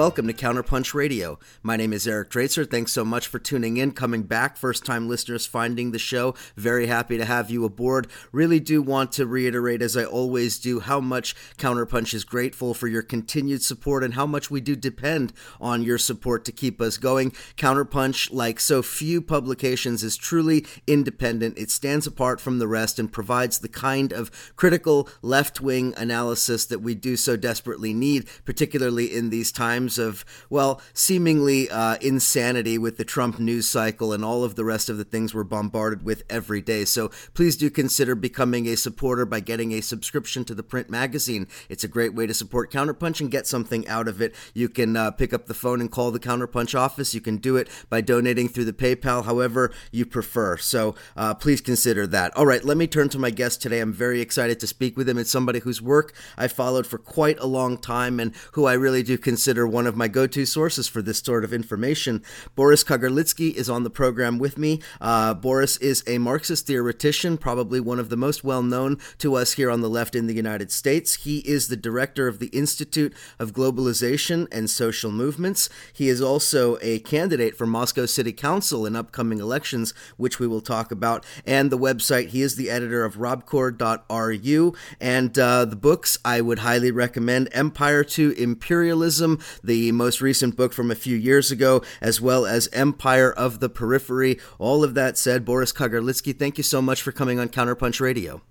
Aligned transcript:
welcome 0.00 0.26
to 0.26 0.32
Counterpunch 0.32 0.94
Radio. 0.94 1.38
My 1.62 1.76
name 1.76 1.92
is 1.92 2.08
Eric 2.08 2.30
Draitser. 2.30 2.66
Thanks 2.66 2.90
so 2.90 3.04
much 3.04 3.26
for 3.26 3.38
tuning 3.38 3.76
in, 3.76 3.92
coming 3.92 4.22
back. 4.22 4.56
First 4.56 4.86
time 4.86 5.10
listeners 5.10 5.44
finding 5.44 5.90
the 5.90 5.98
show. 5.98 6.34
Very 6.56 6.86
happy 6.86 7.18
to 7.18 7.26
have 7.26 7.50
you 7.50 7.66
aboard. 7.66 8.06
Really 8.32 8.60
do 8.60 8.80
want 8.80 9.12
to 9.12 9.26
reiterate, 9.26 9.82
as 9.82 9.98
I 9.98 10.06
always 10.06 10.58
do, 10.58 10.80
how 10.80 11.00
much 11.00 11.36
Counterpunch 11.58 12.14
is 12.14 12.24
grateful 12.24 12.72
for 12.72 12.88
your 12.88 13.02
continued 13.02 13.62
support 13.62 14.02
and 14.02 14.14
how 14.14 14.24
much 14.24 14.50
we 14.50 14.62
do 14.62 14.74
depend 14.74 15.34
on 15.60 15.82
your 15.82 15.98
support 15.98 16.46
to 16.46 16.52
keep 16.52 16.80
us 16.80 16.96
going. 16.96 17.32
Counterpunch, 17.58 18.32
like 18.32 18.58
so 18.58 18.80
few 18.80 19.20
publications, 19.20 20.02
is 20.02 20.16
truly 20.16 20.64
independent. 20.86 21.58
It 21.58 21.70
stands 21.70 22.06
apart 22.06 22.40
from 22.40 22.58
the 22.58 22.68
rest 22.68 22.98
and 22.98 23.12
provides 23.12 23.58
the 23.58 23.68
kind 23.68 24.14
of 24.14 24.30
critical 24.56 25.10
left 25.20 25.60
wing 25.60 25.92
analysis 25.98 26.64
that 26.64 26.80
we 26.80 26.94
do 26.94 27.18
so 27.18 27.36
desperately 27.36 27.92
need, 27.92 28.26
particularly 28.46 29.14
in 29.14 29.28
these 29.28 29.52
times 29.52 29.89
of, 29.98 30.24
well, 30.48 30.80
seemingly 30.92 31.70
uh, 31.70 31.96
insanity 32.00 32.78
with 32.78 32.96
the 32.96 33.04
Trump 33.04 33.38
news 33.38 33.68
cycle 33.68 34.12
and 34.12 34.24
all 34.24 34.44
of 34.44 34.54
the 34.54 34.64
rest 34.64 34.88
of 34.88 34.98
the 34.98 35.04
things 35.04 35.34
we're 35.34 35.44
bombarded 35.44 36.04
with 36.04 36.22
every 36.28 36.60
day. 36.60 36.84
So 36.84 37.10
please 37.34 37.56
do 37.56 37.70
consider 37.70 38.14
becoming 38.14 38.66
a 38.66 38.76
supporter 38.76 39.24
by 39.24 39.40
getting 39.40 39.72
a 39.72 39.80
subscription 39.80 40.44
to 40.44 40.54
the 40.54 40.62
print 40.62 40.90
magazine. 40.90 41.46
It's 41.68 41.84
a 41.84 41.88
great 41.88 42.14
way 42.14 42.26
to 42.26 42.34
support 42.34 42.72
Counterpunch 42.72 43.20
and 43.20 43.30
get 43.30 43.46
something 43.46 43.86
out 43.88 44.08
of 44.08 44.20
it. 44.20 44.34
You 44.54 44.68
can 44.68 44.96
uh, 44.96 45.10
pick 45.10 45.32
up 45.32 45.46
the 45.46 45.54
phone 45.54 45.80
and 45.80 45.90
call 45.90 46.10
the 46.10 46.20
Counterpunch 46.20 46.78
office. 46.78 47.14
You 47.14 47.20
can 47.20 47.38
do 47.38 47.56
it 47.56 47.68
by 47.88 48.00
donating 48.00 48.48
through 48.48 48.66
the 48.66 48.72
PayPal, 48.72 49.24
however 49.24 49.72
you 49.90 50.06
prefer. 50.06 50.56
So 50.56 50.94
uh, 51.16 51.34
please 51.34 51.60
consider 51.60 52.06
that. 52.08 52.36
All 52.36 52.46
right, 52.46 52.64
let 52.64 52.76
me 52.76 52.86
turn 52.86 53.08
to 53.10 53.18
my 53.18 53.30
guest 53.30 53.62
today. 53.62 53.80
I'm 53.80 53.92
very 53.92 54.20
excited 54.20 54.60
to 54.60 54.66
speak 54.66 54.96
with 54.96 55.08
him. 55.08 55.18
It's 55.18 55.30
somebody 55.30 55.60
whose 55.60 55.82
work 55.82 56.14
I 56.36 56.48
followed 56.48 56.86
for 56.86 56.98
quite 56.98 57.38
a 57.38 57.46
long 57.46 57.78
time 57.78 58.20
and 58.20 58.34
who 58.52 58.66
I 58.66 58.74
really 58.74 59.02
do 59.02 59.18
consider 59.18 59.66
one 59.66 59.79
of 59.86 59.96
my 59.96 60.08
go 60.08 60.26
to 60.26 60.46
sources 60.46 60.88
for 60.88 61.02
this 61.02 61.18
sort 61.18 61.44
of 61.44 61.52
information. 61.52 62.22
Boris 62.54 62.84
Kagarlitsky 62.84 63.54
is 63.54 63.70
on 63.70 63.84
the 63.84 63.90
program 63.90 64.38
with 64.38 64.58
me. 64.58 64.80
Uh, 65.00 65.34
Boris 65.34 65.76
is 65.78 66.02
a 66.06 66.18
Marxist 66.18 66.66
theoretician, 66.66 67.38
probably 67.38 67.80
one 67.80 67.98
of 67.98 68.08
the 68.08 68.16
most 68.16 68.44
well 68.44 68.62
known 68.62 68.98
to 69.18 69.34
us 69.34 69.52
here 69.52 69.70
on 69.70 69.80
the 69.80 69.88
left 69.88 70.14
in 70.14 70.26
the 70.26 70.34
United 70.34 70.70
States. 70.70 71.14
He 71.24 71.38
is 71.40 71.68
the 71.68 71.76
director 71.76 72.28
of 72.28 72.38
the 72.38 72.48
Institute 72.48 73.14
of 73.38 73.52
Globalization 73.52 74.46
and 74.52 74.68
Social 74.68 75.10
Movements. 75.10 75.68
He 75.92 76.08
is 76.08 76.20
also 76.20 76.78
a 76.82 76.98
candidate 77.00 77.56
for 77.56 77.66
Moscow 77.66 78.06
City 78.06 78.32
Council 78.32 78.86
in 78.86 78.96
upcoming 78.96 79.38
elections, 79.38 79.94
which 80.16 80.38
we 80.38 80.46
will 80.46 80.60
talk 80.60 80.90
about, 80.90 81.24
and 81.46 81.70
the 81.70 81.78
website. 81.78 82.28
He 82.28 82.42
is 82.42 82.56
the 82.56 82.70
editor 82.70 83.04
of 83.04 83.16
rabkor.ru, 83.16 84.74
and 85.00 85.38
uh, 85.38 85.64
the 85.64 85.76
books 85.76 86.18
I 86.24 86.40
would 86.40 86.60
highly 86.60 86.90
recommend 86.90 87.48
Empire 87.52 88.04
to 88.04 88.32
Imperialism, 88.32 89.40
the 89.70 89.92
most 89.92 90.20
recent 90.20 90.56
book 90.56 90.72
from 90.72 90.90
a 90.90 90.96
few 90.96 91.16
years 91.16 91.52
ago, 91.52 91.80
as 92.00 92.20
well 92.20 92.44
as 92.44 92.68
Empire 92.72 93.30
of 93.30 93.60
the 93.60 93.68
Periphery. 93.68 94.36
All 94.58 94.82
of 94.82 94.94
that 94.94 95.16
said, 95.16 95.44
Boris 95.44 95.72
Kagarlitsky, 95.72 96.36
thank 96.36 96.58
you 96.58 96.64
so 96.64 96.82
much 96.82 97.02
for 97.02 97.12
coming 97.12 97.38
on 97.38 97.48
Counterpunch 97.50 98.00
Radio. 98.00 98.42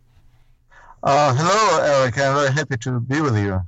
Uh, 1.03 1.34
hello, 1.35 1.84
Eric. 1.84 2.18
I'm 2.18 2.35
very 2.35 2.53
happy 2.53 2.78
to 2.78 3.02
be 3.02 3.19
with 3.19 3.38
you. 3.38 3.59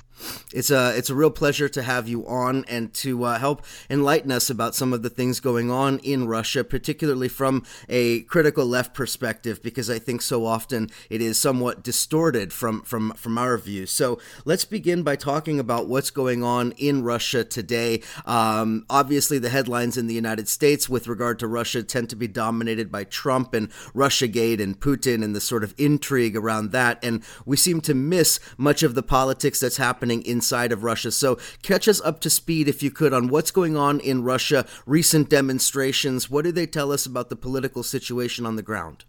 It's 0.53 0.69
a 0.69 0.95
it's 0.97 1.09
a 1.09 1.15
real 1.15 1.31
pleasure 1.31 1.69
to 1.69 1.81
have 1.81 2.07
you 2.07 2.27
on 2.27 2.65
and 2.67 2.93
to 2.95 3.23
uh, 3.23 3.39
help 3.39 3.63
enlighten 3.89 4.31
us 4.31 4.49
about 4.49 4.75
some 4.75 4.93
of 4.93 5.01
the 5.01 5.09
things 5.09 5.39
going 5.39 5.71
on 5.71 5.99
in 5.99 6.27
Russia, 6.27 6.63
particularly 6.63 7.29
from 7.29 7.63
a 7.89 8.21
critical 8.23 8.65
left 8.65 8.93
perspective, 8.93 9.61
because 9.63 9.89
I 9.89 9.99
think 9.99 10.21
so 10.21 10.45
often 10.45 10.89
it 11.09 11.21
is 11.21 11.39
somewhat 11.39 11.83
distorted 11.83 12.51
from 12.53 12.81
from 12.83 13.11
from 13.13 13.37
our 13.37 13.57
view. 13.57 13.85
So 13.85 14.19
let's 14.45 14.65
begin 14.65 15.03
by 15.03 15.15
talking 15.15 15.59
about 15.59 15.87
what's 15.87 16.11
going 16.11 16.43
on 16.43 16.73
in 16.73 17.03
Russia 17.03 17.43
today. 17.43 18.01
Um, 18.25 18.85
obviously, 18.89 19.39
the 19.39 19.49
headlines 19.49 19.97
in 19.97 20.07
the 20.07 20.13
United 20.13 20.47
States 20.47 20.89
with 20.89 21.07
regard 21.07 21.39
to 21.39 21.47
Russia 21.47 21.83
tend 21.83 22.09
to 22.09 22.15
be 22.15 22.27
dominated 22.27 22.91
by 22.91 23.05
Trump 23.05 23.53
and 23.53 23.69
RussiaGate 23.95 24.61
and 24.61 24.79
Putin 24.79 25.23
and 25.23 25.35
the 25.35 25.41
sort 25.41 25.63
of 25.63 25.73
intrigue 25.77 26.35
around 26.35 26.71
that, 26.71 26.99
and 27.03 27.23
we 27.45 27.57
seem 27.57 27.81
to 27.81 27.93
miss 27.93 28.39
much 28.57 28.83
of 28.83 28.95
the 28.95 29.03
politics 29.03 29.59
that's 29.59 29.77
happening 29.77 30.10
happening 30.11 30.31
inside 30.31 30.71
of 30.71 30.83
Russia. 30.83 31.11
So, 31.11 31.37
catch 31.61 31.87
us 31.87 32.01
up 32.01 32.19
to 32.21 32.29
speed, 32.29 32.67
if 32.67 32.83
you 32.83 32.91
could, 32.91 33.13
on 33.13 33.29
what's 33.29 33.51
going 33.51 33.77
on 33.77 33.99
in 33.99 34.23
Russia, 34.23 34.65
recent 34.85 35.29
demonstrations. 35.29 36.29
What 36.29 36.43
do 36.43 36.51
they 36.51 36.67
tell 36.67 36.91
us 36.91 37.05
about 37.05 37.29
the 37.29 37.35
political 37.35 37.83
situation 37.83 38.45
on 38.45 38.55
the 38.55 38.63
ground? 38.63 39.05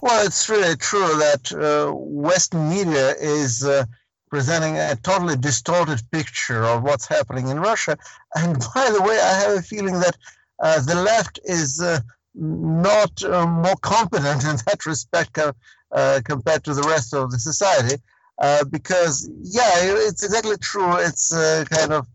Well, 0.00 0.26
it's 0.26 0.48
really 0.48 0.76
true 0.76 1.18
that 1.18 1.52
uh, 1.52 1.92
Western 1.92 2.70
media 2.70 3.14
is 3.20 3.64
uh, 3.64 3.84
presenting 4.30 4.78
a 4.78 4.96
totally 4.96 5.36
distorted 5.36 6.00
picture 6.10 6.64
of 6.64 6.82
what's 6.82 7.06
happening 7.06 7.48
in 7.48 7.60
Russia. 7.60 7.96
And 8.34 8.58
by 8.74 8.90
the 8.90 9.02
way, 9.02 9.18
I 9.20 9.34
have 9.42 9.58
a 9.58 9.62
feeling 9.62 10.00
that 10.00 10.16
uh, 10.62 10.80
the 10.80 10.94
left 10.94 11.38
is 11.44 11.80
uh, 11.80 12.00
not 12.34 13.22
uh, 13.22 13.46
more 13.46 13.76
competent 13.82 14.44
in 14.50 14.56
that 14.66 14.86
respect 14.86 15.38
uh, 15.38 16.20
compared 16.24 16.64
to 16.64 16.74
the 16.74 16.86
rest 16.88 17.12
of 17.12 17.30
the 17.30 17.38
society. 17.38 17.96
Uh, 18.40 18.64
because 18.64 19.30
yeah, 19.42 19.70
it's 19.74 20.24
exactly 20.24 20.56
true. 20.58 20.96
It's 20.96 21.32
a 21.32 21.66
kind 21.70 21.92
of 21.92 22.06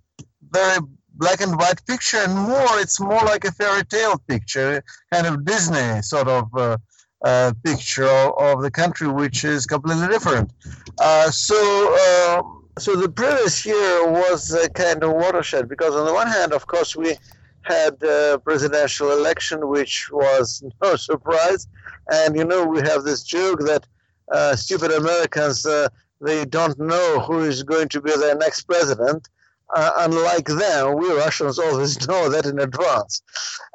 very 0.49 0.79
black 1.13 1.41
and 1.41 1.55
white 1.55 1.85
picture, 1.85 2.17
and 2.17 2.33
more, 2.33 2.79
it's 2.79 2.99
more 2.99 3.21
like 3.21 3.45
a 3.45 3.51
fairy 3.51 3.83
tale 3.85 4.17
picture, 4.27 4.83
kind 5.13 5.27
of 5.27 5.45
Disney 5.45 6.01
sort 6.01 6.27
of 6.27 6.49
uh, 6.55 6.77
uh, 7.23 7.53
picture 7.63 8.07
of, 8.07 8.61
the 8.61 8.71
country, 8.71 9.07
which 9.07 9.43
is 9.43 9.65
completely 9.65 10.07
different. 10.07 10.51
Uh, 10.99 11.29
so. 11.31 11.59
Um, 12.05 12.61
so 12.77 12.93
the 12.97 13.07
previous 13.07 13.65
year 13.65 14.11
was 14.11 14.51
a 14.51 14.69
kind 14.69 15.01
of 15.01 15.13
watershed 15.13 15.69
because 15.69 15.95
on 15.95 16.05
the 16.05 16.13
one 16.13 16.27
hand, 16.27 16.51
of 16.51 16.67
course, 16.67 16.93
we 16.93 17.15
had 17.61 18.01
a 18.03 18.39
presidential 18.43 19.11
election, 19.11 19.67
which 19.67 20.11
was 20.11 20.63
no 20.83 20.95
surprise. 20.95 21.67
And, 22.11 22.35
you 22.35 22.45
know, 22.45 22.65
we 22.65 22.79
have 22.81 23.03
this 23.03 23.23
joke 23.23 23.59
that 23.61 23.87
uh, 24.31 24.55
stupid 24.55 24.91
Americans 24.91 25.65
uh, 25.65 25.87
they 26.21 26.45
don't 26.45 26.77
know 26.79 27.19
who 27.19 27.41
is 27.41 27.63
going 27.63 27.89
to 27.89 28.01
be 28.01 28.11
their 28.11 28.35
next 28.35 28.63
president. 28.63 29.27
Uh, 29.75 29.91
unlike 29.97 30.45
them, 30.45 30.97
we 30.97 31.11
Russians 31.11 31.57
always 31.59 32.07
know 32.07 32.29
that 32.29 32.45
in 32.45 32.59
advance. 32.59 33.21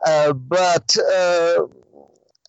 Uh, 0.06 0.32
but 0.32 0.96
uh, 1.14 1.66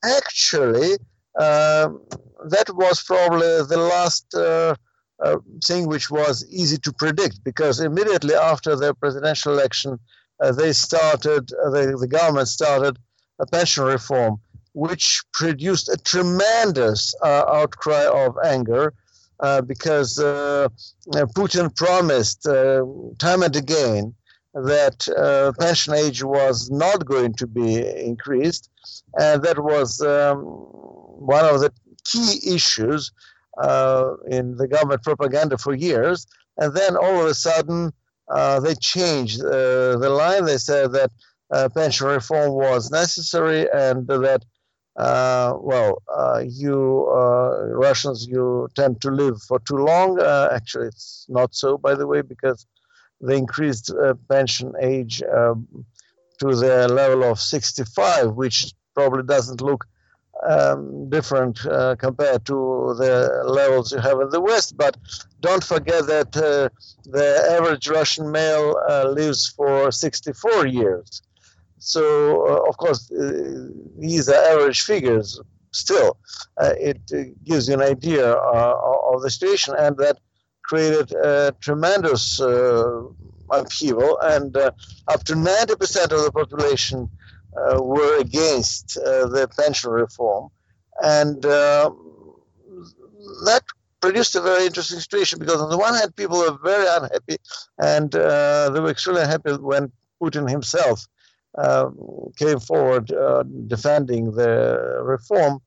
actually, 0.04 0.94
um, 1.40 2.02
that 2.46 2.70
was 2.74 3.02
probably 3.04 3.48
the 3.64 3.78
last 3.78 4.34
uh, 4.34 4.76
uh, 5.24 5.38
thing 5.64 5.88
which 5.88 6.10
was 6.10 6.46
easy 6.50 6.78
to 6.78 6.92
predict 6.94 7.44
because 7.44 7.80
immediately 7.80 8.36
after 8.36 8.76
the 8.76 8.94
presidential 8.96 9.54
election, 9.54 10.00
uh, 10.40 10.52
they 10.52 10.74
started, 10.74 11.48
the, 11.48 11.96
the 12.00 12.08
government 12.08 12.48
started 12.48 12.98
a 13.40 13.46
pension 13.46 13.84
reform, 13.84 14.40
which 14.74 15.22
produced 15.34 15.90
a 15.90 15.98
tremendous 15.98 17.14
outcry 17.24 18.06
of 18.06 18.36
anger 18.44 18.94
because 19.66 20.20
uh, 20.20 20.68
uh, 21.16 21.26
Putin 21.36 21.76
promised 21.76 22.44
time 22.44 23.44
and 23.44 23.56
again 23.56 24.14
that 24.54 25.08
uh, 25.18 25.52
pension 25.60 25.94
age 25.94 26.24
was 26.24 26.70
not 26.70 27.06
going 27.06 27.34
to 27.34 27.48
be 27.48 27.88
increased, 28.00 28.70
and 29.18 29.42
that 29.44 29.60
was 29.60 30.02
um, 30.02 30.38
one 30.38 31.46
of 31.46 31.62
the 31.62 31.72
key 32.04 32.40
issues 32.54 33.12
uh, 33.58 34.12
in 34.30 34.58
the 34.58 34.68
government 34.68 35.04
propaganda 35.04 35.58
for 35.58 35.74
years. 35.74 36.28
And 36.58 36.76
then 36.76 36.98
all 36.98 37.22
of 37.22 37.28
a 37.28 37.34
sudden, 37.34 37.94
uh, 38.30 38.60
they 38.60 38.76
changed 38.76 39.42
the 39.42 40.10
line. 40.10 40.46
They 40.46 40.58
said 40.58 40.92
that 40.92 41.12
pension 41.74 42.08
reform 42.08 42.52
was 42.52 42.92
necessary 42.92 43.68
and 43.74 44.06
that 44.08 44.44
uh, 44.98 45.54
well, 45.60 46.02
uh, 46.14 46.44
you 46.46 47.08
uh, 47.10 47.68
Russians, 47.68 48.28
you 48.28 48.68
tend 48.76 49.02
to 49.02 49.10
live 49.12 49.42
for 49.42 49.60
too 49.60 49.78
long. 49.78 50.20
Uh, 50.20 50.50
actually, 50.52 50.88
it's 50.88 51.26
not 51.30 51.56
so, 51.56 51.78
by 51.78 51.96
the 51.96 52.06
way, 52.06 52.22
because 52.22 52.66
they 53.22 53.38
increased 53.38 53.92
uh, 53.92 54.16
pension 54.30 54.74
age 54.82 55.24
um, 55.24 55.86
to 56.40 56.56
the 56.56 56.88
level 56.90 57.24
of 57.24 57.40
65, 57.40 58.34
which 58.34 58.74
probably 58.94 59.24
doesn't 59.24 59.62
look 59.62 59.86
um, 60.44 61.10
different 61.10 61.66
uh, 61.68 61.96
compared 61.96 62.46
to 62.46 62.96
the 62.98 63.44
levels 63.46 63.92
you 63.92 64.00
have 64.00 64.20
in 64.20 64.30
the 64.30 64.42
West. 64.42 64.76
But 64.76 64.98
don't 65.40 65.64
forget 65.64 66.06
that 66.08 66.32
the 66.34 67.48
average 67.52 67.88
Russian 67.88 68.30
male 68.30 68.76
lives 69.14 69.48
for 69.48 69.92
64 69.92 70.68
years. 70.68 71.22
So, 71.84 72.46
uh, 72.46 72.70
of 72.70 72.78
course, 72.78 73.12
uh, 73.12 73.70
these 73.98 74.30
are 74.30 74.36
average 74.36 74.82
figures. 74.82 75.42
Still, 75.72 76.16
uh, 76.62 76.74
it 76.80 77.02
gives 77.44 77.68
you 77.68 77.74
an 77.74 77.82
idea 77.82 78.34
of 78.34 79.24
the 79.24 79.32
situation, 79.32 79.74
and 79.80 79.98
that 79.98 80.20
created 80.64 81.12
a 81.14 81.56
tremendous 81.60 82.40
upheaval, 83.50 84.20
and 84.22 84.56
up 84.56 85.24
to 85.24 85.34
90% 85.34 86.12
of 86.12 86.24
the 86.24 86.32
population 86.32 87.10
were 87.80 88.20
against 88.20 88.94
the 88.96 89.50
pension 89.58 89.90
reform. 89.90 90.50
And 91.02 91.42
that 91.42 91.94
produced 94.02 94.36
a 94.36 94.42
very 94.42 94.68
interesting 94.68 95.00
situation 95.00 95.40
because 95.40 95.60
on 95.60 95.72
the 95.72 95.78
one 95.78 95.96
hand, 95.96 96.16
people 96.16 96.38
were 96.38 96.60
very 96.64 96.86
unhappy, 96.88 97.38
and 97.80 98.14
uh, 98.14 98.70
they 98.70 98.80
were 98.80 98.92
extremely 98.92 99.24
unhappy 99.24 99.54
when 99.54 99.92
Putin 100.22 100.48
himself 100.48 101.02
uh, 101.02 101.21
came 102.38 102.60
forward 102.60 103.12
uh, 103.12 103.44
defending 103.68 104.32
the 104.32 105.02
reform. 105.04 105.60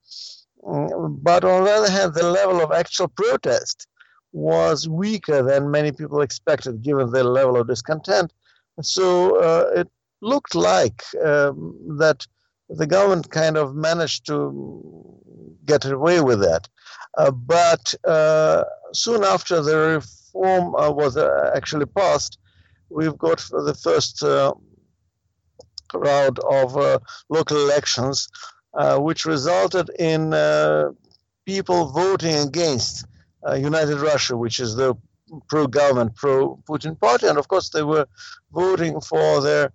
Mm, 0.63 1.19
but 1.21 1.43
on 1.43 1.63
the 1.63 1.71
other 1.71 1.91
hand, 1.91 2.13
the 2.13 2.29
level 2.29 2.61
of 2.61 2.71
actual 2.71 3.07
protest 3.07 3.87
was 4.31 4.87
weaker 4.87 5.41
than 5.43 5.71
many 5.71 5.91
people 5.91 6.21
expected, 6.21 6.81
given 6.81 7.11
the 7.11 7.23
level 7.23 7.55
of 7.57 7.67
discontent. 7.67 8.33
So 8.81 9.37
uh, 9.37 9.71
it 9.75 9.87
looked 10.21 10.55
like 10.55 11.03
um, 11.23 11.97
that 11.97 12.25
the 12.69 12.87
government 12.87 13.29
kind 13.29 13.57
of 13.57 13.75
managed 13.75 14.25
to 14.25 14.35
get 15.65 15.85
away 15.85 16.19
with 16.21 16.41
that. 16.41 16.67
Uh, 17.17 17.31
but 17.31 17.93
uh, 18.05 18.63
soon 18.93 19.23
after 19.23 19.61
the 19.61 19.77
reform 19.77 20.75
uh, 20.75 20.91
was 20.91 21.15
uh, 21.15 21.51
actually 21.55 21.85
passed, 21.85 22.37
we've 22.89 23.17
got 23.17 23.37
the 23.51 23.77
first 23.81 24.21
uh, 25.93 25.99
round 25.99 26.39
of 26.39 26.77
uh, 26.77 26.99
local 27.29 27.57
elections, 27.57 28.27
which 28.97 29.25
resulted 29.25 29.89
in 29.99 30.31
people 31.45 31.91
voting 31.91 32.35
against 32.35 33.05
United 33.55 33.97
Russia, 33.99 34.35
which 34.35 34.59
is 34.59 34.75
the 34.75 34.95
pro-government, 35.47 36.15
pro-Putin 36.15 36.99
party, 36.99 37.27
and 37.27 37.37
of 37.37 37.47
course 37.47 37.69
they 37.69 37.83
were 37.83 38.07
voting 38.51 38.99
for 39.01 39.41
their 39.41 39.71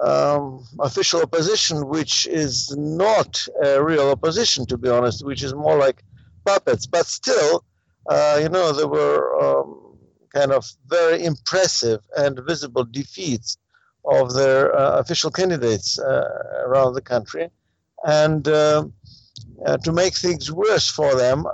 um, 0.00 0.64
official 0.78 1.22
opposition, 1.22 1.88
which 1.88 2.26
is 2.26 2.74
not 2.76 3.44
a 3.64 3.82
real 3.82 4.10
opposition, 4.10 4.66
to 4.66 4.78
be 4.78 4.88
honest, 4.88 5.24
which 5.24 5.42
is 5.42 5.54
more 5.54 5.76
like 5.76 6.04
puppets. 6.44 6.86
But 6.86 7.06
still, 7.06 7.64
uh, 8.08 8.38
you 8.40 8.48
know, 8.48 8.72
there 8.72 8.86
were 8.86 9.22
um, 9.42 9.96
kind 10.32 10.52
of 10.52 10.64
very 10.86 11.24
impressive 11.24 12.00
and 12.16 12.38
visible 12.46 12.84
defeats 12.84 13.58
of 14.04 14.34
their 14.34 14.74
uh, 14.74 14.98
official 14.98 15.30
candidates 15.30 15.98
uh, 15.98 16.62
around 16.66 16.94
the 16.94 17.00
country. 17.00 17.50
And 18.04 18.46
um, 18.48 18.92
uh, 19.66 19.76
to 19.78 19.92
make 19.92 20.14
things 20.14 20.52
worse 20.52 20.88
for 20.88 21.14
them, 21.14 21.46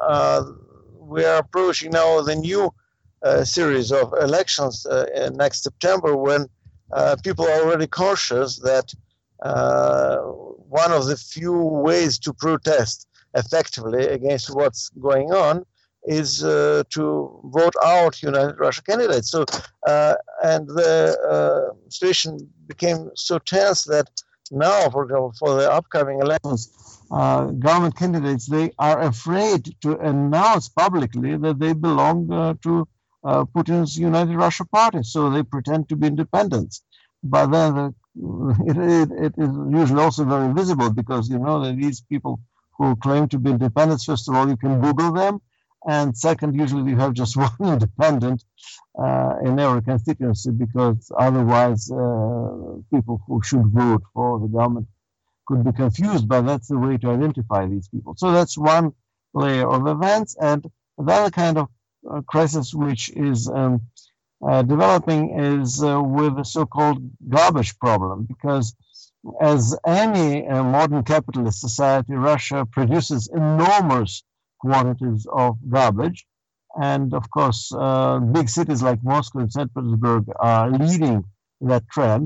we 0.98 1.24
are 1.24 1.38
approaching 1.38 1.90
now 1.92 2.20
the 2.22 2.36
new 2.36 2.72
series 3.44 3.90
of 3.92 4.12
elections 4.20 4.86
next 5.32 5.62
September 5.62 6.16
when 6.16 6.46
people 7.22 7.46
are 7.46 7.62
already 7.62 7.86
cautious 7.86 8.58
that 8.60 8.92
one 9.40 10.92
of 10.92 11.06
the 11.06 11.16
few 11.16 11.52
ways 11.52 12.18
to 12.18 12.32
protest 12.32 13.06
effectively 13.34 14.06
against 14.06 14.54
what's 14.54 14.90
going 15.00 15.32
on 15.32 15.64
is 16.06 16.44
uh, 16.44 16.82
to 16.90 17.40
vote 17.44 17.74
out 17.84 18.22
United 18.22 18.58
Russia 18.58 18.82
candidates. 18.82 19.30
So, 19.30 19.44
uh, 19.86 20.14
and 20.42 20.68
the 20.68 21.16
uh, 21.34 21.74
situation 21.88 22.50
became 22.66 23.10
so 23.14 23.38
tense 23.38 23.84
that 23.84 24.08
now, 24.50 24.90
for 24.90 25.04
example, 25.04 25.32
for 25.38 25.54
the 25.54 25.72
upcoming 25.72 26.20
elections, 26.20 27.00
uh, 27.10 27.46
government 27.46 27.96
candidates 27.96 28.46
they 28.46 28.70
are 28.78 29.00
afraid 29.02 29.74
to 29.82 29.96
announce 29.98 30.68
publicly 30.68 31.36
that 31.36 31.58
they 31.58 31.72
belong 31.72 32.28
to 32.62 32.86
uh, 33.24 33.44
Putin's 33.44 33.98
United 33.98 34.36
Russia 34.36 34.64
Party, 34.64 35.02
so 35.02 35.30
they 35.30 35.42
pretend 35.42 35.88
to 35.88 35.96
be 35.96 36.06
independents. 36.06 36.82
But 37.22 37.46
then 37.46 37.74
the, 37.74 37.94
it, 38.68 38.76
it, 38.76 39.24
it 39.24 39.34
is 39.38 39.50
usually 39.70 40.02
also 40.02 40.24
very 40.24 40.52
visible 40.52 40.90
because 40.90 41.28
you 41.28 41.38
know 41.38 41.64
that 41.64 41.76
these 41.76 42.00
people 42.02 42.40
who 42.76 42.96
claim 42.96 43.28
to 43.28 43.38
be 43.38 43.50
independents, 43.50 44.04
first 44.04 44.28
of 44.28 44.34
all, 44.34 44.48
you 44.48 44.56
can 44.56 44.80
Google 44.80 45.12
them, 45.12 45.40
and 45.86 46.16
second, 46.16 46.54
usually 46.54 46.90
you 46.90 46.96
have 46.96 47.12
just 47.12 47.36
one 47.46 47.50
independent 47.60 48.44
uh, 48.98 49.34
in 49.44 49.58
every 49.58 49.82
constituency 49.82 50.50
because 50.50 51.10
otherwise 51.18 51.90
uh, 51.90 52.76
people 52.92 53.20
who 53.26 53.42
should 53.42 53.66
vote 53.66 54.02
for 54.12 54.38
the 54.40 54.46
government 54.48 54.86
could 55.46 55.64
be 55.64 55.72
confused. 55.72 56.28
But 56.28 56.42
that's 56.42 56.68
the 56.68 56.78
way 56.78 56.96
to 56.98 57.10
identify 57.10 57.66
these 57.66 57.88
people. 57.88 58.14
So 58.16 58.32
that's 58.32 58.56
one 58.56 58.92
layer 59.34 59.68
of 59.68 59.86
events, 59.86 60.36
and 60.40 60.64
the 60.96 61.12
other 61.12 61.30
kind 61.30 61.58
of 61.58 61.68
uh, 62.10 62.20
crisis, 62.22 62.72
which 62.72 63.10
is 63.10 63.48
um, 63.48 63.80
uh, 64.46 64.62
developing, 64.62 65.38
is 65.38 65.82
uh, 65.82 66.00
with 66.00 66.36
the 66.36 66.44
so-called 66.44 67.02
garbage 67.28 67.76
problem, 67.78 68.26
because 68.28 68.74
as 69.40 69.76
any 69.86 70.46
uh, 70.46 70.62
modern 70.62 71.02
capitalist 71.02 71.60
society, 71.60 72.14
Russia 72.14 72.66
produces 72.70 73.28
enormous 73.34 74.22
quantities 74.64 75.26
of 75.44 75.50
garbage. 75.76 76.20
And 76.92 77.14
of 77.14 77.24
course, 77.36 77.60
uh, 77.86 78.18
big 78.36 78.48
cities 78.48 78.82
like 78.82 79.00
Moscow 79.12 79.40
and 79.40 79.52
St. 79.52 79.72
Petersburg 79.74 80.24
are 80.40 80.70
leading 80.70 81.24
that 81.70 81.84
trend. 81.94 82.24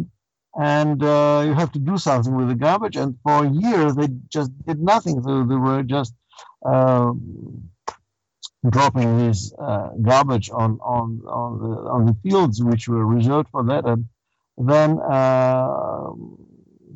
And 0.54 0.98
uh, 1.02 1.42
you 1.46 1.54
have 1.54 1.72
to 1.72 1.78
do 1.90 1.98
something 1.98 2.34
with 2.38 2.48
the 2.48 2.60
garbage. 2.66 2.96
And 2.96 3.10
for 3.24 3.44
a 3.44 3.50
year, 3.64 3.92
they 3.92 4.08
just 4.36 4.50
did 4.66 4.78
nothing. 4.92 5.16
So 5.22 5.44
they 5.44 5.60
were 5.68 5.82
just 5.96 6.14
um, 6.64 7.70
dropping 8.68 9.18
this 9.18 9.52
uh, 9.66 9.90
garbage 10.10 10.50
on 10.50 10.70
on 10.96 11.06
on 11.26 11.50
the 11.62 11.74
on 11.94 12.06
the 12.06 12.16
fields 12.22 12.56
which 12.62 12.88
were 12.88 13.06
reserved 13.06 13.48
for 13.50 13.62
that, 13.70 13.84
and 13.84 14.06
then 14.56 14.98
uh, 14.98 16.10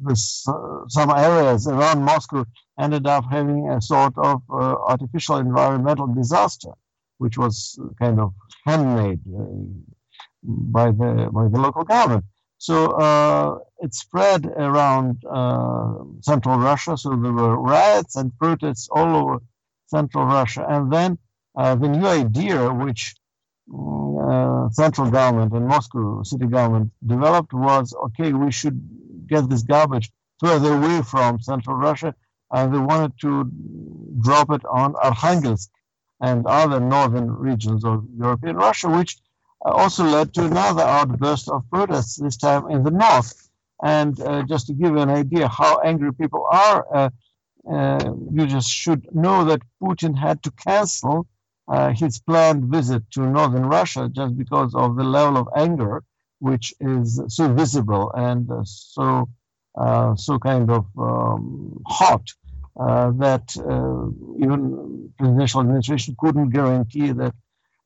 this, 0.05 0.47
uh, 0.49 0.81
some 0.89 1.11
areas 1.11 1.67
around 1.67 2.03
Moscow 2.03 2.45
ended 2.85 3.07
up 3.07 3.25
having 3.31 3.61
a 3.71 3.81
sort 3.81 4.15
of 4.19 4.43
uh, 4.51 4.77
artificial 4.93 5.37
environmental 5.49 6.09
disaster, 6.21 6.73
which 7.23 7.37
was 7.43 7.55
kind 8.03 8.19
of 8.25 8.29
handmade 8.67 9.21
uh, 9.39 9.43
by 10.77 10.87
the 11.01 11.11
by 11.39 11.45
the 11.53 11.61
local 11.67 11.85
government. 11.95 12.25
So 12.59 12.77
uh, 13.07 13.59
it 13.85 13.93
spread 14.05 14.41
around 14.47 15.13
central 16.31 16.57
Russia. 16.71 16.93
So 17.03 17.09
there 17.23 17.37
were 17.41 17.57
riots 17.75 18.15
and 18.21 18.29
protests 18.43 18.89
all 18.97 19.11
over 19.21 19.37
central 19.97 20.25
Russia, 20.39 20.63
and 20.75 20.93
then 20.97 21.11
uh, 21.55 21.75
the 21.75 21.89
new 21.89 22.07
idea 22.07 22.73
which 22.73 23.15
uh, 23.73 24.69
central 24.71 25.11
government 25.11 25.53
and 25.53 25.67
Moscow 25.67 26.23
city 26.23 26.47
government 26.47 26.91
developed 27.07 27.53
was 27.53 27.95
okay, 28.07 28.33
we 28.33 28.51
should 28.51 28.79
get 29.27 29.49
this 29.49 29.63
garbage 29.63 30.11
further 30.41 30.75
away 30.75 31.03
from 31.03 31.41
central 31.41 31.77
Russia, 31.77 32.15
and 32.53 32.73
they 32.73 32.79
wanted 32.79 33.19
to 33.21 33.51
drop 34.21 34.51
it 34.51 34.65
on 34.67 34.95
Arkhangelsk 34.95 35.69
and 36.21 36.47
other 36.47 36.81
northern 36.81 37.31
regions 37.31 37.85
of 37.85 38.05
European 38.17 38.57
Russia, 38.57 38.89
which 38.89 39.19
also 39.65 40.05
led 40.05 40.35
to 40.35 40.45
another 40.45 40.83
outburst 40.83 41.49
of 41.49 41.69
protests, 41.71 42.17
this 42.17 42.37
time 42.37 42.71
in 42.71 42.83
the 42.85 42.91
north. 42.91 43.49
And 43.83 44.21
uh, 44.21 44.43
just 44.45 44.67
to 44.69 44.75
give 44.75 44.91
you 44.91 45.01
an 45.01 45.11
idea 45.11 45.49
how 45.49 45.81
angry 45.81 46.13
people 46.13 46.47
are, 46.51 46.87
uh, 46.95 47.11
uh, 47.71 48.15
you 48.33 48.47
just 48.47 48.71
should 48.71 49.15
know 49.15 49.45
that 49.45 49.63
Putin 49.83 50.17
had 50.17 50.43
to 50.45 50.51
cancel 50.53 51.27
uh, 51.69 51.93
his 51.93 52.19
planned 52.21 52.65
visit 52.65 53.03
to 53.13 53.21
northern 53.21 53.67
Russia 53.67 54.11
just 54.13 54.37
because 54.37 54.75
of 54.75 54.97
the 54.97 55.05
level 55.05 55.37
of 55.37 55.49
anger, 55.57 56.03
which 56.41 56.75
is 56.81 57.21
so 57.29 57.53
visible 57.53 58.11
and 58.15 58.51
uh, 58.51 58.63
so 58.65 59.29
uh, 59.77 60.15
so 60.17 60.39
kind 60.39 60.71
of 60.71 60.87
um, 60.99 61.83
hot 61.87 62.21
uh, 62.21 62.42
that 62.77 63.55
uh, 63.59 64.43
even 64.43 65.13
presidential 65.19 65.61
administration 65.61 66.17
couldn't 66.19 66.51
guarantee 66.51 67.13
that 67.13 67.35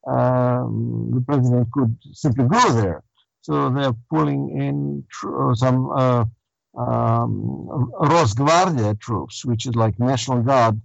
um, 0.07 1.11
the 1.13 1.21
president 1.21 1.71
could 1.73 1.97
simply 2.13 2.45
go 2.47 2.73
there. 2.73 3.03
So 3.41 3.71
they're 3.71 3.93
pulling 4.11 4.61
in 4.61 5.05
tr- 5.11 5.55
some 5.55 5.91
uh, 5.91 6.25
um, 6.77 7.91
Rosgvardia 8.01 8.99
troops, 8.99 9.45
which 9.45 9.67
is 9.67 9.75
like 9.75 9.99
National 9.99 10.43
Guard 10.43 10.81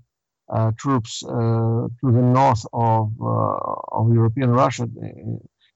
uh, 0.51 0.71
troops 0.77 1.23
uh, 1.23 1.29
to 1.29 1.89
the 2.03 2.21
north 2.21 2.65
of, 2.73 3.11
uh, 3.21 3.57
of 3.91 4.13
European 4.13 4.49
Russia 4.49 4.87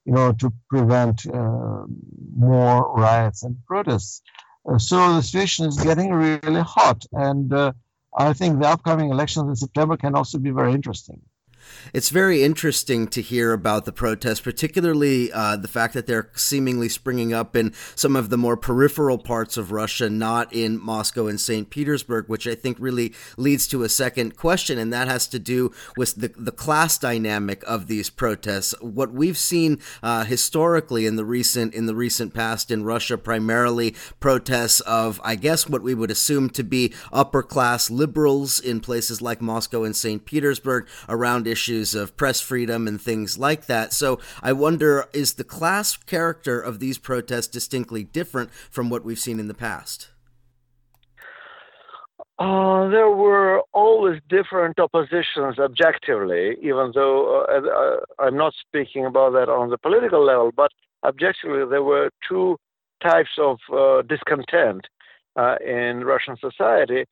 in 0.06 0.16
order 0.16 0.36
to 0.38 0.52
prevent 0.68 1.26
more 2.36 2.94
riots 2.94 3.42
and 3.42 3.56
protests. 3.66 4.22
so 4.76 5.14
the 5.14 5.22
situation 5.22 5.66
is 5.66 5.78
getting 5.78 6.12
really 6.12 6.60
hot, 6.60 7.04
and 7.12 7.50
I 8.16 8.32
think 8.34 8.60
the 8.60 8.68
upcoming 8.68 9.10
elections 9.10 9.48
in 9.48 9.56
September 9.56 9.96
can 9.96 10.14
also 10.14 10.38
be 10.38 10.50
very 10.50 10.72
interesting. 10.72 11.22
It's 11.92 12.10
very 12.10 12.42
interesting 12.42 13.06
to 13.08 13.22
hear 13.22 13.52
about 13.52 13.84
the 13.84 13.92
protests, 13.92 14.40
particularly 14.40 15.32
uh, 15.32 15.56
the 15.56 15.68
fact 15.68 15.94
that 15.94 16.06
they're 16.06 16.30
seemingly 16.34 16.88
springing 16.88 17.32
up 17.32 17.54
in 17.54 17.72
some 17.94 18.16
of 18.16 18.30
the 18.30 18.38
more 18.38 18.56
peripheral 18.56 19.18
parts 19.18 19.56
of 19.56 19.72
Russia, 19.72 20.10
not 20.10 20.52
in 20.52 20.80
Moscow 20.80 21.26
and 21.26 21.40
St. 21.40 21.70
Petersburg, 21.70 22.28
which 22.28 22.46
I 22.46 22.54
think 22.54 22.76
really 22.80 23.14
leads 23.36 23.66
to 23.68 23.82
a 23.82 23.88
second 23.88 24.36
question, 24.36 24.78
and 24.78 24.92
that 24.92 25.08
has 25.08 25.26
to 25.28 25.38
do 25.38 25.72
with 25.96 26.14
the, 26.16 26.32
the 26.36 26.52
class 26.52 26.98
dynamic 26.98 27.62
of 27.66 27.86
these 27.86 28.10
protests. 28.10 28.74
What 28.80 29.12
we've 29.12 29.38
seen 29.38 29.80
uh, 30.02 30.24
historically 30.24 31.06
in 31.06 31.16
the 31.16 31.24
recent 31.24 31.74
in 31.74 31.86
the 31.86 31.94
recent 31.94 32.34
past 32.34 32.70
in 32.70 32.84
Russia, 32.84 33.16
primarily 33.18 33.94
protests 34.20 34.80
of, 34.80 35.20
I 35.24 35.36
guess, 35.36 35.68
what 35.68 35.82
we 35.82 35.94
would 35.94 36.10
assume 36.10 36.50
to 36.50 36.62
be 36.62 36.92
upper 37.12 37.42
class 37.42 37.90
liberals 37.90 38.60
in 38.60 38.80
places 38.80 39.22
like 39.22 39.40
Moscow 39.40 39.84
and 39.84 39.94
St. 39.94 40.24
Petersburg 40.24 40.88
around 41.08 41.46
issues 41.46 41.55
of 41.94 42.16
press 42.16 42.40
freedom 42.40 42.86
and 42.86 43.00
things 43.00 43.38
like 43.38 43.66
that. 43.66 43.92
So 43.92 44.20
I 44.42 44.52
wonder 44.52 45.08
is 45.12 45.34
the 45.34 45.44
class 45.44 45.96
character 45.96 46.60
of 46.60 46.78
these 46.78 46.98
protests 46.98 47.48
distinctly 47.48 48.04
different 48.04 48.50
from 48.52 48.90
what 48.90 49.04
we've 49.04 49.18
seen 49.18 49.40
in 49.40 49.48
the 49.48 49.54
past? 49.54 50.10
Uh, 52.38 52.88
there 52.88 53.10
were 53.10 53.62
always 53.72 54.20
different 54.28 54.78
oppositions 54.78 55.58
objectively, 55.58 56.56
even 56.60 56.92
though 56.94 57.46
uh, 57.48 57.60
uh, 57.60 58.24
I'm 58.24 58.36
not 58.36 58.52
speaking 58.60 59.06
about 59.06 59.32
that 59.32 59.48
on 59.48 59.70
the 59.70 59.78
political 59.78 60.22
level, 60.22 60.52
but 60.54 60.70
objectively 61.02 61.64
there 61.70 61.82
were 61.82 62.10
two 62.28 62.58
types 63.02 63.30
of 63.38 63.58
uh, 63.72 64.02
discontent 64.02 64.86
uh, 65.36 65.56
in 65.64 66.04
Russian 66.04 66.36
society. 66.36 67.06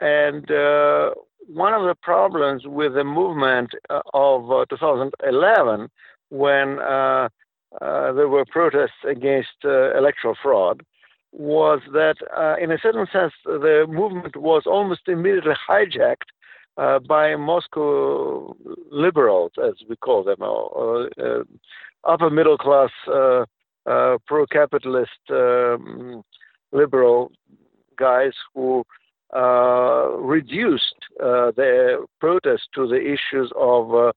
And 0.00 0.50
uh, 0.50 1.10
one 1.48 1.72
of 1.72 1.84
the 1.86 1.94
problems 2.02 2.62
with 2.66 2.94
the 2.94 3.04
movement 3.04 3.70
of 4.12 4.68
2011, 4.68 5.88
when 6.30 6.76
there 6.76 8.28
were 8.28 8.44
protests 8.50 9.04
against 9.08 9.64
electoral 9.64 10.36
fraud, 10.42 10.82
was 11.32 11.80
that, 11.92 12.16
uh, 12.36 12.56
in 12.62 12.72
a 12.72 12.78
certain 12.78 13.06
sense, 13.12 13.32
the 13.44 13.86
movement 13.88 14.36
was 14.36 14.62
almost 14.66 15.02
immediately 15.06 15.54
hijacked 15.68 16.30
uh, 16.78 16.98
by 16.98 17.36
Moscow 17.36 18.56
liberals, 18.90 19.52
as 19.62 19.74
we 19.88 19.96
call 19.96 20.24
them, 20.24 20.36
or, 20.40 21.10
uh, 21.22 21.42
upper 22.04 22.30
middle 22.30 22.56
class 22.56 22.90
uh, 23.08 23.44
uh, 23.86 24.16
pro 24.26 24.46
capitalist 24.46 25.10
um, 25.30 26.22
liberal 26.72 27.30
guys 27.98 28.32
who 28.54 28.80
uh, 28.80 28.84
reduced 29.32 30.94
their 31.18 31.98
protest 32.20 32.68
to 32.74 32.86
the 32.86 33.00
issues 33.00 33.52
of 33.56 34.12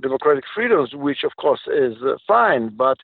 democratic 0.00 0.44
freedoms, 0.54 0.94
which 0.94 1.24
of 1.24 1.36
course 1.36 1.60
is 1.66 1.96
fine, 2.26 2.68
but 2.76 2.98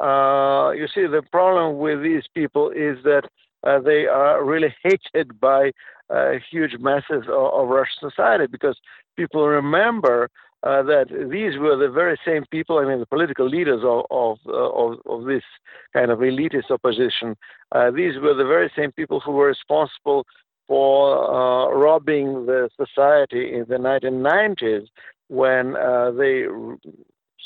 uh, 0.00 0.72
you 0.72 0.86
see, 0.94 1.06
the 1.06 1.22
problem 1.32 1.78
with 1.78 2.02
these 2.02 2.24
people 2.34 2.70
is 2.70 2.98
that 3.04 3.22
uh, 3.64 3.80
they 3.80 4.06
are 4.06 4.44
really 4.44 4.74
hated 4.82 5.40
by 5.40 5.72
uh, 6.10 6.32
huge 6.50 6.76
masses 6.78 7.24
of, 7.28 7.52
of, 7.52 7.68
Russian 7.68 8.10
society 8.10 8.46
because 8.46 8.76
people 9.16 9.46
remember 9.48 10.28
uh, 10.66 10.82
that 10.82 11.06
these 11.30 11.58
were 11.58 11.76
the 11.76 11.88
very 11.88 12.18
same 12.24 12.44
people. 12.50 12.78
I 12.78 12.84
mean, 12.84 12.98
the 12.98 13.06
political 13.06 13.48
leaders 13.48 13.82
of 13.84 14.04
of, 14.10 14.38
uh, 14.48 14.70
of, 14.82 14.98
of 15.06 15.24
this 15.24 15.44
kind 15.92 16.10
of 16.10 16.18
elitist 16.18 16.70
opposition. 16.70 17.36
Uh, 17.72 17.90
these 17.90 18.14
were 18.20 18.34
the 18.34 18.44
very 18.44 18.70
same 18.76 18.90
people 18.92 19.20
who 19.20 19.32
were 19.32 19.46
responsible 19.46 20.26
for 20.66 21.72
robbing 21.72 22.46
the 22.46 22.68
society 22.76 23.54
in 23.54 23.64
the 23.68 23.76
1990s 23.76 24.86
when 25.28 25.74
they 26.18 26.46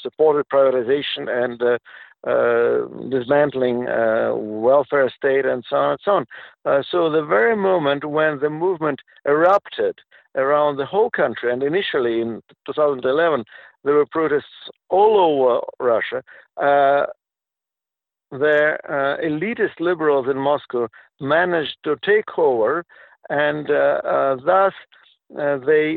supported 0.02 0.46
privatization 0.48 1.28
and 1.28 1.60
uh, 2.26 2.84
dismantling 3.08 3.88
uh, 3.88 4.34
welfare 4.34 5.10
state 5.16 5.46
and 5.46 5.64
so 5.68 5.76
on 5.76 5.90
and 5.92 6.00
so 6.04 6.10
on. 6.12 6.26
Uh, 6.66 6.82
so 6.90 7.10
the 7.10 7.24
very 7.24 7.56
moment 7.56 8.04
when 8.04 8.38
the 8.40 8.50
movement 8.50 9.00
erupted 9.26 9.96
around 10.34 10.76
the 10.76 10.84
whole 10.84 11.08
country, 11.08 11.50
and 11.50 11.62
initially 11.62 12.20
in 12.20 12.42
2011 12.66 13.44
there 13.84 13.94
were 13.94 14.04
protests 14.04 14.68
all 14.90 15.18
over 15.18 15.60
Russia, 15.80 16.22
uh, 16.58 17.06
the 18.30 18.76
uh, 18.86 19.16
elitist 19.24 19.80
liberals 19.80 20.26
in 20.30 20.36
Moscow 20.36 20.88
managed 21.20 21.76
to 21.84 21.96
take 22.04 22.38
over, 22.38 22.84
and 23.30 23.70
uh, 23.70 24.36
thus 24.44 24.74
they 25.30 25.96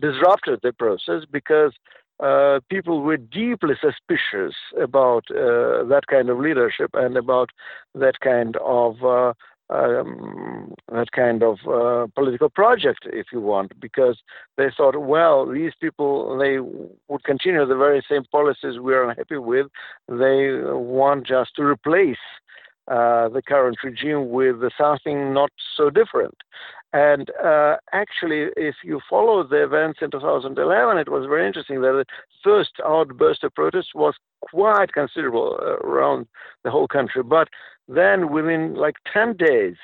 disrupted 0.00 0.60
the 0.62 0.72
process 0.78 1.24
because 1.30 1.72
uh, 2.22 2.60
people 2.70 3.00
were 3.00 3.16
deeply 3.16 3.74
suspicious 3.80 4.54
about 4.80 5.24
uh, 5.30 5.82
that 5.84 6.02
kind 6.08 6.30
of 6.30 6.38
leadership 6.38 6.90
and 6.94 7.16
about 7.16 7.50
that 7.94 8.20
kind 8.20 8.56
of 8.64 9.02
uh, 9.04 9.32
um, 9.70 10.74
that 10.92 11.12
kind 11.12 11.42
of 11.42 11.58
uh, 11.66 12.06
political 12.14 12.50
project, 12.50 13.06
if 13.06 13.26
you 13.32 13.40
want, 13.40 13.72
because 13.80 14.18
they 14.56 14.68
thought, 14.76 15.00
well, 15.00 15.46
these 15.46 15.72
people 15.80 16.36
they 16.38 16.58
would 16.60 17.24
continue 17.24 17.66
the 17.66 17.76
very 17.76 18.04
same 18.08 18.24
policies 18.30 18.78
we 18.78 18.94
are 18.94 19.08
unhappy 19.08 19.38
with. 19.38 19.66
They 20.08 20.58
want 20.62 21.26
just 21.26 21.56
to 21.56 21.62
replace 21.62 22.18
uh, 22.88 23.28
the 23.28 23.42
current 23.46 23.78
regime 23.82 24.30
with 24.30 24.56
something 24.76 25.32
not 25.32 25.50
so 25.76 25.88
different. 25.88 26.36
And 26.92 27.30
uh, 27.42 27.76
actually, 27.92 28.48
if 28.56 28.76
you 28.84 29.00
follow 29.08 29.42
the 29.42 29.64
events 29.64 30.00
in 30.02 30.10
2011, 30.10 30.98
it 30.98 31.08
was 31.08 31.26
very 31.26 31.46
interesting 31.46 31.80
that 31.80 31.92
the 31.92 32.04
first 32.44 32.72
outburst 32.84 33.44
of 33.44 33.54
protests 33.54 33.94
was 33.94 34.14
quite 34.42 34.92
considerable 34.92 35.58
uh, 35.60 35.76
around 35.86 36.26
the 36.64 36.70
whole 36.70 36.86
country. 36.86 37.22
But 37.22 37.48
then, 37.88 38.30
within 38.30 38.74
like 38.74 38.96
10 39.10 39.36
days, 39.38 39.76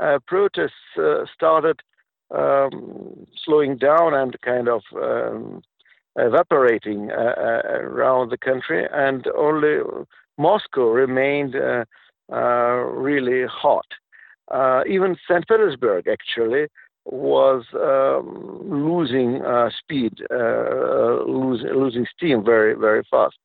uh, 0.00 0.18
protests 0.26 0.96
uh, 0.98 1.24
started 1.34 1.80
um, 2.34 3.26
slowing 3.44 3.76
down 3.76 4.14
and 4.14 4.40
kind 4.42 4.68
of 4.68 4.82
um, 4.94 5.62
evaporating 6.16 7.10
uh, 7.10 7.34
uh, 7.36 7.62
around 7.72 8.30
the 8.30 8.38
country, 8.38 8.86
and 8.92 9.26
only 9.36 9.78
Moscow 10.38 10.90
remained 10.90 11.56
really 12.28 13.46
hot. 13.46 13.86
Uh, 14.50 14.82
even 14.88 15.16
St. 15.28 15.46
Petersburg 15.46 16.06
actually 16.08 16.66
was 17.04 17.64
um, 17.74 18.60
losing 18.68 19.42
uh, 19.42 19.70
speed, 19.78 20.14
uh, 20.30 21.22
losing 21.24 21.68
losing 21.68 22.06
steam 22.16 22.44
very 22.44 22.74
very 22.74 23.02
fast. 23.10 23.36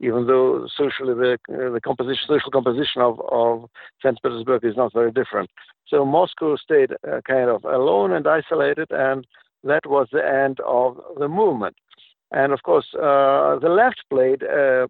Even 0.00 0.26
though 0.26 0.66
socially 0.74 1.14
the 1.14 1.38
the 1.48 1.80
composition 1.84 2.24
social 2.26 2.50
composition 2.50 3.02
of 3.02 3.20
of 3.30 3.68
St. 4.02 4.18
Petersburg 4.22 4.64
is 4.64 4.76
not 4.76 4.92
very 4.94 5.12
different, 5.12 5.50
so 5.86 6.04
Moscow 6.04 6.56
stayed 6.56 6.92
uh, 6.92 7.20
kind 7.26 7.50
of 7.50 7.64
alone 7.64 8.12
and 8.12 8.26
isolated, 8.26 8.88
and 8.90 9.26
that 9.64 9.86
was 9.86 10.08
the 10.12 10.26
end 10.26 10.58
of 10.66 10.98
the 11.18 11.28
movement. 11.28 11.76
And 12.32 12.52
of 12.52 12.62
course, 12.62 12.86
uh, 12.94 13.58
the 13.58 13.68
left 13.68 14.02
played 14.08 14.42
a, 14.42 14.88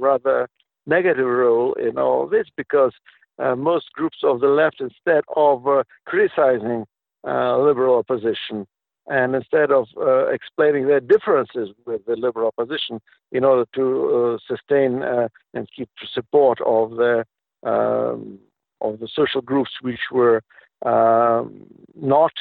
rather 0.00 0.48
negative 0.86 1.26
role 1.26 1.74
in 1.74 1.98
all 1.98 2.26
this 2.26 2.46
because 2.56 2.92
uh, 2.92 3.25
most 3.38 3.92
groups 3.92 4.18
of 4.22 4.40
the 4.40 4.48
left, 4.48 4.80
instead 4.80 5.24
of 5.36 5.66
uh, 5.66 5.84
criticizing 6.06 6.86
uh, 7.26 7.58
liberal 7.58 7.98
opposition 7.98 8.66
and 9.08 9.34
instead 9.34 9.70
of 9.70 9.88
uh, 9.96 10.26
explaining 10.28 10.86
their 10.86 11.00
differences 11.00 11.70
with 11.86 12.04
the 12.06 12.16
liberal 12.16 12.48
opposition 12.56 13.00
in 13.32 13.44
order 13.44 13.64
to 13.74 14.36
uh, 14.36 14.38
sustain 14.46 15.02
uh, 15.02 15.28
and 15.54 15.68
keep 15.76 15.88
support 16.12 16.60
of 16.62 16.90
the 16.90 17.24
um, 17.62 18.38
of 18.80 19.00
the 19.00 19.08
social 19.12 19.40
groups 19.40 19.70
which 19.80 20.10
were 20.12 20.42
um, 20.84 21.66
not 21.94 22.32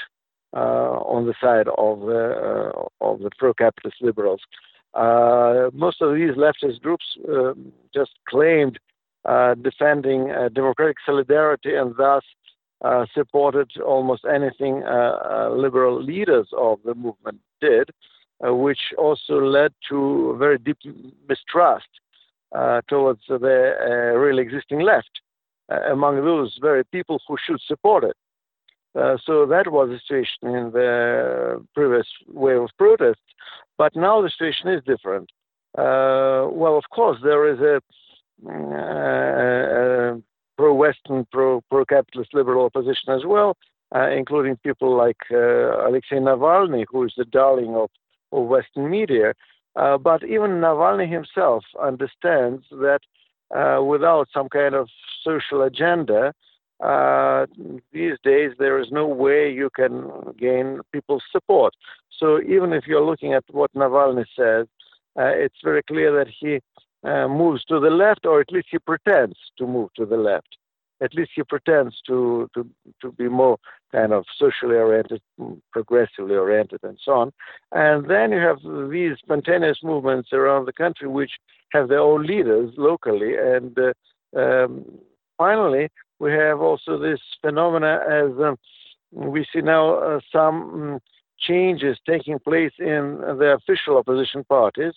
on 0.54 1.26
the 1.26 1.34
side 1.42 1.68
of 1.78 2.02
the 2.02 2.72
of 3.02 3.20
the 3.20 3.30
pro-capitalist 3.38 3.98
liberals. 4.02 4.42
most 5.74 6.02
of 6.02 6.14
these 6.16 6.32
leftist 6.32 6.82
groups 6.82 7.06
um, 7.28 7.72
just 7.94 8.12
claimed 8.28 8.78
uh, 8.78 8.80
defending 9.62 10.32
uh, 10.32 10.50
democratic 10.50 10.98
solidarity 11.06 11.76
and 11.76 11.96
thus 11.98 12.24
uh, 12.84 13.06
supported 13.14 13.70
almost 13.86 14.24
anything 14.26 14.84
liberal 15.52 16.02
leaders 16.02 16.48
of 16.58 16.80
the 16.86 16.94
movement 16.94 17.40
did, 17.62 17.90
which 18.42 18.94
also 18.98 19.40
led 19.40 19.74
to 19.90 20.36
very 20.38 20.58
deep 20.58 20.78
mistrust 21.28 21.88
towards 22.88 23.22
the 23.28 24.14
real 24.18 24.40
existing 24.40 24.82
left 24.82 25.22
among 25.90 26.24
those 26.24 26.58
very 26.62 26.84
people 26.84 27.20
who 27.28 27.38
should 27.44 27.60
support 27.62 28.04
it. 28.04 28.16
Uh, 28.96 29.18
so 29.26 29.46
that 29.46 29.70
was 29.72 29.90
the 29.90 30.00
situation 30.00 30.56
in 30.56 30.72
the 30.72 31.66
previous 31.74 32.08
wave 32.28 32.62
of 32.62 32.70
protests. 32.78 33.20
But 33.78 33.96
now 33.96 34.22
the 34.22 34.30
situation 34.30 34.70
is 34.70 34.82
different. 34.86 35.30
Uh, 35.78 36.48
well, 36.50 36.78
of 36.78 36.86
course, 36.92 37.18
there 37.22 37.46
is 37.52 37.60
a 37.60 37.82
uh, 38.46 38.52
uh, 38.52 40.16
pro-Western, 40.58 41.26
pro 41.32 41.62
pro-capitalist 41.70 42.34
liberal 42.34 42.66
opposition 42.66 43.10
as 43.10 43.26
well, 43.26 43.58
uh, 43.96 44.10
including 44.10 44.58
people 44.58 44.96
like 44.96 45.18
Alexei 45.32 46.18
Navalny, 46.18 46.86
who 46.90 47.04
is 47.04 47.14
the 47.18 47.26
darling 47.26 47.76
of, 47.76 47.90
of 48.32 48.48
Western 48.48 48.90
media. 48.90 49.34
but 49.76 50.24
even 50.24 50.62
Navalny 50.62 51.10
himself 51.10 51.64
understands 51.82 52.64
that 52.72 53.02
without 53.82 54.28
some 54.34 54.50
kind 54.50 54.76
of 54.76 54.90
social 55.24 55.62
agenda, 55.62 56.34
uh, 56.84 57.46
these 57.94 58.18
days 58.24 58.52
there 58.60 58.80
is 58.80 58.88
no 58.92 59.08
way 59.08 59.52
you 59.52 59.70
can 59.70 60.12
gain 60.38 60.82
people's 60.92 61.24
support. 61.32 61.74
So 62.20 62.42
even 62.42 62.74
if 62.74 62.86
you're 62.86 63.06
looking 63.06 63.34
at 63.34 63.44
what 63.50 63.74
Navalny 63.74 64.26
says, 64.36 64.68
uh, 65.18 65.32
it's 65.32 65.56
very 65.64 65.84
clear 65.84 66.12
that 66.18 66.28
he 66.28 66.60
uh, 67.06 67.28
moves 67.28 67.64
to 67.66 67.80
the 67.80 67.90
left, 67.90 68.26
or 68.26 68.42
at 68.42 68.52
least 68.52 68.68
he 68.72 68.80
pretends 68.80 69.38
to 69.58 69.68
move 69.68 69.90
to 69.96 70.06
the 70.06 70.18
left. 70.18 70.58
at 71.02 71.14
least 71.14 71.32
he 71.36 71.44
pretends 71.44 71.94
to, 72.08 72.50
to, 72.54 72.68
to 73.02 73.12
be 73.12 73.28
more 73.28 73.58
kind 73.92 74.14
of 74.14 74.24
socially 74.38 74.76
oriented, 74.76 75.22
progressively 75.72 76.36
oriented, 76.36 76.80
and 76.84 76.98
so 77.04 77.12
on. 77.14 77.34
And 77.72 78.10
then 78.10 78.32
you 78.32 78.40
have 78.40 78.60
these 78.90 79.18
spontaneous 79.20 79.80
movements 79.84 80.30
around 80.32 80.66
the 80.66 80.74
country 80.74 81.08
which 81.08 81.32
have 81.72 81.90
their 81.90 82.00
own 82.00 82.26
leaders 82.26 82.74
locally. 82.78 83.36
And 83.38 83.78
uh, 83.78 84.40
um, 84.40 84.86
finally, 85.38 85.90
we 86.20 86.32
have 86.32 86.62
also 86.62 86.98
this 86.98 87.20
phenomena 87.42 88.00
as 88.10 88.32
um, 88.40 88.58
we 89.12 89.46
see 89.52 89.62
now 89.62 89.96
uh, 89.96 90.20
some 90.32 90.56
um, 90.56 91.00
changes 91.40 91.98
taking 92.08 92.40
place 92.40 92.72
in 92.80 93.20
the 93.40 93.58
official 93.60 93.98
opposition 93.98 94.44
parties. 94.46 94.94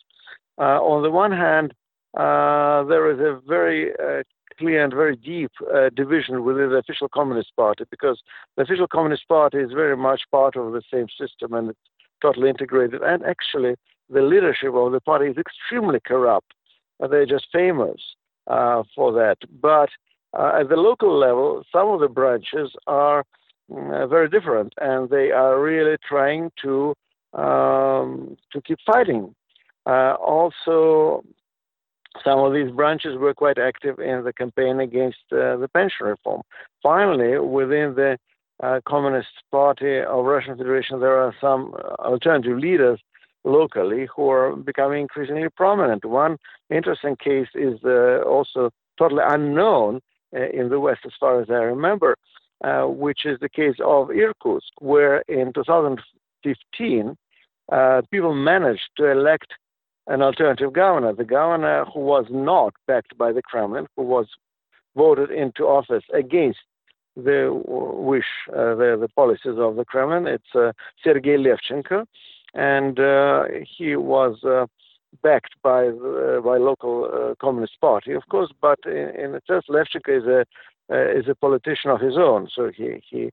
Uh, 0.59 0.81
on 0.93 1.03
the 1.03 1.11
one 1.11 1.33
hand, 1.33 1.75
there 2.15 3.11
is 3.11 3.19
a 3.21 3.41
very 3.47 3.93
uh, 3.93 4.23
clear 4.59 4.83
and 4.85 4.93
very 4.93 5.17
deep 5.17 5.53
uh, 5.75 5.89
division 5.95 6.45
within 6.45 6.71
the 6.71 6.77
official 6.77 7.09
Communist 7.09 7.55
Party 7.57 7.85
because 7.91 8.21
the 8.57 8.63
official 8.63 8.89
Communist 8.89 9.29
Party 9.29 9.59
is 9.59 9.73
very 9.73 9.97
much 9.97 10.23
part 10.31 10.57
of 10.57 10.73
the 10.73 10.83
same 10.93 11.07
system 11.21 11.55
and 11.55 11.71
it's 11.71 11.79
totally 12.21 12.49
integrated. 12.49 13.03
And 13.03 13.25
actually, 13.25 13.77
the 14.11 14.23
leadership 14.23 14.75
of 14.75 14.93
the 14.93 15.01
party 15.01 15.27
is 15.27 15.37
extremely 15.37 16.01
corrupt. 16.01 16.53
they're 16.99 17.27
just 17.27 17.47
famous 17.53 18.01
uh, 18.49 18.83
for 18.95 19.13
that. 19.13 19.39
But 19.61 19.91
uh, 20.37 20.61
at 20.61 20.69
the 20.69 20.77
local 20.77 21.17
level, 21.17 21.63
some 21.73 21.89
of 21.89 22.01
the 22.01 22.09
branches 22.09 22.73
are 22.87 23.25
mm, 23.71 24.09
very 24.09 24.29
different, 24.29 24.73
and 24.81 25.09
they 25.11 25.31
are 25.31 25.61
really 25.61 25.97
trying 26.07 26.51
to 26.63 26.95
um, 27.35 28.37
to 28.53 28.61
keep 28.63 28.79
fighting. 28.87 29.35
Uh, 29.87 30.15
also, 30.15 31.23
some 32.25 32.39
of 32.41 32.53
these 32.53 32.71
branches 32.71 33.17
were 33.17 33.35
quite 33.35 33.59
active 33.59 33.99
in 33.99 34.25
the 34.25 34.33
campaign 34.33 34.81
against 34.81 35.19
uh, 35.33 35.57
the 35.57 35.69
pension 35.73 36.07
reform. 36.07 36.43
Finally, 36.83 37.39
within 37.39 37.95
the 37.95 38.19
uh, 38.63 38.81
Communist 38.87 39.29
Party 39.51 40.01
of 40.01 40.25
Russian 40.25 40.57
Federation, 40.57 41.01
there 41.01 41.19
are 41.19 41.35
some 41.41 41.75
alternative 41.99 42.59
leaders 42.59 43.01
locally 43.45 44.07
who 44.15 44.29
are 44.31 44.57
becoming 44.57 45.03
increasingly 45.03 45.49
prominent. 45.57 46.05
One 46.05 46.39
interesting 46.71 47.17
case 47.17 47.49
is 47.55 47.79
uh, 47.85 48.23
also 48.23 48.71
totally 48.99 49.23
unknown 49.27 50.01
uh, 50.37 50.49
in 50.49 50.69
the 50.69 50.81
West, 50.81 51.01
as 51.07 51.13
far 51.19 51.41
as 51.41 51.49
I 51.51 51.55
remember, 51.55 52.17
uh, 52.65 52.85
which 52.85 53.25
is 53.25 53.39
the 53.41 53.49
case 53.49 53.77
of 53.85 54.11
Irkutsk, 54.11 54.73
where 54.81 55.21
in 55.29 55.53
2015 55.53 57.17
uh, 57.71 58.03
people 58.11 58.35
managed 58.35 58.89
to 58.97 59.11
elect 59.11 59.53
an 60.09 60.23
alternative 60.23 60.73
governor, 60.73 61.13
the 61.13 61.25
governor 61.25 61.85
who 61.85 62.01
was 62.01 62.27
not 62.31 62.75
backed 62.87 63.17
by 63.17 63.31
the 63.31 63.43
Kremlin, 63.43 63.87
who 63.97 64.03
was 64.03 64.27
voted 64.97 65.31
into 65.31 65.65
office 65.65 66.05
against 66.13 66.61
the 67.15 67.51
wish, 67.53 68.25
uh, 68.51 68.75
the, 68.75 68.97
the 68.99 69.09
policies 69.15 69.59
of 69.59 69.77
the 69.77 69.85
Kremlin. 69.85 70.27
It's 70.27 70.55
uh, 70.55 70.73
Sergei 71.05 71.37
Levchenko, 71.37 72.07
and 72.55 72.99
uh, 72.99 73.45
he 73.77 73.97
was 73.97 74.43
uh, 74.45 74.67
backed 75.23 75.55
by 75.63 75.83
the, 75.85 76.41
by 76.45 76.57
local 76.57 77.05
uh, 77.05 77.35
Communist 77.41 77.81
Party, 77.81 78.13
of 78.13 78.27
course. 78.31 78.51
But 78.61 78.79
in, 78.87 79.11
in 79.23 79.35
itself, 79.35 79.65
Levchenko 79.69 80.21
is 80.21 80.27
a 80.27 80.45
uh, 80.91 81.19
is 81.19 81.29
a 81.29 81.35
politician 81.35 81.91
of 81.91 82.01
his 82.01 82.17
own, 82.17 82.49
so 82.55 82.71
he 82.75 83.03
he 83.11 83.31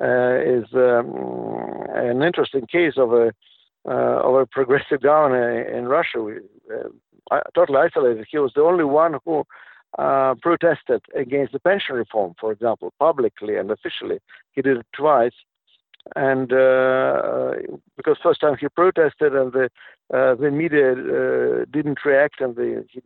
is 0.00 0.64
um, 0.72 1.86
an 1.94 2.22
interesting 2.22 2.66
case 2.66 2.94
of 2.96 3.12
a 3.12 3.32
uh, 3.88 4.40
a 4.40 4.46
progressive 4.46 5.02
governor 5.02 5.62
in 5.62 5.86
Russia, 5.86 6.20
we, 6.20 6.36
uh, 6.72 7.40
totally 7.54 7.78
isolated. 7.78 8.26
He 8.30 8.38
was 8.38 8.52
the 8.54 8.62
only 8.62 8.84
one 8.84 9.18
who 9.24 9.44
uh, 9.98 10.34
protested 10.42 11.02
against 11.14 11.52
the 11.52 11.60
pension 11.60 11.96
reform, 11.96 12.34
for 12.40 12.52
example, 12.52 12.92
publicly 12.98 13.56
and 13.56 13.70
officially. 13.70 14.18
He 14.52 14.62
did 14.62 14.78
it 14.78 14.86
twice. 14.92 15.34
And 16.16 16.52
uh, 16.52 17.52
because 17.96 18.18
first 18.22 18.40
time 18.40 18.56
he 18.60 18.68
protested 18.68 19.34
and 19.34 19.52
the 19.52 19.70
uh, 20.12 20.34
the 20.34 20.50
media 20.50 20.92
uh, 20.92 21.64
didn't 21.70 22.04
react 22.04 22.42
and 22.42 22.54
the, 22.56 22.84
he, 22.90 23.00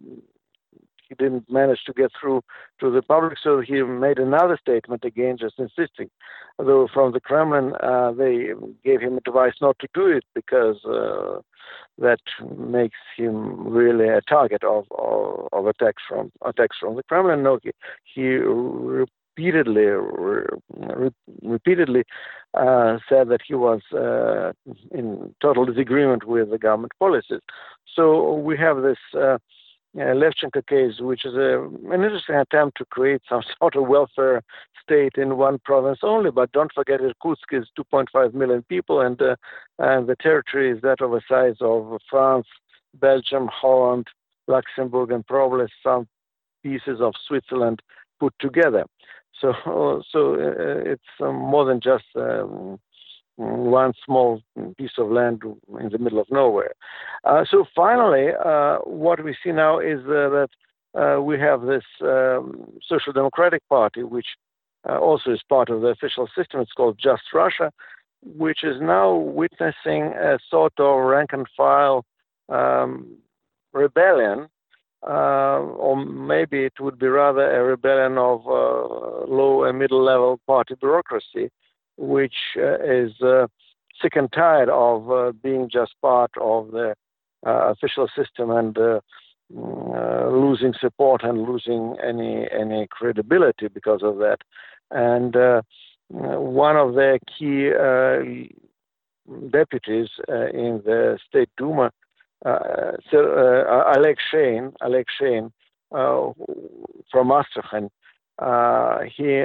he 1.09 1.15
didn't 1.15 1.51
manage 1.51 1.85
to 1.87 1.93
get 1.93 2.11
through 2.19 2.43
to 2.81 2.91
the 2.91 3.03
public, 3.03 3.39
so 3.43 3.61
he 3.61 3.83
made 3.83 4.19
another 4.19 4.59
statement 4.61 5.05
again, 5.05 5.37
just 5.39 5.59
insisting. 5.59 6.11
Though 6.59 6.89
from 6.93 7.13
the 7.13 7.21
Kremlin, 7.21 7.73
uh, 7.83 8.13
they 8.13 8.49
gave 8.85 9.01
him 9.01 9.19
advice 9.19 9.55
not 9.61 9.79
to 9.81 9.89
do 9.95 10.07
it 10.07 10.25
because 10.35 10.85
uh, 10.85 11.41
that 11.99 12.21
makes 12.57 12.99
him 13.17 13.69
really 13.69 14.09
a 14.09 14.21
target 14.23 14.65
of, 14.65 14.85
of, 14.91 15.49
of, 15.53 15.67
attacks 15.67 16.03
from 16.09 16.33
attacks 16.45 16.77
from 16.79 16.97
the 16.97 17.03
Kremlin. 17.05 17.43
No, 17.43 17.59
he, 17.63 17.71
he 18.05 18.23
repeatedly 19.39 19.83
re, 19.83 21.11
repeatedly 21.43 22.05
uh, 22.55 22.99
said 23.09 23.29
that 23.29 23.41
he 23.47 23.55
was 23.55 23.81
uh, 23.93 24.53
in 24.91 25.35
total 25.41 25.65
disagreement 25.65 26.25
with 26.25 26.51
the 26.51 26.59
government 26.59 26.93
policies. 26.99 27.41
So 27.95 28.35
we 28.35 28.57
have 28.59 28.83
this 28.83 28.99
uh, 29.17 29.39
uh, 29.97 30.15
Levchenko 30.15 30.67
case, 30.67 31.01
which 31.01 31.25
is 31.25 31.35
a, 31.35 31.63
an 31.91 32.05
interesting 32.05 32.37
attempt 32.37 32.79
to 32.79 32.85
create 32.85 33.23
some 33.29 33.43
sort 33.59 33.77
of 33.77 33.89
welfare 33.89 34.43
state 34.83 35.15
in 35.17 35.37
one 35.37 35.59
province 35.65 36.01
only. 36.03 36.31
But 36.31 36.53
don't 36.53 36.73
forget, 36.73 37.01
Irkutsk 37.01 37.53
is 37.53 37.69
2.5 37.79 38.35
million 38.35 38.63
people, 38.69 39.01
and, 39.01 39.21
uh, 39.21 39.37
and 39.79 40.07
the 40.07 40.17
territory 40.17 40.71
is 40.71 40.83
that 40.83 41.01
of 41.01 41.13
a 41.13 41.21
size 41.29 41.57
of 41.61 41.99
France, 42.09 42.47
Belgium, 42.95 43.49
Holland, 43.53 44.09
Luxembourg, 44.47 45.11
and 45.11 45.27
probably 45.27 45.67
some 45.83 46.09
pieces 46.63 47.01
of 47.01 47.15
Switzerland 47.27 47.81
put 48.19 48.35
together. 48.41 48.85
So, 49.41 49.53
so 50.11 50.35
uh, 50.35 50.91
it's 50.93 51.03
um, 51.21 51.37
more 51.37 51.65
than 51.65 51.81
just 51.81 52.05
um, 52.17 52.79
one 53.39 53.93
small 54.05 54.43
piece 54.77 54.99
of 54.99 55.11
land 55.11 55.43
in 55.81 55.89
the 55.91 55.99
middle 55.99 56.19
of 56.19 56.27
nowhere. 56.31 56.73
Uh, 57.25 57.45
so 57.49 57.65
finally, 57.75 58.29
uh, 58.45 58.79
what 58.79 59.23
we 59.23 59.37
see 59.43 59.53
now 59.53 59.79
is 59.79 60.01
uh, 60.01 60.29
that 60.29 60.49
uh, 60.95 61.23
we 61.23 61.39
have 61.39 61.63
this 61.63 61.85
um, 62.03 62.69
Social 62.87 63.13
Democratic 63.13 63.63
Party, 63.69 64.03
which 64.03 64.27
uh, 64.89 64.99
also 64.99 65.31
is 65.31 65.41
part 65.49 65.71
of 65.71 65.83
the 65.83 65.89
official 65.89 66.29
system. 66.37 66.61
It's 66.61 66.73
called 66.73 66.99
Just 67.01 67.23
Russia, 67.33 67.71
which 68.25 68.65
is 68.65 68.81
now 68.81 69.15
witnessing 69.15 70.15
a 70.21 70.39
sort 70.51 70.73
of 70.79 71.05
rank 71.05 71.31
and 71.33 71.47
file 71.57 72.05
um, 72.49 73.19
rebellion. 73.73 74.49
Uh, 75.07 75.61
or 75.79 76.05
maybe 76.05 76.65
it 76.65 76.73
would 76.81 76.99
be 76.99 77.07
rather 77.07 77.49
a 77.55 77.63
rebellion 77.63 78.19
of 78.19 78.45
low 79.29 79.63
and 79.63 79.79
middle 79.79 80.03
level 80.03 80.41
party 80.45 80.75
bureaucracy, 80.75 81.51
which 81.99 82.37
uh, 82.57 82.79
is 82.81 83.21
uh, 83.21 83.49
sick 84.01 84.15
and 84.17 84.33
tired 84.33 84.71
of 84.71 85.11
uh, 85.11 85.33
being 85.43 85.69
just 85.69 85.93
part 86.01 86.31
of 86.41 86.71
the 86.71 86.95
official 87.43 88.09
system 88.17 88.51
and 88.51 88.75
mm, 88.75 90.33
losing 90.33 90.75
support 90.81 91.23
and 91.25 91.43
losing 91.43 91.97
any 92.03 92.49
any 92.51 92.87
credibility 92.91 93.69
because 93.69 94.03
of 94.03 94.19
that. 94.19 94.39
And 94.91 95.37
one 96.09 96.77
of 96.77 96.95
their 96.95 97.19
key 97.19 97.71
deputies 99.51 100.09
in 100.29 100.83
the 100.85 101.19
State 101.29 101.51
Duma, 101.57 101.91
Oleg 102.45 104.17
Shein, 104.33 104.73
Oleg 104.81 105.07
Shein 105.21 105.53
uh, 105.93 106.33
from 107.11 107.31
Astrakhan, 107.31 107.91
he 109.17 109.45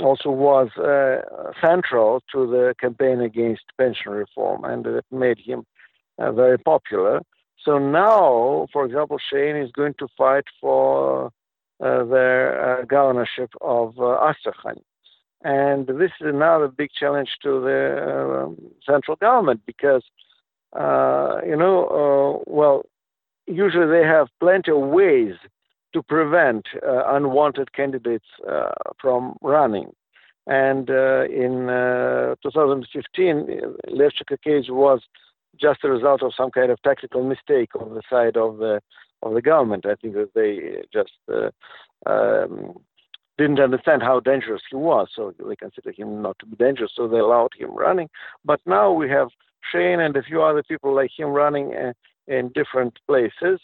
also 0.00 0.30
was 0.30 0.68
uh, 0.76 1.22
central 1.60 2.22
to 2.32 2.46
the 2.46 2.74
campaign 2.80 3.20
against 3.20 3.64
pension 3.78 4.12
reform, 4.12 4.64
and 4.64 4.86
it 4.86 5.04
made 5.10 5.38
him 5.38 5.64
uh, 6.18 6.32
very 6.32 6.58
popular. 6.58 7.20
So 7.62 7.78
now, 7.78 8.68
for 8.72 8.84
example, 8.84 9.18
Shein 9.18 9.62
is 9.62 9.72
going 9.72 9.94
to 9.98 10.06
fight 10.16 10.44
for 10.60 11.32
uh, 11.78 12.04
the 12.04 12.78
uh, 12.80 12.84
governorship 12.86 13.50
of 13.60 13.98
uh, 13.98 14.14
Astrakhan. 14.14 14.80
And 15.42 15.86
this 15.86 16.10
is 16.20 16.26
another 16.26 16.68
big 16.68 16.90
challenge 16.98 17.28
to 17.42 17.60
the 17.60 18.44
um, 18.44 18.56
central 18.84 19.16
government 19.16 19.60
because, 19.66 20.02
uh, 20.72 21.40
you 21.46 21.56
know, 21.56 22.42
well, 22.46 22.86
usually 23.46 23.86
they 23.86 24.06
have 24.06 24.28
plenty 24.40 24.70
of 24.70 24.78
ways 24.78 25.34
to 25.96 26.02
prevent 26.02 26.66
uh, 26.86 27.04
unwanted 27.16 27.72
candidates 27.72 28.26
uh, 28.46 28.68
from 29.00 29.34
running. 29.40 29.90
And 30.46 30.90
uh, 30.90 31.24
in 31.24 31.68
2015, 32.42 33.46
Levchenko 33.88 34.42
case 34.44 34.66
was 34.68 35.00
just 35.58 35.84
a 35.84 35.88
result 35.88 36.22
of 36.22 36.34
some 36.36 36.50
kind 36.50 36.70
of 36.70 36.82
tactical 36.82 37.24
mistake 37.24 37.70
on 37.80 37.94
the 37.94 38.02
side 38.10 38.36
of 38.36 38.58
the 38.58 38.82
of 39.22 39.32
the 39.32 39.40
government. 39.40 39.86
I 39.86 39.94
think 39.94 40.12
that 40.14 40.34
they 40.34 40.82
just 40.92 41.14
um, 42.04 42.74
didn't 43.38 43.58
understand 43.58 44.02
how 44.02 44.20
dangerous 44.20 44.62
he 44.70 44.76
was, 44.76 45.08
so 45.16 45.32
they 45.48 45.56
considered 45.56 45.96
him 45.96 46.20
not 46.20 46.38
to 46.40 46.46
be 46.46 46.56
dangerous, 46.56 46.92
so 46.94 47.08
they 47.08 47.18
allowed 47.18 47.52
him 47.58 47.74
running. 47.74 48.10
But 48.44 48.60
now 48.66 48.92
we 48.92 49.08
have 49.08 49.28
Shein 49.72 50.04
and 50.04 50.14
a 50.14 50.22
few 50.22 50.42
other 50.42 50.62
people 50.62 50.94
like 50.94 51.10
him 51.16 51.28
running 51.28 51.72
in 52.28 52.52
different 52.54 52.98
places, 53.06 53.58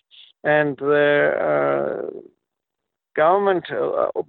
and 0.45 0.77
the 0.77 2.11
uh, 2.11 2.21
government, 3.15 3.65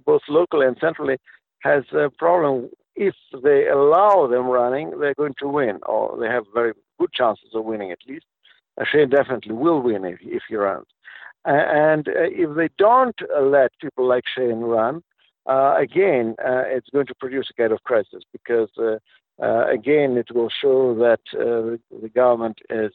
both 0.04 0.22
locally 0.28 0.66
and 0.66 0.76
centrally, 0.80 1.18
has 1.60 1.84
a 1.92 2.10
problem. 2.10 2.70
If 2.94 3.14
they 3.42 3.66
allow 3.66 4.26
them 4.28 4.46
running, 4.46 4.98
they're 4.98 5.14
going 5.14 5.34
to 5.40 5.48
win, 5.48 5.80
or 5.86 6.16
they 6.20 6.28
have 6.28 6.44
very 6.54 6.72
good 6.98 7.12
chances 7.12 7.48
of 7.54 7.64
winning 7.64 7.90
at 7.90 7.98
least. 8.06 8.26
Shein 8.80 9.10
definitely 9.10 9.54
will 9.54 9.80
win 9.80 10.04
if, 10.04 10.18
if 10.22 10.42
he 10.48 10.56
runs. 10.56 10.86
And 11.44 12.06
if 12.06 12.56
they 12.56 12.68
don't 12.78 13.16
let 13.40 13.72
people 13.80 14.06
like 14.06 14.24
Shein 14.36 14.62
run, 14.62 15.02
uh, 15.46 15.74
again, 15.78 16.36
uh, 16.38 16.62
it's 16.66 16.88
going 16.90 17.06
to 17.06 17.14
produce 17.14 17.50
a 17.50 17.54
kind 17.54 17.72
of 17.72 17.82
crisis 17.82 18.22
because, 18.32 18.70
uh, 18.78 18.98
again, 19.66 20.16
it 20.16 20.34
will 20.34 20.48
show 20.48 20.94
that 20.94 21.20
the 21.32 22.08
government 22.14 22.58
is 22.70 22.92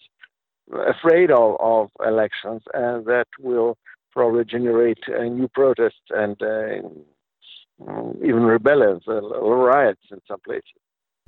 afraid 0.72 1.32
of, 1.32 1.58
of 1.60 1.90
elections, 2.06 2.62
and 2.74 3.06
that 3.06 3.28
will 3.40 3.78
probably 4.12 4.46
generate 4.46 5.00
uh, 5.08 5.24
new 5.24 5.48
protests 5.48 6.10
and 6.10 6.42
uh, 6.42 6.80
even 8.24 8.44
rebellions 8.44 9.04
or 9.08 9.58
riots 9.58 10.02
in 10.12 10.20
some 10.28 10.40
places. 10.42 10.64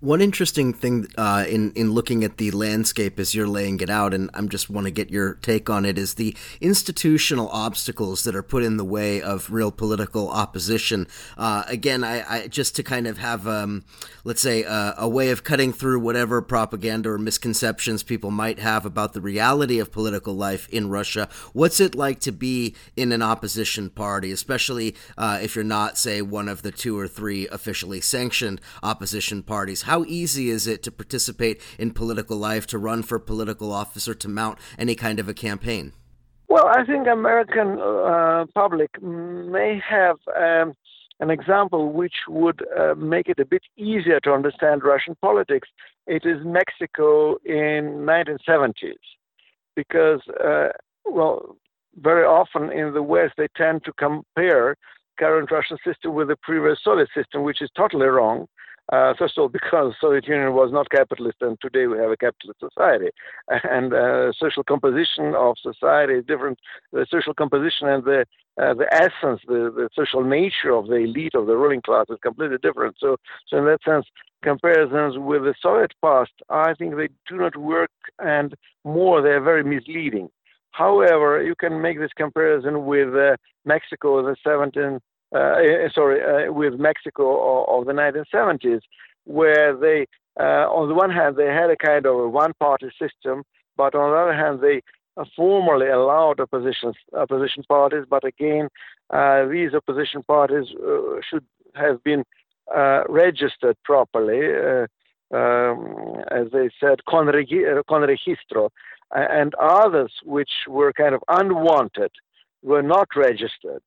One 0.02 0.20
interesting 0.20 0.74
thing 0.74 1.06
uh, 1.16 1.46
in 1.48 1.74
in 1.74 1.92
looking 1.92 2.24
at 2.24 2.38
the 2.38 2.50
landscape 2.50 3.20
as 3.20 3.36
you're 3.36 3.48
laying 3.48 3.80
it 3.82 3.90
out, 3.92 4.16
and 4.16 4.32
I'm 4.34 4.50
just 4.50 4.68
want 4.68 4.86
to 4.88 4.92
get 4.92 5.12
your 5.12 5.36
take 5.36 5.70
on 5.70 5.86
it, 5.86 5.96
is 5.96 6.16
the 6.16 6.36
institutional 6.60 7.48
obstacles 7.50 8.24
that 8.24 8.36
are 8.36 8.42
put 8.42 8.64
in 8.64 8.78
the 8.78 8.84
way 8.84 9.22
of 9.22 9.52
real 9.52 9.72
political 9.72 10.28
opposition. 10.28 11.08
Uh, 11.38 11.66
again, 11.68 12.04
I, 12.04 12.24
I, 12.28 12.48
just 12.48 12.76
to 12.78 12.84
kind 12.84 13.06
of 13.06 13.20
have, 13.20 13.48
um, 13.48 13.84
let's 14.24 14.42
say, 14.42 14.64
uh, 14.64 14.96
a 14.98 15.08
way 15.08 15.30
of 15.30 15.44
cutting 15.44 15.72
through 15.72 16.00
whatever 16.00 16.42
propaganda 16.42 17.12
or 17.12 17.20
misconceptions 17.20 18.02
people 18.02 18.32
might 18.32 18.58
have 18.58 18.88
about 18.88 19.14
the 19.14 19.22
reality 19.22 19.78
of 19.78 19.92
political 19.92 20.34
life 20.34 20.68
in 20.70 20.90
Russia. 20.90 21.30
What's 21.54 21.80
it 21.80 21.94
like 21.94 22.20
to 22.22 22.32
be 22.32 22.76
in 22.96 23.12
an 23.12 23.22
opposition 23.22 23.92
party, 23.92 24.32
especially 24.32 24.96
uh, 25.16 25.38
if 25.44 25.56
you're 25.56 25.64
not, 25.64 26.00
say, 26.00 26.24
one 26.24 26.50
of 26.50 26.64
the 26.64 26.72
two 26.72 26.98
or 26.98 27.08
three 27.08 27.48
officially 27.50 28.02
sanctioned 28.02 28.60
opposition 28.82 29.44
parties? 29.44 29.84
How 29.92 30.06
easy 30.08 30.50
is 30.50 30.68
it 30.68 30.84
to 30.84 30.92
participate 30.92 31.62
in 31.78 31.92
political 31.92 32.38
life, 32.38 32.66
to 32.68 32.78
run 32.78 33.04
for 33.04 33.20
political 33.20 33.74
office, 33.74 34.08
or 34.08 34.14
to 34.14 34.30
mount 34.30 34.58
any 34.80 34.96
kind 34.96 35.20
of 35.20 35.28
a 35.28 35.34
campaign? 35.34 35.92
Well, 36.48 36.66
I 36.66 36.86
think 36.86 37.08
American 37.08 37.78
uh, 37.78 38.46
public 38.56 38.90
may 39.02 39.82
have 39.86 40.16
um, 40.34 40.76
an 41.20 41.30
example 41.30 41.92
which 41.92 42.14
would 42.30 42.62
uh, 42.80 42.96
make 42.96 43.28
it 43.28 43.38
a 43.40 43.44
bit 43.44 43.64
easier 43.76 44.22
to 44.22 44.32
understand 44.32 44.82
Russian 44.82 45.18
politics. 45.22 45.68
It 46.08 46.26
is 46.26 46.38
Mexico 46.46 47.36
in 47.44 48.06
1970s, 48.08 49.04
because 49.76 50.22
uh, 50.42 50.70
well, 51.04 51.58
very 51.98 52.24
often 52.24 52.72
in 52.72 52.94
the 52.94 53.04
West 53.04 53.34
they 53.38 53.50
tend 53.58 53.84
to 53.84 53.92
compare 53.92 54.78
current 55.20 55.52
Russian 55.52 55.78
system 55.86 56.14
with 56.14 56.30
the 56.30 56.38
previous 56.38 56.80
Soviet 56.82 57.10
system, 57.14 57.44
which 57.44 57.62
is 57.62 57.70
totally 57.76 58.08
wrong. 58.08 58.48
Uh, 58.92 59.14
first 59.18 59.38
of 59.38 59.44
all, 59.44 59.50
because 59.50 59.94
Soviet 60.02 60.28
Union 60.28 60.54
was 60.54 60.70
not 60.72 60.90
capitalist, 60.90 61.38
and 61.42 61.58
today 61.62 61.88
we 61.88 61.98
have 61.98 62.12
a 62.12 62.18
capitalist 62.18 62.60
society, 62.60 63.10
and 63.64 63.94
uh, 63.94 64.34
social 64.34 64.64
composition 64.64 65.34
of 65.34 65.56
society 65.62 66.16
is 66.16 66.26
different. 66.26 66.60
The 66.92 67.06
social 67.10 67.34
composition 67.34 67.88
and 67.88 68.04
the 68.04 68.26
uh, 68.62 68.74
the 68.74 68.88
essence, 68.94 69.40
the, 69.48 69.72
the 69.74 69.90
social 69.96 70.24
nature 70.24 70.74
of 70.74 70.88
the 70.88 70.96
elite 70.96 71.36
of 71.36 71.48
the 71.48 71.56
ruling 71.56 71.82
class 71.82 72.06
is 72.10 72.18
completely 72.22 72.58
different. 72.62 72.96
So, 73.00 73.16
so 73.48 73.58
in 73.58 73.66
that 73.66 73.82
sense, 73.84 74.06
comparisons 74.44 75.18
with 75.18 75.44
the 75.44 75.56
Soviet 75.62 75.94
past, 76.04 76.32
I 76.50 76.74
think 76.74 76.98
they 76.98 77.08
do 77.30 77.38
not 77.38 77.56
work, 77.56 77.92
and 78.20 78.54
more 78.84 79.22
they 79.22 79.30
are 79.30 79.42
very 79.42 79.64
misleading. 79.64 80.30
However, 80.72 81.42
you 81.42 81.56
can 81.56 81.82
make 81.82 81.98
this 81.98 82.12
comparison 82.16 82.86
with 82.86 83.16
uh, 83.16 83.38
Mexico 83.66 84.20
in 84.20 84.26
the 84.26 84.36
17 84.44 84.84
uh, 84.84 84.96
eh, 84.96 85.00
Uh, 85.34 85.56
eh, 85.63 85.89
sorry, 85.94 86.20
uh, 86.22 86.52
with 86.52 86.74
Mexico 86.74 87.63
of, 87.65 87.86
the 87.86 87.94
1970s, 87.94 88.82
where 89.24 89.76
they, 89.76 90.06
uh, 90.39 90.67
on 90.70 90.89
the 90.89 90.94
one 90.94 91.10
hand, 91.10 91.38
they 91.38 91.46
had 91.46 91.70
a 91.70 91.78
kind 91.78 92.06
of 92.06 92.15
a 92.15 92.28
one-party 92.28 92.89
system, 93.00 93.44
but 93.78 93.96
on 93.96 94.12
the 94.12 94.17
other 94.17 94.34
hand, 94.34 94.60
they 94.62 94.82
uh, 95.15 95.24
formally 95.36 95.88
allowed 95.88 96.39
opposition 96.39 96.94
opposition 97.13 97.63
parties. 97.63 98.04
But 98.10 98.26
again, 98.26 98.67
uh, 99.10 99.46
these 99.46 99.74
opposition 99.74 100.24
parties 100.24 100.67
should 101.30 101.46
have 101.76 102.04
been 102.04 102.24
registered 103.08 103.78
properly. 103.84 104.88
Um, 105.34 106.26
as 106.30 106.48
they 106.52 106.70
said, 106.78 107.06
con, 107.06 107.28
regi- 107.28 107.63
con 107.88 108.02
registro, 108.02 108.70
and 109.12 109.56
others 109.56 110.12
which 110.26 110.52
were 110.67 110.91
kind 110.91 111.15
of 111.15 111.24
unwanted 111.30 112.12
were 112.62 112.82
not 112.84 113.08
registered. 113.15 113.82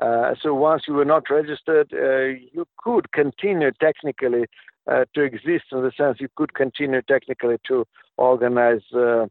Uh, 0.00 0.34
so 0.42 0.54
once 0.54 0.82
you 0.88 0.94
were 0.94 1.04
not 1.04 1.30
registered, 1.30 1.92
uh, 1.92 2.38
you 2.52 2.66
could 2.78 3.12
continue 3.12 3.70
technically 3.80 4.46
uh, 4.90 5.04
to 5.14 5.22
exist 5.22 5.64
in 5.72 5.82
the 5.82 5.92
sense 5.96 6.18
you 6.20 6.28
could 6.36 6.54
continue 6.54 7.00
technically 7.02 7.56
to 7.66 7.86
organize 8.16 8.82
uh, 8.94 9.26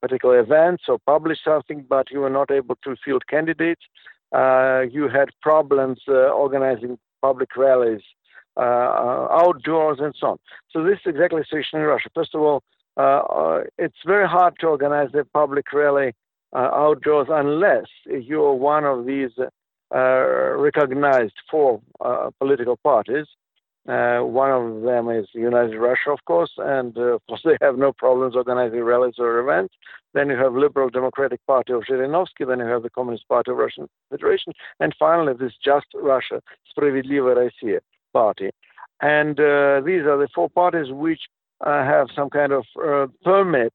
particular 0.00 0.40
events 0.40 0.84
or 0.88 0.98
publish 1.06 1.38
something, 1.44 1.84
but 1.88 2.10
you 2.10 2.20
were 2.20 2.30
not 2.30 2.50
able 2.50 2.76
to 2.84 2.96
field 3.04 3.26
candidates. 3.28 3.82
Uh, 4.34 4.82
you 4.90 5.08
had 5.08 5.28
problems 5.40 6.00
uh, 6.08 6.12
organizing 6.12 6.98
public 7.22 7.56
rallies 7.56 8.02
outdoors 8.58 9.98
and 10.00 10.14
so 10.20 10.26
on. 10.26 10.38
So 10.70 10.84
this 10.84 10.98
is 11.06 11.06
exactly 11.06 11.40
the 11.40 11.46
situation 11.46 11.78
in 11.78 11.86
Russia. 11.86 12.10
First 12.14 12.34
of 12.34 12.42
all, 12.42 12.62
it's 13.78 13.96
very 14.04 14.28
hard 14.28 14.54
to 14.60 14.66
organize 14.66 15.08
a 15.14 15.24
public 15.24 15.72
rally 15.72 16.12
outdoors 16.54 17.28
unless 17.30 17.86
you're 18.04 18.52
one 18.52 18.84
of 18.84 19.06
these 19.06 19.30
recognized 19.91 21.35
four 21.49 21.81
uh, 22.01 22.29
political 22.39 22.77
parties. 22.77 23.27
Uh, 23.87 24.21
one 24.21 24.49
of 24.49 24.81
them 24.81 25.09
is 25.09 25.27
United 25.33 25.77
Russia, 25.77 26.09
of 26.09 26.25
course, 26.25 26.51
and 26.57 26.97
uh, 26.97 27.01
of 27.01 27.21
course 27.27 27.41
they 27.45 27.55
have 27.61 27.77
no 27.77 27.93
problems 27.93 28.35
organizing 28.35 28.81
rallies 28.81 29.13
or 29.19 29.37
events. 29.37 29.75
Then 30.15 30.29
you 30.29 30.37
have 30.37 30.55
Liberal 30.55 30.89
Democratic 30.89 31.39
Party 31.45 31.71
of 31.73 31.83
Zhirinovsky, 31.83 32.47
then 32.47 32.59
you 32.59 32.65
have 32.65 32.81
the 32.81 32.89
Communist 32.89 33.27
Party 33.27 33.51
of 33.51 33.57
Russian 33.57 33.87
Federation, 34.09 34.53
and 34.79 34.95
finally 34.97 35.33
this 35.33 35.53
Just 35.63 35.85
Russia, 35.93 36.41
Справедливая 36.75 37.35
Россия 37.35 37.79
party. 38.11 38.49
And 39.01 39.39
uh, 39.39 39.81
these 39.85 40.01
are 40.01 40.17
the 40.17 40.29
four 40.33 40.49
parties 40.49 40.87
which 40.89 41.21
uh, 41.61 41.83
have 41.83 42.07
some 42.15 42.31
kind 42.31 42.53
of 42.53 42.65
permit 43.23 43.73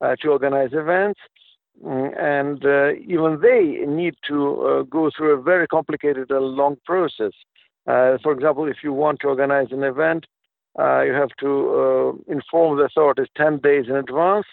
to 0.00 0.28
organize 0.28 0.70
events. 0.72 1.20
Mm, 1.83 2.17
and 2.19 2.65
uh, 2.65 2.93
even 3.07 3.39
they 3.41 3.85
need 3.85 4.15
to 4.27 4.61
uh, 4.61 4.81
go 4.83 5.11
through 5.15 5.31
a 5.31 5.41
very 5.41 5.67
complicated 5.67 6.31
and 6.31 6.45
long 6.45 6.77
process. 6.85 7.33
Uh, 7.85 8.17
for 8.23 8.31
example, 8.31 8.67
if 8.67 8.77
you 8.83 8.93
want 8.93 9.19
to 9.19 9.27
organize 9.27 9.67
an 9.71 9.83
event, 9.83 10.25
uh, 10.79 11.01
you 11.01 11.13
have 11.13 11.29
to 11.39 11.49
uh, 12.29 12.33
inform 12.33 12.77
the 12.77 12.83
authorities 12.83 13.27
10 13.37 13.59
days 13.59 13.85
in 13.87 13.95
advance, 13.95 14.45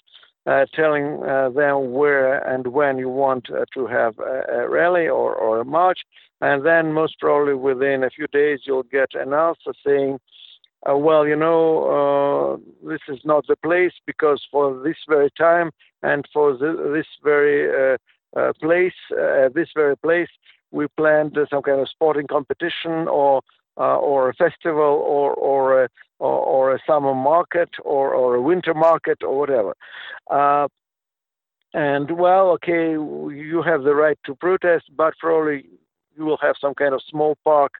uh, 0.47 0.67
telling 0.75 1.21
them 1.21 1.93
where 1.93 2.39
and 2.49 2.67
when 2.69 2.99
you 2.99 3.09
want 3.09 3.49
to 3.73 3.87
have 3.87 4.19
a, 4.19 4.43
a, 4.53 4.69
rally 4.69 5.09
or, 5.09 5.35
or 5.35 5.61
a 5.61 5.65
march. 5.65 6.01
And 6.41 6.67
then, 6.67 6.93
most 6.93 7.21
probably 7.21 7.55
within 7.55 8.03
a 8.03 8.11
few 8.11 8.27
days, 8.27 8.61
you'll 8.65 8.83
get 8.83 9.15
an 9.15 9.33
answer 9.33 9.73
saying, 9.87 10.19
well, 10.85 11.27
you 11.27 11.37
know, 11.37 12.61
this 12.85 13.01
is 13.09 13.21
not 13.25 13.47
the 13.47 13.55
place 13.55 13.93
because 14.05 14.45
for 14.51 14.83
this 14.83 14.97
very 15.09 15.31
time 15.39 15.71
and 16.03 16.27
for 16.33 16.57
this 16.57 17.07
very 17.23 17.95
uh, 17.95 17.97
uh, 18.39 18.53
place, 18.61 18.95
uh, 19.13 19.49
this 19.55 19.69
very 19.75 19.97
place, 19.97 20.29
we 20.71 20.87
planned 20.97 21.37
some 21.51 21.63
kind 21.63 21.81
of 21.81 21.89
sporting 21.89 22.27
competition 22.27 23.09
or 23.09 23.43
or 23.77 24.29
a 24.29 24.35
festival 24.35 25.03
or 25.07 25.33
or 25.35 25.85
a, 25.85 25.89
or, 26.19 26.39
or 26.41 26.75
a 26.75 26.79
summer 26.87 27.15
market 27.15 27.71
or, 27.85 28.15
or 28.15 28.35
a 28.35 28.43
winter 28.43 28.75
market 28.75 29.23
or 29.23 29.39
whatever. 29.39 29.75
and 31.75 32.11
well, 32.11 32.51
okay, 32.51 32.93
you 32.93 33.63
have 33.65 33.83
the 33.83 33.95
right 33.95 34.19
to 34.27 34.35
protest, 34.35 34.85
but 34.97 35.15
probably 35.19 35.65
you 36.17 36.25
will 36.25 36.39
have 36.43 36.57
some 36.61 36.75
kind 36.75 36.95
of 36.95 37.01
small 37.09 37.37
park 37.45 37.73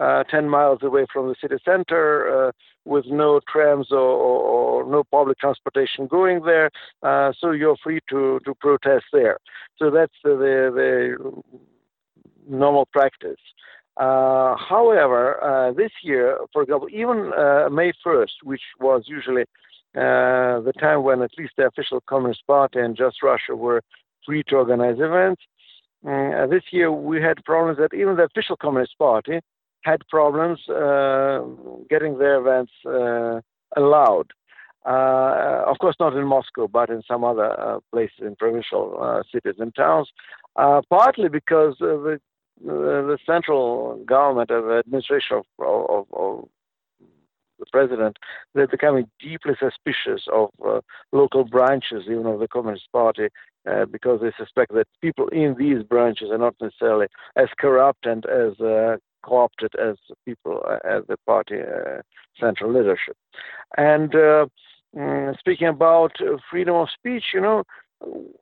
uh, 0.00 0.24
10 0.24 0.48
miles 0.48 0.78
away 0.82 1.04
from 1.12 1.28
the 1.28 1.34
city 1.40 1.56
center 1.64 2.48
uh, 2.48 2.52
with 2.86 3.04
no 3.06 3.40
trams 3.52 3.92
or, 3.92 3.98
or, 3.98 4.82
or, 4.84 4.90
no 4.90 5.04
public 5.04 5.38
transportation 5.38 6.06
going 6.06 6.42
there. 6.44 6.70
Uh, 7.02 7.32
so 7.38 7.50
you're 7.50 7.76
free 7.82 8.00
to, 8.08 8.40
to 8.46 8.54
protest 8.54 9.04
there. 9.12 9.36
So 9.78 9.90
that's 9.90 10.14
the, 10.24 10.30
the, 10.74 11.42
normal 12.48 12.86
practice. 12.86 13.38
Uh, 13.98 14.56
however, 14.56 15.42
uh, 15.44 15.72
this 15.72 15.90
year, 16.02 16.38
for 16.52 16.62
example, 16.62 16.88
even 16.90 17.32
uh, 17.36 17.68
May 17.70 17.92
1st, 18.04 18.42
which 18.42 18.62
was 18.80 19.04
usually 19.06 19.44
the 19.92 20.72
time 20.80 21.02
when 21.02 21.20
at 21.20 21.30
least 21.36 21.52
the 21.58 21.66
official 21.66 22.00
Communist 22.08 22.46
Party 22.46 22.80
and 22.80 22.96
Just 22.96 23.22
Russia 23.22 23.54
were 23.54 23.82
free 24.24 24.42
to 24.44 24.56
organize 24.56 24.96
events, 24.98 25.42
mm, 26.04 26.50
this 26.50 26.62
year 26.70 26.90
we 26.90 27.20
had 27.20 27.44
problems 27.44 27.78
that 27.78 27.94
even 27.94 28.16
the 28.16 28.24
official 28.24 28.56
Communist 28.56 28.96
Party 28.98 29.40
had 29.82 30.06
problems 30.08 30.68
uh, 30.68 31.40
getting 31.88 32.18
their 32.18 32.40
events 32.40 32.72
uh, 32.86 33.40
allowed. 33.76 34.32
Uh, 34.86 35.64
of 35.66 35.78
course, 35.78 35.96
not 36.00 36.16
in 36.16 36.24
Moscow, 36.24 36.66
but 36.66 36.88
in 36.88 37.02
some 37.02 37.22
other 37.22 37.80
places 37.92 38.20
in 38.20 38.34
provincial 38.36 39.22
cities 39.30 39.56
and 39.58 39.74
towns, 39.74 40.08
partly 40.88 41.28
because 41.28 41.76
the 41.80 42.18
the 42.64 43.18
central 43.24 43.96
government 44.04 44.50
of 44.50 44.70
administration 44.70 45.38
of, 45.38 45.44
of, 45.58 46.06
of 46.12 46.48
the 47.58 47.66
president, 47.70 48.18
they're 48.54 48.66
becoming 48.66 49.08
deeply 49.20 49.54
suspicious 49.58 50.26
of 50.32 50.50
uh, 50.66 50.80
local 51.12 51.44
branches, 51.44 52.04
even 52.06 52.26
of 52.26 52.40
the 52.40 52.48
Communist 52.48 52.90
Party, 52.92 53.28
uh, 53.70 53.84
because 53.84 54.20
they 54.20 54.32
suspect 54.36 54.72
that 54.74 54.88
people 55.00 55.28
in 55.28 55.54
these 55.58 55.82
branches 55.82 56.30
are 56.30 56.38
not 56.38 56.54
necessarily 56.60 57.06
as 57.36 57.48
corrupt 57.58 58.06
and 58.06 58.26
as 58.26 58.58
uh, 58.60 58.96
co-opted 59.22 59.72
as 59.76 59.96
people 60.24 60.62
uh, 60.68 60.78
as 60.84 61.02
the 61.08 61.16
party 61.26 61.56
uh, 61.60 62.02
central 62.38 62.72
leadership. 62.72 63.16
And 63.76 64.14
uh, 64.14 64.46
mm, 64.96 65.38
speaking 65.38 65.68
about 65.68 66.12
freedom 66.50 66.74
of 66.76 66.88
speech, 66.90 67.24
you 67.34 67.40
know, 67.40 67.64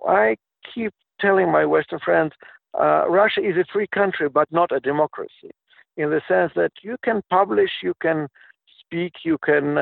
I 0.07 0.37
keep 0.75 0.93
telling 1.21 1.51
my 1.51 1.65
Western 1.65 1.99
friends, 1.99 2.33
Russia 2.75 3.41
is 3.41 3.57
a 3.57 3.65
free 3.73 3.89
country, 3.89 4.29
but 4.29 4.51
not 4.53 4.71
a 4.73 4.81
democracy 4.81 5.51
in 5.97 6.11
the 6.11 6.23
sense 6.29 6.53
that 6.55 6.73
you 6.83 6.97
can 7.03 7.23
publish, 7.29 7.71
you 7.83 7.93
can 8.01 8.29
speak, 8.81 9.15
you 9.25 9.37
can 9.45 9.75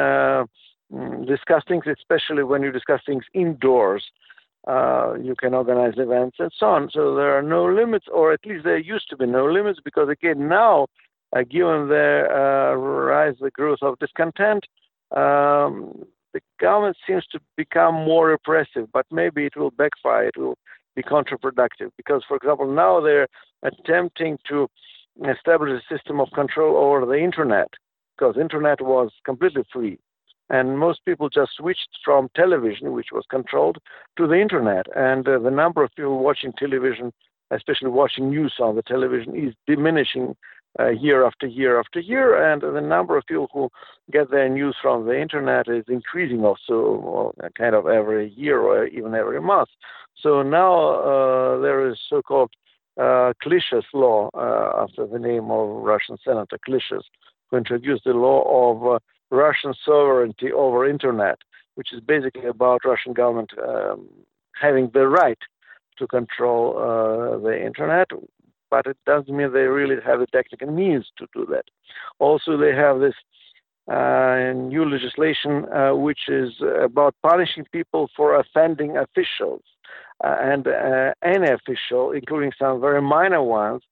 mm, 0.93 1.27
discuss 1.27 1.63
things, 1.69 1.85
especially 1.87 2.43
when 2.43 2.63
you 2.63 2.73
discuss 2.73 3.01
things 3.05 3.25
indoors. 3.35 4.05
Uh, 4.67 5.15
you 5.23 5.35
can 5.37 5.55
organize 5.55 5.95
events 5.97 6.39
and 6.41 6.51
so 6.59 6.67
on. 6.67 6.91
So 6.93 7.15
there 7.15 7.37
are 7.39 7.43
no 7.43 7.67
limits, 7.67 8.07
or 8.13 8.33
at 8.33 8.45
least 8.45 8.65
there 8.65 8.79
used 8.79 9.09
to 9.11 9.17
be 9.17 9.27
no 9.27 9.47
limits, 9.47 9.79
because 9.85 10.09
again, 10.09 10.49
now, 10.49 10.89
uh, 11.35 11.43
given 11.43 11.89
the 11.89 12.27
uh, 12.29 12.77
rise, 12.77 13.37
the 13.41 13.51
growth 13.51 13.79
of 13.83 13.99
discontent, 14.01 14.65
um, 15.13 16.05
the 16.33 16.41
government 16.61 16.97
seems 17.07 17.25
to 17.29 17.39
become 17.57 17.95
more 17.95 18.29
repressive, 18.29 18.89
but 18.93 19.07
maybe 19.11 19.47
it 19.47 19.57
will 19.57 19.71
backfire, 19.71 20.25
it 20.25 20.37
will 20.37 20.59
be 20.97 21.03
counterproductive. 21.03 21.91
Because, 21.97 22.25
for 22.27 22.37
example, 22.37 22.67
now 22.67 23.01
they're 23.01 23.29
attempting 23.63 24.39
to 24.49 24.69
establish 25.31 25.71
a 25.71 25.95
system 25.95 26.21
of 26.21 26.29
control 26.35 26.77
over 26.77 27.07
the 27.07 27.19
internet 27.19 27.69
because 28.17 28.37
internet 28.37 28.81
was 28.81 29.11
completely 29.25 29.63
free 29.73 29.99
and 30.51 30.79
most 30.79 31.05
people 31.05 31.29
just 31.29 31.53
switched 31.57 31.89
from 32.05 32.29
television 32.35 32.93
which 32.93 33.09
was 33.13 33.25
controlled 33.31 33.79
to 34.17 34.27
the 34.27 34.41
internet. 34.41 34.87
And 34.97 35.27
uh, 35.27 35.39
the 35.39 35.51
number 35.51 35.83
of 35.83 35.91
people 35.97 36.19
watching 36.19 36.53
television 36.53 37.13
especially 37.51 37.91
watching 37.91 38.31
news 38.31 38.55
on 38.61 38.77
the 38.77 38.83
television 38.83 39.37
is 39.37 39.55
diminishing 39.67 40.37
uh, 40.79 40.89
year 40.89 41.25
after 41.25 41.47
year 41.47 41.79
after 41.79 42.01
year. 42.01 42.53
And 42.53 42.63
the 42.63 42.81
number 42.81 43.17
of 43.17 43.27
people 43.27 43.49
who 43.53 43.71
get 44.13 44.31
their 44.31 44.49
news 44.49 44.77
from 44.81 45.07
the 45.07 45.21
internet 45.21 45.69
is 45.69 45.85
increasing 45.89 46.45
also 46.45 47.35
kind 47.57 47.75
of 47.75 47.87
every 47.87 48.31
year 48.31 48.61
or 48.61 48.87
even 48.87 49.15
every 49.15 49.41
month. 49.41 49.69
So 50.17 50.43
now 50.43 50.95
uh, 50.95 51.61
there 51.61 51.89
is 51.89 51.99
so-called 52.09 52.51
uh, 53.01 53.33
law 53.93 54.31
uh, 54.35 54.83
after 54.83 55.07
the 55.07 55.19
name 55.19 55.51
of 55.51 55.69
Russian 55.69 56.17
Senator 56.25 56.59
Klishas 56.67 57.03
who 57.51 57.59
introduced 57.59 58.05
the 58.05 58.13
law 58.13 58.71
of 58.71 58.95
uh, 58.95 58.99
Russian 59.31 59.75
sovereignty 59.85 60.53
over 60.53 60.89
internet, 60.89 61.39
which 61.75 61.93
is 61.93 62.01
basically 62.01 62.47
about 62.47 62.85
Russian 62.85 63.13
government 63.13 63.53
um, 63.63 64.09
having 64.61 64.91
the 64.93 65.09
right 65.09 65.39
to 65.99 66.07
control 66.07 66.77
uh, 66.79 67.39
the 67.39 67.65
internet, 67.65 68.09
but 68.71 68.87
it 68.87 68.97
doesn't 69.07 69.35
mean 69.35 69.53
they 69.53 69.61
really 69.61 69.97
have 70.05 70.21
the 70.21 70.27
technical 70.27 70.71
means 70.71 71.07
to 71.19 71.27
do 71.35 71.47
that. 71.51 71.65
Also, 72.19 72.57
they 72.57 72.75
have 72.75 73.01
this 73.01 73.15
uh, 73.89 74.53
new 74.55 74.85
legislation 74.85 75.65
uh, 75.73 75.95
which 75.95 76.29
is 76.29 76.55
about 76.83 77.15
punishing 77.23 77.65
people 77.73 78.11
for 78.17 78.35
offending 78.35 78.97
officials. 78.97 79.63
Uh, 80.25 80.37
and 80.41 80.67
uh, 80.67 81.13
any 81.23 81.49
official, 81.49 82.11
including 82.11 82.51
some 82.59 82.81
very 82.81 83.03
minor 83.03 83.43
ones, 83.43 83.83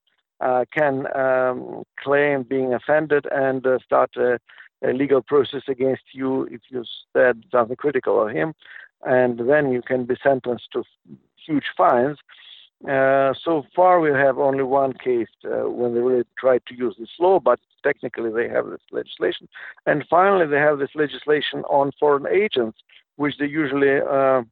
uh, 0.41 0.65
can 0.73 1.07
um, 1.15 1.85
claim 2.03 2.43
being 2.43 2.75
offended 2.75 3.27
and 3.31 3.67
start 3.85 4.11
legal 4.93 5.23
process 5.23 5.63
against 5.69 6.03
you 6.13 6.45
if 6.45 6.61
you 6.69 6.85
said 7.13 7.45
something 7.51 7.77
critical 7.77 8.23
of 8.27 8.33
him, 8.33 8.55
and 9.05 9.49
then 9.49 9.73
you 9.73 9.83
can 9.83 10.05
be 10.05 10.17
sentenced 10.23 10.69
to 10.73 10.85
huge 11.47 11.65
fines. 11.77 12.19
Uh, 12.89 13.33
so 13.43 13.65
far, 13.75 14.01
we 14.01 14.11
have 14.11 14.39
only 14.39 14.63
one 14.63 14.93
case 14.93 15.29
uh, 15.45 15.71
when 15.71 15.95
they 15.95 16.01
really 16.01 16.25
tried 16.39 16.63
to 16.67 16.75
use 16.75 16.95
this 16.99 17.09
law, 17.19 17.41
but 17.41 17.59
technically 17.83 18.31
they 18.31 18.49
have 18.49 18.67
this 18.67 18.81
legislation. 18.93 19.49
And 19.87 20.05
finally, 20.09 20.47
they 20.47 20.59
have 20.59 20.79
this 20.79 20.95
legislation 20.95 21.63
on 21.71 21.93
foreign 21.99 22.27
agents, 22.27 22.79
which 23.17 23.39
they 23.39 23.47
usually 23.47 24.01
uh, 24.01 24.43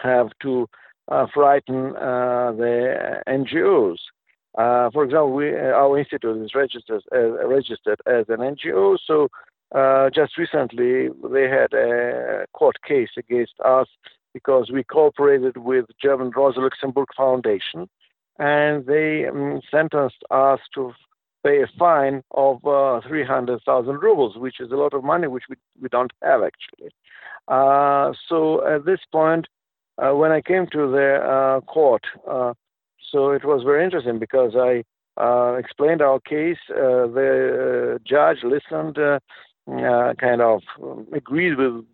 have 0.00 0.30
to 0.42 0.68
uh, 1.08 1.26
frighten 1.34 1.92
the 1.92 3.22
NGOs. 3.26 3.98
Uh, 4.56 4.88
for 4.90 5.04
example, 5.04 5.32
we, 5.32 5.50
uh, 5.50 5.72
our 5.72 5.98
institute 5.98 6.40
is 6.44 6.54
registered 6.54 7.02
uh, 7.12 7.46
registered 7.46 8.00
as 8.06 8.26
an 8.28 8.38
NGO. 8.38 8.96
So 9.04 9.28
uh, 9.74 10.10
just 10.10 10.38
recently, 10.38 11.08
they 11.32 11.48
had 11.48 11.72
a 11.72 12.46
court 12.52 12.76
case 12.86 13.10
against 13.18 13.54
us 13.64 13.88
because 14.32 14.70
we 14.72 14.84
cooperated 14.84 15.56
with 15.56 15.86
German 16.00 16.30
Rosa 16.36 16.60
Luxemburg 16.60 17.08
Foundation, 17.16 17.88
and 18.38 18.86
they 18.86 19.26
um, 19.26 19.60
sentenced 19.70 20.22
us 20.30 20.60
to 20.74 20.92
pay 21.44 21.62
a 21.62 21.66
fine 21.78 22.22
of 22.30 22.64
uh, 22.64 23.00
300,000 23.06 24.02
rubles, 24.02 24.36
which 24.36 24.60
is 24.60 24.70
a 24.70 24.76
lot 24.76 24.94
of 24.94 25.02
money, 25.02 25.26
which 25.26 25.44
we, 25.50 25.56
we 25.80 25.88
don't 25.88 26.12
have 26.22 26.42
actually. 26.42 26.90
Uh, 27.48 28.12
so 28.28 28.66
at 28.66 28.84
this 28.86 29.00
point, 29.10 29.46
when 29.96 30.32
I 30.32 30.40
came 30.40 30.66
to 30.72 30.90
the 30.90 31.60
court, 31.66 32.02
so 33.14 33.30
it 33.30 33.44
was 33.44 33.62
very 33.62 33.84
interesting 33.84 34.18
because 34.18 34.56
I 34.56 34.82
uh, 35.16 35.52
explained 35.54 36.02
our 36.02 36.18
case. 36.18 36.58
Uh, 36.68 37.06
the 37.06 37.94
uh, 37.94 37.98
judge 38.04 38.38
listened, 38.42 38.98
uh, 38.98 39.20
uh, 39.70 40.14
kind 40.14 40.40
of 40.42 40.62
agreed 41.12 41.56
with, 41.56 41.84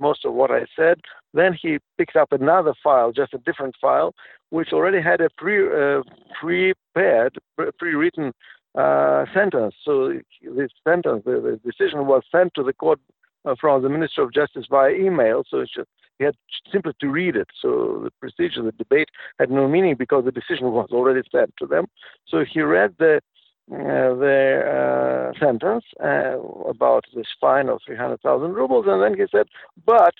most 0.00 0.24
of 0.24 0.32
what 0.34 0.50
I 0.50 0.66
said. 0.74 0.96
Then 1.32 1.56
he 1.60 1.78
picked 1.96 2.16
up 2.16 2.32
another 2.32 2.74
file, 2.82 3.12
just 3.12 3.34
a 3.34 3.38
different 3.38 3.76
file, 3.80 4.14
which 4.50 4.72
already 4.72 5.00
had 5.00 5.20
a 5.20 5.30
pre 5.36 5.68
prepared, 6.40 7.38
pre-written 7.78 8.32
sentence. 9.32 9.74
So 9.84 10.14
this 10.42 10.70
sentence, 10.82 11.22
the, 11.24 11.40
the, 11.40 11.60
decision 11.64 12.06
was 12.06 12.22
sent 12.32 12.54
to 12.54 12.64
the 12.64 12.72
court 12.72 12.98
from 13.60 13.82
the 13.82 13.88
Minister 13.88 14.22
of 14.22 14.32
Justice 14.32 14.66
by 14.70 14.90
email. 14.90 15.44
So 15.48 15.62
just 15.62 15.88
he 16.18 16.24
had 16.24 16.36
simply 16.70 16.92
to 17.00 17.08
read 17.08 17.36
it. 17.36 17.48
So 17.60 18.00
the 18.04 18.10
procedure, 18.20 18.62
the 18.62 18.72
debate 18.72 19.08
had 19.38 19.50
no 19.50 19.68
meaning 19.68 19.96
because 19.96 20.24
the 20.24 20.32
decision 20.32 20.70
was 20.70 20.88
already 20.92 21.22
sent 21.30 21.54
to 21.58 21.66
them. 21.66 21.86
So 22.28 22.44
he 22.44 22.60
read 22.60 22.94
the 22.98 23.20
uh, 23.72 24.12
the 24.16 25.32
uh, 25.34 25.38
sentence 25.38 25.84
uh, 26.02 26.38
about 26.68 27.06
this 27.14 27.26
fine 27.40 27.70
of 27.70 27.80
300,000 27.86 28.52
rubles, 28.52 28.84
and 28.86 29.02
then 29.02 29.18
he 29.18 29.24
said, 29.32 29.46
but 29.86 30.12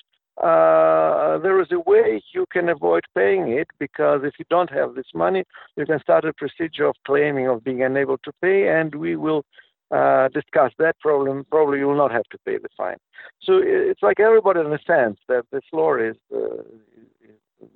uh, 0.43 1.37
there 1.37 1.61
is 1.61 1.67
a 1.71 1.79
way 1.79 2.23
you 2.33 2.47
can 2.51 2.69
avoid 2.69 3.03
paying 3.15 3.47
it 3.49 3.67
because 3.77 4.21
if 4.23 4.33
you 4.39 4.45
don't 4.49 4.71
have 4.71 4.95
this 4.95 5.05
money, 5.13 5.43
you 5.77 5.85
can 5.85 5.99
start 5.99 6.25
a 6.25 6.33
procedure 6.33 6.87
of 6.87 6.95
claiming 7.05 7.47
of 7.47 7.63
being 7.63 7.83
unable 7.83 8.17
to 8.17 8.31
pay, 8.41 8.67
and 8.67 8.95
we 8.95 9.15
will 9.15 9.45
uh, 9.91 10.27
discuss 10.29 10.71
that 10.79 10.99
problem, 10.99 11.45
probably 11.49 11.79
you 11.79 11.87
will 11.87 11.97
not 11.97 12.11
have 12.11 12.25
to 12.31 12.37
pay 12.45 12.57
the 12.57 12.69
fine. 12.75 12.97
So 13.41 13.59
it's 13.63 14.01
like 14.01 14.19
everybody 14.19 14.59
understands 14.59 15.19
that 15.27 15.43
this 15.51 15.63
law 15.71 15.95
is, 15.95 16.15
uh, 16.35 16.63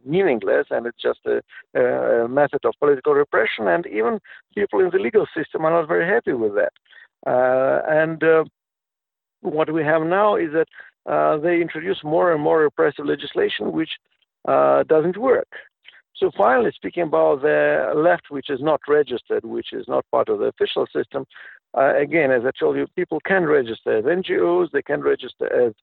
meaningless 0.06 0.68
and 0.70 0.86
it's 0.86 1.02
just 1.02 1.20
a, 1.26 1.42
a, 1.80 2.28
method 2.28 2.64
of 2.64 2.74
political 2.80 3.14
repression, 3.14 3.68
and 3.68 3.86
even 3.88 4.20
people 4.56 4.80
in 4.80 4.90
the 4.92 5.00
legal 5.00 5.26
system 5.36 5.66
are 5.66 5.72
not 5.72 5.88
very 5.88 6.08
happy 6.08 6.34
with 6.34 6.54
that. 6.56 6.74
Uh, 7.28 7.82
and 7.88 8.24
uh, 8.24 8.44
what 9.42 9.72
we 9.74 9.84
have 9.84 10.04
now 10.04 10.36
is 10.36 10.50
that 10.54 10.68
uh, 11.12 11.38
they 11.38 11.62
introduce 11.62 12.04
more 12.04 12.34
and 12.34 12.42
more 12.42 12.60
repressive 12.60 13.06
legislation, 13.06 13.72
which 13.72 13.92
uh, 14.48 14.84
doesn't 14.84 15.18
work. 15.18 15.48
So 16.16 16.32
finally, 16.38 16.72
speaking 16.76 17.04
about 17.04 17.42
the 17.42 17.94
left, 17.96 18.30
which 18.30 18.50
is 18.50 18.60
not 18.62 18.82
registered, 18.88 19.46
which 19.46 19.72
is 19.72 19.86
not 19.88 20.06
part 20.12 20.28
of 20.28 20.40
the 20.40 20.46
official 20.46 20.86
system, 20.94 21.26
uh, 21.78 21.96
again, 21.96 22.32
as 22.32 22.44
I 22.46 22.52
told 22.60 22.78
you, 22.78 22.88
people 22.96 23.20
can 23.26 23.46
register 23.46 23.98
as 23.98 24.06
NGOs, 24.06 24.72
they 24.72 24.82
can 24.82 25.02
register 25.02 25.68
as 25.68 25.74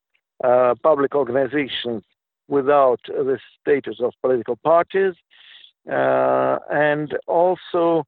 uh, 0.42 0.74
public 0.82 1.14
organizations 1.14 2.02
without 2.48 3.00
the 3.06 3.38
status 3.60 3.96
of 4.00 4.12
political 4.20 4.56
parties, 4.56 5.14
uh, 5.90 6.58
and 6.70 7.16
also, 7.26 8.04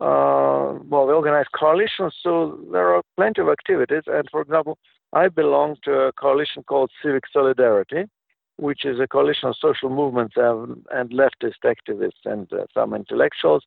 uh, 0.00 0.74
well, 0.88 1.06
they 1.06 1.12
organize 1.12 1.46
coalitions, 1.54 2.14
so 2.22 2.58
there 2.72 2.94
are 2.94 3.02
plenty 3.16 3.40
of 3.40 3.48
activities. 3.48 4.02
And 4.06 4.28
for 4.30 4.40
example, 4.40 4.78
I 5.12 5.28
belong 5.28 5.76
to 5.84 5.92
a 5.92 6.12
coalition 6.12 6.64
called 6.64 6.90
Civic 7.02 7.24
Solidarity, 7.32 8.04
which 8.56 8.84
is 8.84 8.98
a 9.00 9.06
coalition 9.06 9.48
of 9.48 9.56
social 9.60 9.90
movements 9.90 10.34
and, 10.36 10.84
and 10.92 11.10
leftist 11.10 11.62
activists 11.64 12.24
and 12.24 12.52
uh, 12.52 12.64
some 12.74 12.94
intellectuals. 12.94 13.64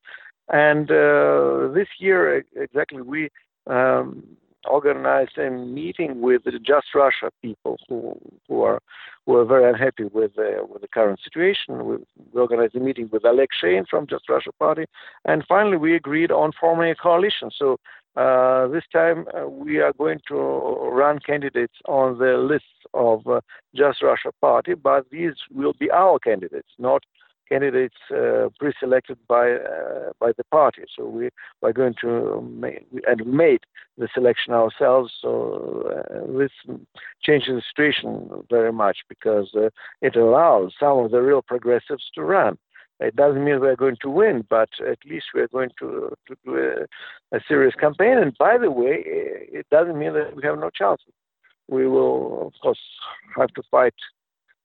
And 0.49 0.89
uh, 0.91 1.69
this 1.73 1.87
year, 1.99 2.43
exactly, 2.55 3.01
we 3.01 3.29
um, 3.67 4.23
organized 4.67 5.37
a 5.37 5.49
meeting 5.49 6.21
with 6.21 6.43
the 6.43 6.59
Just 6.59 6.87
Russia 6.93 7.31
people 7.41 7.77
who 7.87 8.19
who 8.47 8.61
are 8.63 8.79
who 9.25 9.37
are 9.37 9.45
very 9.45 9.67
unhappy 9.67 10.05
with 10.05 10.35
the 10.35 10.65
with 10.67 10.81
the 10.81 10.87
current 10.87 11.19
situation. 11.23 11.85
We, 11.85 11.95
we 12.31 12.41
organized 12.41 12.75
a 12.75 12.79
meeting 12.79 13.09
with 13.11 13.25
Alex 13.25 13.55
Shein 13.63 13.87
from 13.87 14.07
Just 14.07 14.29
Russia 14.29 14.51
Party, 14.59 14.85
and 15.25 15.43
finally 15.47 15.77
we 15.77 15.95
agreed 15.95 16.31
on 16.31 16.51
forming 16.59 16.91
a 16.91 16.95
coalition. 16.95 17.49
So 17.57 17.77
uh, 18.15 18.67
this 18.67 18.83
time 18.93 19.25
uh, 19.35 19.47
we 19.47 19.79
are 19.79 19.93
going 19.93 20.19
to 20.27 20.35
run 20.35 21.19
candidates 21.19 21.75
on 21.85 22.17
the 22.17 22.37
lists 22.37 22.67
of 22.93 23.27
uh, 23.27 23.41
Just 23.75 24.01
Russia 24.01 24.31
Party, 24.41 24.73
but 24.73 25.05
these 25.11 25.33
will 25.51 25.73
be 25.79 25.91
our 25.91 26.17
candidates, 26.19 26.69
not 26.79 27.03
candidates 27.49 27.95
uh, 28.11 28.49
pre-selected 28.59 29.17
by 29.27 29.53
uh, 29.53 30.11
by 30.19 30.31
the 30.37 30.43
party. 30.45 30.83
So 30.95 31.05
we 31.05 31.29
are 31.63 31.73
going 31.73 31.95
to 32.01 32.41
make, 32.41 32.85
and 33.07 33.25
made 33.25 33.61
the 33.97 34.07
selection 34.13 34.53
ourselves. 34.53 35.13
So 35.21 35.91
uh, 35.91 36.37
this 36.37 36.51
changes 37.21 37.55
the 37.55 37.61
situation 37.69 38.29
very 38.49 38.73
much 38.73 38.97
because 39.09 39.49
uh, 39.55 39.69
it 40.01 40.15
allows 40.15 40.73
some 40.79 40.97
of 40.99 41.11
the 41.11 41.21
real 41.21 41.41
progressives 41.41 42.03
to 42.15 42.23
run. 42.23 42.57
It 42.99 43.15
doesn't 43.15 43.43
mean 43.43 43.59
we're 43.59 43.75
going 43.75 43.97
to 44.01 44.09
win, 44.09 44.45
but 44.49 44.69
at 44.87 44.99
least 45.05 45.25
we're 45.33 45.49
going 45.49 45.71
to, 45.79 46.15
to 46.27 46.35
do 46.45 46.55
a, 46.55 47.35
a 47.35 47.41
serious 47.45 47.75
campaign. 47.75 48.17
And 48.17 48.37
by 48.37 48.57
the 48.57 48.71
way, 48.71 49.03
it 49.05 49.67
doesn't 49.69 49.99
mean 49.99 50.13
that 50.13 50.35
we 50.35 50.43
have 50.43 50.57
no 50.57 50.69
chance. 50.69 51.01
We 51.67 51.87
will, 51.87 52.47
of 52.47 52.53
course, 52.61 52.79
have 53.37 53.49
to 53.49 53.63
fight 53.69 53.95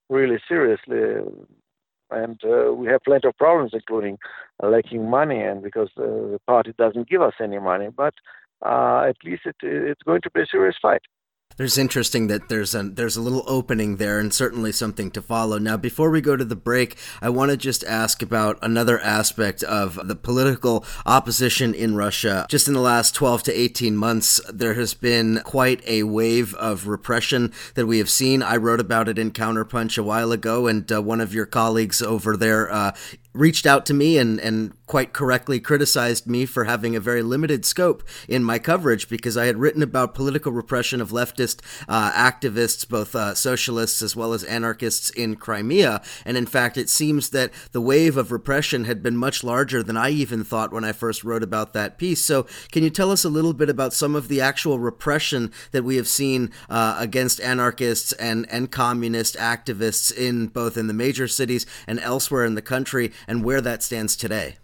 really 0.08 0.38
seriously 0.48 1.24
and 2.10 2.40
uh, 2.44 2.72
we 2.72 2.86
have 2.88 3.02
plenty 3.04 3.28
of 3.28 3.36
problems, 3.36 3.72
including 3.72 4.18
lacking 4.62 5.08
money, 5.08 5.40
and 5.40 5.62
because 5.62 5.90
uh, 5.96 6.02
the 6.02 6.40
party 6.46 6.74
doesn't 6.76 7.08
give 7.08 7.22
us 7.22 7.34
any 7.40 7.58
money. 7.58 7.88
But 7.94 8.14
uh, 8.64 9.04
at 9.08 9.16
least 9.24 9.42
it, 9.46 9.56
it's 9.62 10.02
going 10.02 10.20
to 10.22 10.30
be 10.30 10.42
a 10.42 10.46
serious 10.46 10.76
fight. 10.80 11.02
There's 11.56 11.76
interesting 11.76 12.28
that 12.28 12.48
there's 12.48 12.74
a 12.74 12.82
there's 12.84 13.16
a 13.16 13.20
little 13.20 13.44
opening 13.46 13.96
there 13.96 14.18
and 14.18 14.32
certainly 14.32 14.72
something 14.72 15.10
to 15.10 15.20
follow. 15.20 15.58
Now 15.58 15.76
before 15.76 16.10
we 16.10 16.20
go 16.20 16.36
to 16.36 16.44
the 16.44 16.56
break, 16.56 16.96
I 17.20 17.28
want 17.28 17.50
to 17.50 17.56
just 17.56 17.84
ask 17.84 18.22
about 18.22 18.58
another 18.62 18.98
aspect 19.00 19.62
of 19.64 20.08
the 20.08 20.16
political 20.16 20.86
opposition 21.04 21.74
in 21.74 21.96
Russia. 21.96 22.46
Just 22.48 22.66
in 22.66 22.74
the 22.74 22.80
last 22.80 23.14
12 23.14 23.42
to 23.44 23.52
18 23.52 23.96
months, 23.96 24.40
there 24.50 24.74
has 24.74 24.94
been 24.94 25.42
quite 25.44 25.86
a 25.86 26.04
wave 26.04 26.54
of 26.54 26.86
repression 26.86 27.52
that 27.74 27.86
we 27.86 27.98
have 27.98 28.08
seen. 28.08 28.42
I 28.42 28.56
wrote 28.56 28.80
about 28.80 29.08
it 29.08 29.18
in 29.18 29.30
Counterpunch 29.30 29.98
a 29.98 30.02
while 30.02 30.32
ago 30.32 30.66
and 30.66 30.90
uh, 30.90 31.02
one 31.02 31.20
of 31.20 31.34
your 31.34 31.46
colleagues 31.46 32.00
over 32.00 32.36
there 32.36 32.72
uh, 32.72 32.92
reached 33.32 33.66
out 33.66 33.86
to 33.86 33.94
me 33.94 34.18
and, 34.18 34.40
and 34.40 34.72
quite 34.86 35.12
correctly 35.12 35.60
criticized 35.60 36.26
me 36.26 36.44
for 36.44 36.64
having 36.64 36.96
a 36.96 37.00
very 37.00 37.22
limited 37.22 37.64
scope 37.64 38.02
in 38.26 38.42
my 38.42 38.58
coverage 38.58 39.08
because 39.08 39.36
I 39.36 39.46
had 39.46 39.56
written 39.56 39.82
about 39.82 40.16
political 40.16 40.50
repression 40.50 41.00
of 41.00 41.10
leftist 41.10 41.60
uh, 41.88 42.10
activists, 42.10 42.88
both 42.88 43.14
uh, 43.14 43.36
socialists 43.36 44.02
as 44.02 44.16
well 44.16 44.32
as 44.32 44.42
anarchists 44.42 45.10
in 45.10 45.36
Crimea. 45.36 46.02
And 46.24 46.36
in 46.36 46.46
fact, 46.46 46.76
it 46.76 46.88
seems 46.88 47.30
that 47.30 47.52
the 47.70 47.80
wave 47.80 48.16
of 48.16 48.32
repression 48.32 48.84
had 48.84 49.00
been 49.00 49.16
much 49.16 49.44
larger 49.44 49.80
than 49.80 49.96
I 49.96 50.10
even 50.10 50.42
thought 50.42 50.72
when 50.72 50.84
I 50.84 50.90
first 50.90 51.22
wrote 51.22 51.44
about 51.44 51.72
that 51.72 51.96
piece. 51.96 52.24
So, 52.24 52.46
can 52.72 52.82
you 52.82 52.90
tell 52.90 53.12
us 53.12 53.24
a 53.24 53.28
little 53.28 53.52
bit 53.52 53.68
about 53.68 53.92
some 53.92 54.16
of 54.16 54.26
the 54.26 54.40
actual 54.40 54.80
repression 54.80 55.52
that 55.70 55.84
we 55.84 55.94
have 55.96 56.08
seen 56.08 56.50
uh, 56.68 56.96
against 56.98 57.40
anarchists 57.40 58.12
and, 58.14 58.44
and 58.50 58.72
communist 58.72 59.36
activists 59.36 60.12
in 60.12 60.48
both 60.48 60.76
in 60.76 60.88
the 60.88 60.94
major 60.94 61.28
cities 61.28 61.64
and 61.86 62.00
elsewhere 62.00 62.44
in 62.44 62.56
the 62.56 62.62
country? 62.62 63.12
And 63.26 63.44
where 63.44 63.60
that 63.60 63.82
stands 63.82 64.16
today? 64.16 64.56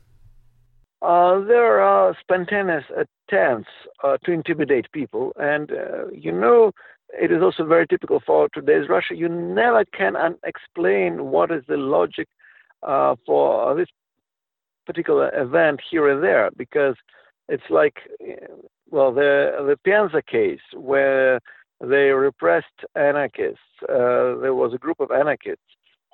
Uh, 1.02 1.40
there 1.40 1.80
are 1.80 2.16
spontaneous 2.20 2.84
attempts 2.90 3.68
uh, 4.02 4.16
to 4.24 4.32
intimidate 4.32 4.90
people, 4.92 5.32
and 5.36 5.70
uh, 5.70 6.08
you 6.12 6.32
know 6.32 6.72
it 7.12 7.30
is 7.30 7.42
also 7.42 7.64
very 7.64 7.86
typical 7.86 8.20
for 8.26 8.48
today's 8.52 8.88
Russia. 8.88 9.14
You 9.14 9.28
never 9.28 9.84
can 9.84 10.16
un- 10.16 10.38
explain 10.44 11.26
what 11.26 11.50
is 11.50 11.62
the 11.68 11.76
logic 11.76 12.28
uh, 12.82 13.14
for 13.24 13.74
this 13.74 13.88
particular 14.86 15.30
event 15.38 15.80
here 15.90 16.08
and 16.08 16.22
there, 16.22 16.50
because 16.56 16.96
it's 17.48 17.70
like, 17.70 17.94
well, 18.90 19.12
the 19.12 19.52
the 19.58 19.78
Penza 19.84 20.22
case 20.26 20.60
where 20.74 21.40
they 21.80 22.10
repressed 22.10 22.84
anarchists. 22.94 23.60
Uh, 23.82 24.40
there 24.40 24.54
was 24.54 24.72
a 24.74 24.78
group 24.78 25.00
of 25.00 25.10
anarchists 25.10 25.62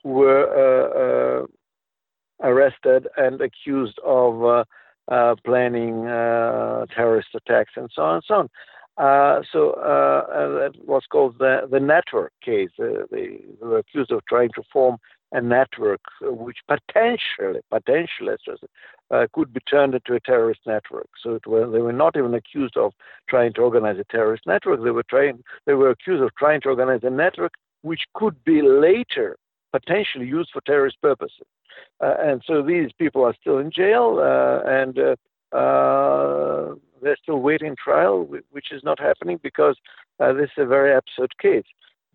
who 0.03 0.11
were 0.11 1.43
uh, 1.43 1.47
arrested 2.43 3.09
and 3.17 3.41
accused 3.41 3.99
of 4.05 4.45
uh, 4.45 4.65
uh, 5.11 5.35
planning 5.45 6.07
uh, 6.07 6.87
terrorist 6.95 7.29
attacks 7.35 7.73
and 7.77 7.91
so 7.95 8.03
on 8.03 8.15
and 8.17 8.25
so 8.27 8.35
on. 8.35 8.49
Uh, 8.99 9.43
so 9.51 9.71
uh, 9.73 10.61
that 10.61 10.73
was 10.85 11.03
called 11.11 11.37
the, 11.39 11.67
the 11.71 11.81
network 11.81 12.33
case. 12.45 12.69
Uh, 12.79 13.05
they, 13.11 13.41
they, 13.61 13.67
were 13.67 13.79
accused 13.79 14.13
of 14.13 14.21
trying 14.29 14.51
to 14.55 14.63
form 14.71 14.99
a 15.33 15.41
network 15.41 16.01
which 16.21 16.59
potentially, 16.69 17.61
potentially, 17.71 18.37
could 19.33 19.53
be 19.53 19.61
turned 19.61 19.95
into 19.95 20.13
a 20.13 20.21
terrorist 20.21 20.61
network. 20.67 21.09
So 21.23 21.41
was, 21.47 21.73
they 21.73 21.81
were 21.81 21.93
not 21.93 22.17
even 22.19 22.35
accused 22.35 22.77
of 22.77 22.93
trying 23.31 23.55
to 23.55 23.63
organize 23.63 23.99
a 23.99 24.05
terrorist 24.05 24.43
network. 24.47 24.85
They 24.85 24.91
were 24.91 25.05
trying. 25.09 25.43
They 25.65 25.73
were 25.73 25.89
accused 25.89 26.23
of 26.23 26.35
trying 26.39 26.61
to 26.63 26.69
organize 26.69 27.01
a 27.03 27.11
network 27.11 27.53
which 27.81 28.03
could 28.15 28.45
be 28.45 28.61
later 28.61 29.37
potentially 29.73 30.27
used 30.27 30.51
for 30.53 30.61
terrorist 30.63 31.01
purposes. 31.01 31.47
Uh, 32.01 32.15
and 32.21 32.43
so 32.47 32.63
these 32.63 32.91
people 32.99 33.25
are 33.25 33.35
still 33.41 33.59
in 33.59 33.71
jail 33.71 34.19
uh, 34.21 34.69
and 34.69 34.99
uh, 34.99 36.75
they're 37.03 37.17
still 37.23 37.41
waiting 37.41 37.75
trial, 37.83 38.29
which 38.51 38.71
is 38.71 38.83
not 38.85 39.01
happening 39.01 39.41
because 39.43 39.77
this 40.19 40.51
is 40.57 40.65
a 40.65 40.67
very 40.67 40.95
absurd 40.95 41.37
case. 41.39 41.65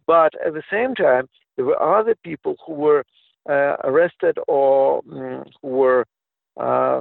But 0.06 0.34
at 0.46 0.54
the 0.54 0.63
same 0.72 0.96
time, 0.96 1.28
there 1.56 1.65
were 1.65 1.82
other 1.82 2.15
people 2.24 2.56
who 2.65 2.74
were 2.74 3.04
arrested 3.48 4.38
or 4.48 5.01
um, 5.12 5.43
who 5.62 5.68
were 5.68 6.05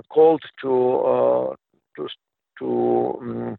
called 0.08 0.42
to 0.62 1.54
to 1.96 2.08
to 2.58 3.56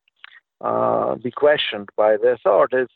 um, 0.61 1.19
be 1.23 1.31
questioned 1.31 1.89
by 1.95 2.17
the 2.17 2.29
authorities 2.29 2.87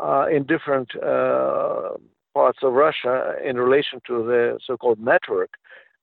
uh, 0.00 0.26
in 0.30 0.44
different 0.44 0.90
uh, 0.96 1.90
parts 2.36 2.58
of 2.62 2.74
Russia 2.74 3.14
in 3.48 3.56
relation 3.56 3.98
to 4.06 4.14
the 4.30 4.58
so-called 4.66 5.00
network, 5.12 5.52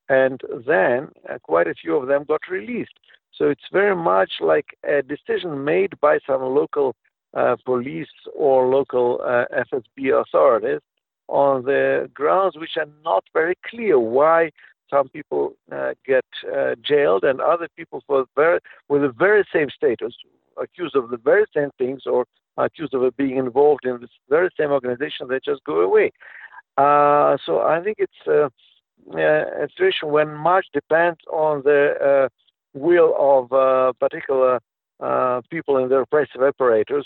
and 0.10 0.42
then 0.66 1.00
uh, 1.30 1.38
quite 1.44 1.68
a 1.68 1.76
few 1.82 1.94
of 1.96 2.08
them 2.08 2.22
got 2.28 2.42
released. 2.50 2.98
So 3.38 3.44
it's 3.54 3.68
very 3.72 3.96
much 3.96 4.32
like 4.42 4.70
a 4.96 5.04
decision 5.04 5.64
made 5.64 5.94
by 6.08 6.16
some 6.26 6.42
local 6.42 6.96
uh, 7.36 7.56
police 7.64 8.16
or 8.36 8.68
local 8.78 9.08
uh, 9.24 9.46
FSB 9.68 10.00
authorities 10.22 10.82
on 11.28 11.66
the 11.66 12.10
grounds 12.20 12.56
which 12.58 12.78
are 12.82 12.92
not 13.04 13.24
very 13.40 13.56
clear 13.70 14.00
why 14.00 14.50
some 14.90 15.10
people 15.10 15.54
uh, 15.72 15.92
get 16.12 16.26
uh, 16.56 16.74
jailed 16.92 17.24
and 17.24 17.42
other 17.42 17.68
people 17.78 18.00
for 18.08 18.26
very, 18.36 18.60
with 18.90 19.02
the 19.04 19.14
very 19.28 19.44
same 19.56 19.70
status, 19.80 20.14
accused 20.62 20.96
of 20.96 21.12
the 21.12 21.22
very 21.32 21.46
same 21.56 21.70
things 21.78 22.02
or 22.08 22.26
accused 22.58 22.94
of 22.94 23.18
being 23.18 23.38
involved 23.38 23.86
in 23.86 24.00
this 24.00 24.10
very 24.30 24.50
same 24.60 24.72
organization, 24.72 25.28
they 25.28 25.40
just 25.44 25.64
go 25.64 25.80
away. 25.80 26.12
Uh, 26.78 27.38
so 27.46 27.62
I 27.62 27.82
think 27.84 27.98
it's 28.00 28.28
uh, 28.28 28.50
a 29.16 29.68
situation 29.76 30.10
when 30.10 30.34
much 30.34 30.66
depends 30.74 31.20
on 31.32 31.62
the 31.64 31.94
uh, 32.02 32.30
will 32.74 33.14
of 33.20 33.52
uh, 33.54 33.94
particular 34.00 34.60
uh, 35.00 35.42
people 35.50 35.78
in 35.78 35.90
the 35.90 35.98
repressive 35.98 36.42
apparatus 36.42 37.06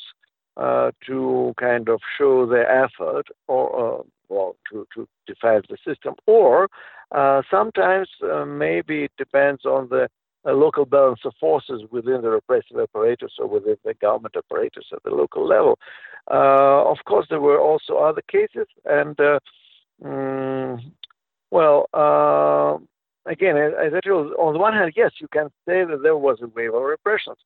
uh, 0.56 0.92
to 1.06 1.54
kind 1.60 1.90
of 1.90 2.00
show 2.18 2.46
their 2.46 2.70
effort 2.70 3.28
or 3.48 4.06
well 4.30 4.56
to, 4.72 4.86
to 4.94 5.08
defend 5.26 5.66
the 5.70 5.78
system, 5.86 6.14
or 6.26 6.68
sometimes 7.50 8.10
maybe 8.46 9.06
it 9.06 9.12
depends 9.18 9.66
on 9.66 9.88
the 9.90 10.10
a 10.48 10.54
local 10.54 10.86
balance 10.86 11.20
of 11.26 11.34
forces 11.40 11.82
within 11.92 12.22
the 12.22 12.30
repressive 12.30 12.80
apparatus 12.80 13.34
or 13.38 13.48
within 13.48 13.78
the 13.84 13.94
government 13.96 14.36
apparatus 14.36 14.86
at 14.94 15.04
the 15.04 15.12
local 15.12 15.46
level. 15.46 15.78
Uh, 16.32 16.84
of 16.90 16.98
course, 17.06 17.28
there 17.30 17.42
were 17.42 17.60
also 17.60 17.98
other 17.98 18.24
cases, 18.32 18.68
and 18.86 19.20
uh, 19.20 19.40
um, 20.04 20.92
well, 21.52 21.88
uh, 21.94 22.78
again, 23.30 23.58
as 23.58 23.94
I 23.94 24.00
told, 24.02 24.34
on 24.34 24.54
the 24.54 24.60
one 24.60 24.74
hand, 24.74 24.94
yes, 24.96 25.12
you 25.20 25.28
can 25.28 25.50
say 25.66 25.86
that 25.86 26.02
there 26.04 26.18
was 26.18 26.40
a 26.42 26.48
wave 26.48 26.74
of 26.74 26.82
repressions. 26.82 27.38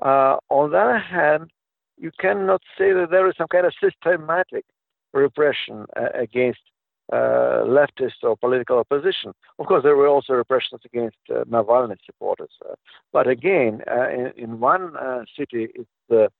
Uh, 0.00 0.36
on 0.48 0.70
the 0.70 0.78
other 0.78 0.98
hand, 0.98 1.50
you 1.96 2.10
cannot 2.18 2.62
say 2.76 2.92
that 2.92 3.08
there 3.10 3.28
is 3.28 3.34
some 3.36 3.48
kind 3.48 3.66
of 3.66 3.72
systematic 3.80 4.64
repression 5.12 5.86
uh, 5.96 6.08
against 6.14 6.60
uh, 7.12 7.62
leftist 7.66 8.22
or 8.22 8.34
political 8.34 8.78
opposition. 8.78 9.32
Of 9.58 9.66
course, 9.66 9.82
there 9.82 9.94
were 9.94 10.08
also 10.08 10.32
repressions 10.32 10.80
against 10.86 11.18
uh, 11.30 11.44
Navalny 11.44 11.96
supporters. 12.06 12.50
Uh, 12.64 12.76
but 13.12 13.28
again, 13.28 13.82
uh, 13.90 14.08
in, 14.08 14.32
in, 14.36 14.60
one 14.60 14.96
uh, 14.96 15.24
city, 15.38 15.68
it's, 15.74 16.32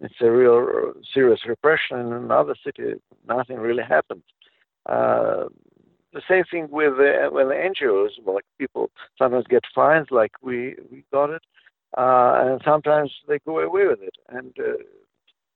it's 0.00 0.14
a 0.20 0.30
real 0.30 0.92
serious 1.12 1.40
repression. 1.44 1.98
In 1.98 2.12
another 2.12 2.54
city, 2.64 3.00
nothing 3.26 3.56
really 3.56 3.82
happened. 3.82 4.22
Uh, 4.86 5.46
the 6.12 6.22
same 6.28 6.44
thing 6.50 6.68
with 6.70 6.96
the, 6.96 7.28
with 7.32 7.48
the 7.48 7.54
NGOs. 7.54 8.10
Like 8.24 8.44
people 8.58 8.90
sometimes 9.18 9.46
get 9.48 9.64
fines, 9.74 10.06
like 10.12 10.32
we 10.40 10.76
we 10.90 11.04
got 11.12 11.30
it, 11.30 11.42
and 11.96 12.60
sometimes 12.64 13.12
they 13.26 13.40
go 13.40 13.58
away 13.58 13.88
with 13.88 14.02
it, 14.02 14.16
and 14.28 14.52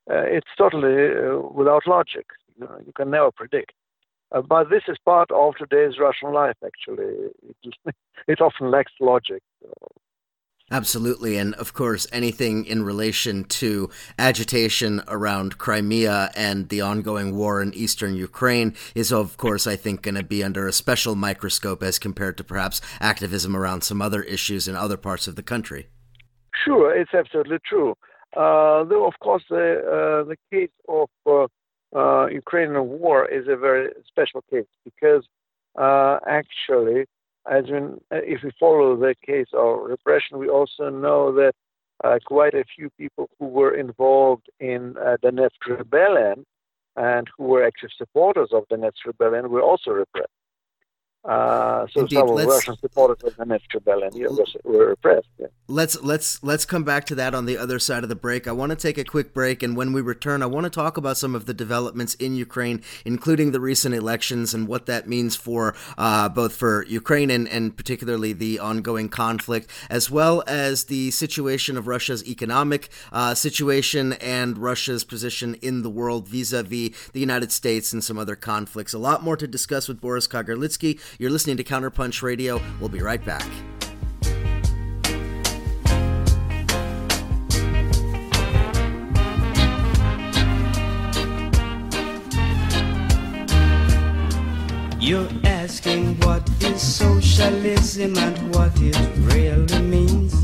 it's 0.09 0.51
totally 0.59 1.41
without 1.55 1.87
logic. 1.87 2.27
You, 2.57 2.67
know, 2.67 2.79
you 2.85 2.93
can 2.93 3.11
never 3.11 3.31
predict. 3.31 3.73
Uh, 4.35 4.43
but 4.43 4.69
this 4.69 4.83
is 4.89 4.97
part 5.05 5.31
of 5.31 5.55
today's 5.57 5.99
Russian 5.99 6.33
life, 6.33 6.57
actually. 6.65 7.31
It, 7.63 7.75
it 8.29 8.41
often 8.41 8.71
lacks 8.71 8.93
logic. 9.01 9.43
Absolutely. 10.71 11.37
And 11.37 11.55
of 11.55 11.73
course, 11.73 12.07
anything 12.11 12.65
in 12.65 12.85
relation 12.85 13.45
to 13.45 13.91
agitation 14.19 15.03
around 15.07 15.59
Crimea 15.59 16.31
and 16.35 16.69
the 16.69 16.81
ongoing 16.81 17.37
war 17.37 17.61
in 17.63 17.73
eastern 17.75 18.17
Ukraine 18.17 18.75
is, 18.95 19.13
of 19.13 19.37
course, 19.37 19.67
I 19.67 19.77
think, 19.77 20.03
going 20.03 20.15
to 20.17 20.25
be 20.25 20.43
under 20.43 20.67
a 20.67 20.73
special 20.73 21.15
microscope 21.15 21.83
as 21.83 21.99
compared 21.99 22.37
to 22.39 22.45
perhaps 22.45 22.81
activism 22.99 23.55
around 23.55 23.83
some 23.83 24.01
other 24.01 24.23
issues 24.23 24.67
in 24.67 24.75
other 24.75 24.97
parts 24.97 25.29
of 25.29 25.37
the 25.37 25.43
country. 25.43 25.89
Sure, 26.65 26.97
it's 26.97 27.13
absolutely 27.13 27.59
true. 27.69 27.95
Uh, 28.35 28.83
though, 28.85 29.07
of 29.07 29.15
course, 29.21 29.45
the, 29.49 30.25
uh, 30.25 30.29
the 30.29 30.37
case 30.51 30.71
of 30.89 31.09
uh, 31.27 31.47
uh, 31.95 32.27
Ukrainian 32.27 32.89
war 33.01 33.27
is 33.27 33.47
a 33.49 33.57
very 33.57 33.91
special 34.07 34.43
case 34.51 34.71
because 34.85 35.25
uh, 35.77 36.19
actually, 36.27 37.07
as 37.51 37.65
in, 37.69 38.01
uh, 38.13 38.21
if 38.23 38.43
we 38.43 38.51
follow 38.59 38.97
the 38.97 39.15
case 39.25 39.49
of 39.53 39.83
repression, 39.83 40.39
we 40.39 40.49
also 40.49 40.89
know 40.89 41.33
that 41.33 41.55
uh, 42.03 42.19
quite 42.25 42.55
a 42.55 42.65
few 42.75 42.91
people 42.99 43.29
who 43.39 43.47
were 43.47 43.75
involved 43.75 44.47
in 44.61 44.97
uh, 44.99 45.17
the 45.23 45.31
Donetsk 45.31 45.79
rebellion 45.79 46.45
and 46.97 47.29
who 47.37 47.45
were 47.45 47.65
active 47.65 47.91
supporters 47.97 48.51
of 48.53 48.65
the 48.71 48.77
Donetsk 48.77 49.05
rebellion 49.07 49.51
were 49.51 49.63
also 49.63 49.91
repressed. 49.91 50.34
Uh, 51.25 51.87
so 51.91 52.01
Indeed. 52.01 52.17
some 52.17 52.39
of 52.39 52.47
Russian 52.47 52.77
supporters 52.77 53.23
of 53.25 53.35
the 53.37 53.45
Donetsk 53.45 53.73
rebellion 53.73 54.11
were 54.63 54.89
repressed. 54.89 55.27
Yeah. 55.39 55.47
Let's 55.67 55.99
let's 56.03 56.43
let's 56.43 56.67
come 56.67 56.85
back 56.85 57.07
to 57.07 57.15
that 57.15 57.35
on 57.35 57.47
the 57.47 57.57
other 57.57 57.79
side 57.79 58.03
of 58.03 58.11
the 58.11 58.15
break. 58.15 58.47
I 58.47 58.53
want 58.53 58.71
to 58.71 58.77
take 58.77 58.99
a 58.99 59.05
quick 59.05 59.33
break, 59.33 59.63
and 59.63 59.75
when 59.75 59.95
we 59.95 60.03
return, 60.03 60.43
I 60.43 60.47
want 60.47 60.65
to 60.65 60.71
talk 60.71 60.99
about 60.99 61.17
some 61.17 61.35
of 61.35 61.47
the 61.47 61.55
developments 61.55 62.13
in 62.17 62.37
Ukraine, 62.37 62.83
including 63.07 63.53
the 63.53 63.61
recent 63.61 63.95
elections 63.95 64.53
and 64.53 64.69
what 64.69 64.85
that 64.85 65.09
means 65.09 65.35
for 65.35 65.75
uh, 65.97 66.29
both 66.29 66.55
for 66.55 66.85
Ukraine 66.85 67.31
and, 67.31 67.49
and 67.49 67.75
particularly 67.75 68.35
the 68.35 68.59
ongoing 68.59 69.09
conflict, 69.09 69.71
as 69.89 70.11
well 70.11 70.45
as 70.47 70.85
the 70.85 71.11
situation 71.11 71.79
of 71.79 71.87
Russia's 71.87 72.23
economic 72.29 72.91
uh, 73.13 73.35
situation 73.35 74.13
and 74.15 74.59
Russia's 74.59 75.05
position 75.05 75.55
in 75.63 75.81
the 75.81 75.91
world 75.91 76.29
vis-a-vis 76.29 76.91
the 77.13 77.21
United 77.21 77.51
States 77.51 77.95
and 77.95 78.05
some 78.05 78.19
other 78.19 78.37
conflicts. 78.37 78.93
A 78.93 78.99
lot 78.99 79.23
more 79.23 79.39
to 79.39 79.47
discuss 79.47 79.89
with 79.89 80.03
Boris 80.03 80.29
Kagarlitsky. 80.29 81.01
You're 81.17 81.31
listening 81.31 81.57
to 81.59 81.65
Counterpunch 81.65 82.23
Radio. 82.23 82.61
We'll 82.81 82.89
be 82.89 83.01
right 83.01 83.25
back. 83.25 83.47
You're 94.99 95.29
asking 95.45 96.19
what 96.21 96.49
is 96.63 96.83
socialism 96.83 98.17
and 98.19 98.55
what 98.55 98.73
it 98.81 98.97
really 99.19 99.83
means. 99.83 100.35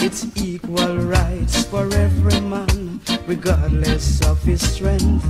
It's 0.00 0.26
equal 0.36 0.98
rights 0.98 1.64
for 1.64 1.84
every 1.94 2.40
man, 2.40 3.00
regardless 3.26 4.20
of 4.26 4.42
his 4.42 4.60
strength. 4.70 5.24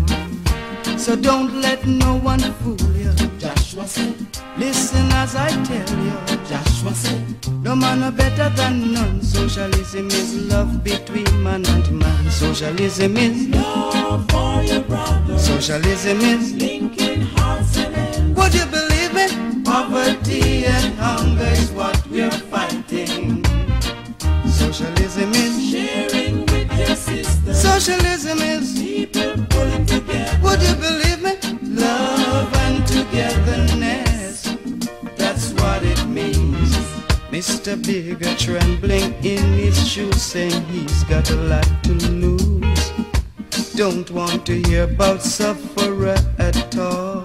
So 0.98 1.14
don't 1.14 1.60
let 1.60 1.86
no 1.86 2.16
one 2.16 2.40
fool 2.40 2.76
you. 2.96 3.37
Joshua 3.78 3.88
said, 3.88 4.58
listen 4.58 5.06
as 5.12 5.36
I 5.36 5.50
tell 5.62 6.04
you. 6.04 6.36
Joshua 6.48 6.92
said, 6.94 7.62
no 7.62 7.76
man 7.76 8.02
are 8.02 8.10
better 8.10 8.48
than 8.56 8.92
none. 8.92 9.22
Socialism 9.22 10.08
is 10.08 10.34
love 10.50 10.82
between 10.82 11.44
man 11.44 11.64
and 11.64 11.88
man. 11.96 12.28
Socialism 12.28 13.16
is 13.16 13.48
love 13.50 14.28
for 14.32 14.64
your 14.64 14.82
brother. 14.82 15.38
Socialism 15.38 16.18
is 16.22 16.54
linking 16.54 17.20
hearts 17.36 17.76
and 17.78 17.94
ends. 17.94 18.36
Would 18.36 18.54
you 18.54 18.66
believe 18.66 19.14
me? 19.14 19.62
Poverty 19.62 20.64
and 20.64 20.94
hunger 20.94 21.44
is 21.44 21.70
what 21.70 22.04
we're 22.08 22.32
fighting. 22.32 23.44
Socialism 24.50 25.30
is 25.34 25.70
sharing 25.70 26.46
with 26.46 26.72
your 26.76 26.96
sister. 26.96 27.54
Socialism 27.54 28.38
is 28.38 28.76
people 28.76 29.37
Mr. 37.38 37.80
Bigger 37.86 38.34
trembling 38.34 39.14
in 39.22 39.44
his 39.52 39.88
shoes, 39.88 40.20
saying 40.20 40.60
he's 40.64 41.04
got 41.04 41.30
a 41.30 41.36
lot 41.36 41.68
to 41.84 41.92
lose. 41.92 42.92
Don't 43.76 44.10
want 44.10 44.44
to 44.46 44.60
hear 44.62 44.82
about 44.82 45.22
sufferer 45.22 46.16
at 46.40 46.76
all. 46.76 47.24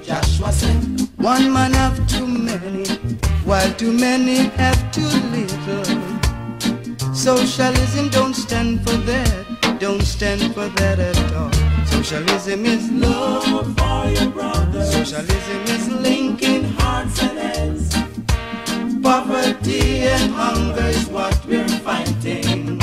Joshua 0.00 0.52
said, 0.52 0.78
One 1.16 1.52
man 1.52 1.72
have 1.72 1.98
too 2.06 2.28
many, 2.28 2.86
while 3.44 3.72
too 3.74 3.92
many 3.92 4.36
have 4.62 4.80
too 4.92 5.10
little. 5.34 5.84
Socialism 7.12 8.10
don't 8.10 8.34
stand 8.34 8.80
for 8.88 8.96
that, 9.10 9.78
don't 9.80 10.02
stand 10.02 10.54
for 10.54 10.68
that 10.68 11.00
at 11.00 11.32
all. 11.34 11.52
Socialism 11.86 12.64
is 12.64 12.92
love 12.92 13.76
for 13.76 14.06
your 14.08 14.30
brother. 14.30 14.84
Socialism 14.84 15.62
is 15.74 15.88
linking 15.88 16.62
hearts 16.78 17.20
and 17.22 17.38
heads. 17.38 18.05
Poverty 19.06 20.00
and 20.00 20.32
hunger 20.32 20.82
is 20.82 21.06
what 21.06 21.38
we're 21.46 21.68
fighting. 21.86 22.80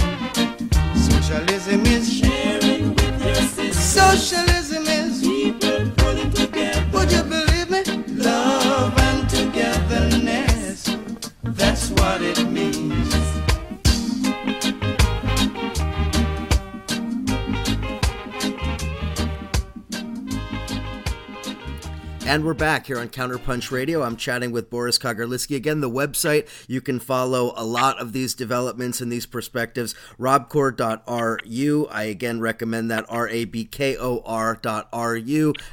Socialism 0.96 1.86
is 1.86 2.14
sharing 2.18 2.96
with 2.96 3.26
your 3.26 3.36
sister. 3.36 3.74
Socialism 3.74 4.84
is 4.88 5.20
people 5.20 5.92
pulling 5.98 6.32
together. 6.32 6.86
Would 6.94 7.12
you 7.12 7.24
believe 7.24 7.70
me? 7.70 7.84
Love 8.24 8.98
and 9.00 9.30
togetherness. 9.30 10.96
That's 11.44 11.90
what 11.90 12.22
it 12.22 12.48
means. 12.50 12.83
And 22.26 22.46
we're 22.46 22.54
back 22.54 22.88
here 22.88 23.00
on 23.00 23.10
Counterpunch 23.10 23.70
Radio. 23.70 24.02
I'm 24.02 24.16
chatting 24.16 24.54
with 24.54 24.70
Boris 24.70 24.98
Kagarlitsky. 24.98 25.58
Again, 25.58 25.82
the 25.82 25.90
website, 25.90 26.48
you 26.70 26.80
can 26.80 27.02
follow 27.02 27.54
a 27.58 27.66
lot 27.66 28.00
of 28.00 28.14
these 28.14 28.34
developments 28.34 29.02
and 29.02 29.12
these 29.12 29.26
perspectives, 29.26 29.94
rabkor.ru. 30.18 31.88
I 31.92 32.04
again 32.04 32.40
recommend 32.40 32.90
that, 32.90 33.06
R-A-B-K-O-R.ru. 33.10 33.54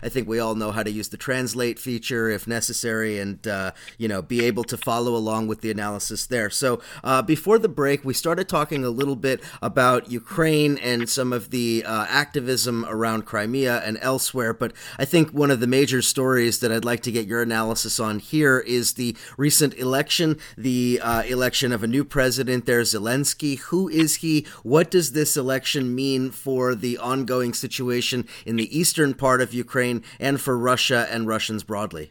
I 0.03 0.09
think 0.09 0.29
we 0.29 0.41
all 0.41 0.57
know 0.57 0.73
how 0.73 0.83
to 0.83 0.91
use 0.91 1.09
the 1.09 1.17
translate 1.17 1.79
feature 1.79 2.29
if 2.29 2.49
necessary 2.49 3.21
and, 3.21 3.47
uh, 3.47 3.71
you 3.97 4.09
know, 4.09 4.21
be 4.21 4.45
able 4.45 4.65
to 4.65 4.77
follow 4.77 5.15
along 5.15 5.47
with 5.47 5.61
the 5.61 5.71
analysis 5.71 6.27
there. 6.27 6.51
So 6.51 6.83
uh, 7.05 7.23
before 7.23 7.61
the 7.61 7.69
break, 7.69 8.05
we 8.05 8.13
started 8.13 8.49
talking 8.49 8.85
a 8.85 8.91
little 8.91 9.17
bit 9.17 9.41
about 9.63 10.11
Ukraine 10.11 10.79
and 10.79 11.09
some 11.09 11.33
of 11.33 11.51
the 11.51 11.85
uh, 11.87 12.07
activism 12.09 12.85
around 12.89 13.25
Crimea 13.25 13.83
and 13.85 13.99
elsewhere, 14.03 14.53
but 14.53 14.73
I 14.99 15.05
think 15.05 15.31
one 15.31 15.53
of 15.53 15.61
the 15.61 15.69
major 15.69 16.03
stories 16.03 16.40
stories 16.41 16.61
that 16.61 16.73
I'd 16.73 16.87
like 16.87 17.03
to 17.03 17.13
get 17.13 17.27
your 17.27 17.43
analysis 17.43 18.01
on 18.01 18.19
here 18.19 18.61
is 18.61 18.95
the 18.95 19.15
recent 19.37 19.75
election, 19.75 20.39
the 20.57 20.99
uh, 21.03 21.23
election 21.25 21.71
of 21.71 21.83
a 21.83 21.87
new 21.87 22.03
president 22.03 22.65
there, 22.65 22.81
Zelensky. 22.81 23.59
Who 23.69 23.91
is 23.91 24.17
he? 24.17 24.47
What 24.63 24.91
does 24.91 25.13
this 25.13 25.37
election 25.37 25.95
mean 25.95 26.31
for 26.31 26.75
the 26.75 26.97
ongoing 26.97 27.53
situation 27.53 28.27
in 28.47 28.57
the 28.57 28.79
eastern 28.79 29.13
part 29.13 29.43
of 29.43 29.53
Ukraine 29.53 30.03
and 30.19 30.41
for 30.41 30.57
Russia 30.57 31.07
and 31.11 31.29
Russians 31.29 31.63
broadly? 31.63 32.11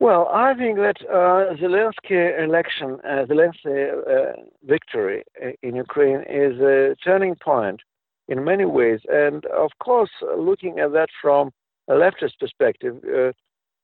Well, 0.00 0.28
I 0.32 0.54
think 0.54 0.78
that 0.78 0.98
uh, 1.08 1.54
Zelensky 1.62 2.20
election, 2.42 2.98
uh, 3.04 3.24
Zelensky 3.30 3.78
uh, 3.86 4.32
victory 4.64 5.22
in 5.62 5.76
Ukraine 5.76 6.22
is 6.28 6.60
a 6.60 6.96
turning 7.04 7.36
point 7.36 7.82
in 8.26 8.42
many 8.42 8.64
ways. 8.64 9.00
And 9.08 9.44
of 9.46 9.70
course, 9.78 10.10
looking 10.36 10.80
at 10.80 10.90
that 10.90 11.10
from 11.22 11.52
a 11.88 11.92
leftist 11.92 12.38
perspective, 12.40 12.96
uh, 13.04 13.32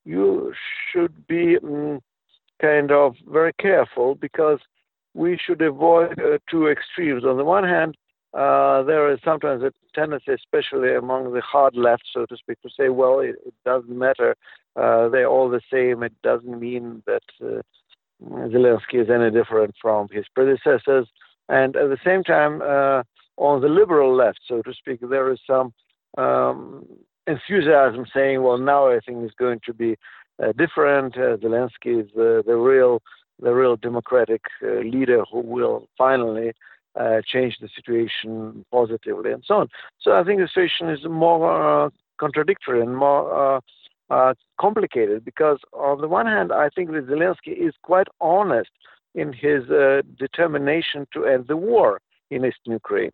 you 0.04 0.52
should 0.90 1.26
be 1.26 1.56
um, 1.62 2.00
kind 2.60 2.90
of 2.90 3.14
very 3.28 3.52
careful 3.60 4.14
because 4.14 4.58
we 5.14 5.38
should 5.38 5.60
avoid 5.62 6.18
uh, 6.18 6.38
two 6.50 6.68
extremes. 6.68 7.24
On 7.24 7.36
the 7.36 7.44
one 7.44 7.64
hand, 7.64 7.96
uh, 8.34 8.82
there 8.82 9.12
is 9.12 9.18
sometimes 9.24 9.62
a 9.62 9.72
tendency, 9.94 10.32
especially 10.32 10.94
among 10.94 11.32
the 11.32 11.42
hard 11.42 11.76
left, 11.76 12.04
so 12.12 12.24
to 12.26 12.36
speak, 12.36 12.60
to 12.62 12.70
say, 12.70 12.88
well, 12.88 13.20
it, 13.20 13.36
it 13.44 13.54
doesn't 13.64 13.96
matter. 13.96 14.34
Uh, 14.74 15.08
they're 15.10 15.28
all 15.28 15.50
the 15.50 15.60
same. 15.70 16.02
It 16.02 16.14
doesn't 16.22 16.58
mean 16.58 17.02
that 17.06 17.22
uh, 17.44 17.60
Zelensky 18.24 19.02
is 19.02 19.10
any 19.10 19.30
different 19.30 19.74
from 19.80 20.08
his 20.10 20.24
predecessors. 20.34 21.08
And 21.48 21.76
at 21.76 21.90
the 21.90 21.98
same 22.04 22.22
time, 22.22 22.62
uh, 22.62 23.02
on 23.36 23.60
the 23.60 23.68
liberal 23.68 24.14
left, 24.16 24.40
so 24.48 24.62
to 24.62 24.72
speak, 24.72 25.00
there 25.02 25.30
is 25.30 25.40
some 25.46 25.74
um, 26.16 26.86
enthusiasm 27.26 28.06
saying, 28.14 28.42
well, 28.42 28.58
now 28.58 28.86
everything 28.86 29.24
is 29.24 29.32
going 29.38 29.60
to 29.66 29.74
be 29.74 29.96
uh, 30.42 30.52
different. 30.52 31.16
Uh, 31.16 31.36
Zelensky 31.36 32.02
is 32.02 32.08
the, 32.14 32.42
the 32.46 32.56
real 32.56 33.02
the 33.40 33.52
real 33.52 33.76
democratic 33.76 34.42
uh, 34.62 34.80
leader 34.80 35.24
who 35.30 35.40
will 35.40 35.88
finally 35.98 36.52
uh, 36.98 37.20
change 37.26 37.56
the 37.60 37.68
situation 37.74 38.64
positively 38.70 39.32
and 39.32 39.42
so 39.44 39.54
on. 39.54 39.68
So 40.00 40.12
I 40.12 40.22
think 40.22 40.40
the 40.40 40.46
situation 40.46 40.88
is 40.90 41.00
more 41.08 41.86
uh, 41.86 41.90
contradictory 42.18 42.80
and 42.80 42.96
more 42.96 43.56
uh, 43.56 43.60
uh, 44.10 44.34
complicated 44.60 45.24
because, 45.24 45.58
on 45.72 46.00
the 46.00 46.08
one 46.08 46.26
hand, 46.26 46.52
I 46.52 46.68
think 46.68 46.92
that 46.92 47.08
Zelensky 47.08 47.56
is 47.56 47.74
quite 47.82 48.08
honest 48.20 48.70
in 49.14 49.32
his 49.32 49.68
uh, 49.70 50.02
determination 50.18 51.06
to 51.14 51.24
end 51.24 51.46
the 51.48 51.56
war 51.56 52.00
in 52.30 52.44
Eastern 52.44 52.74
Ukraine. 52.74 53.12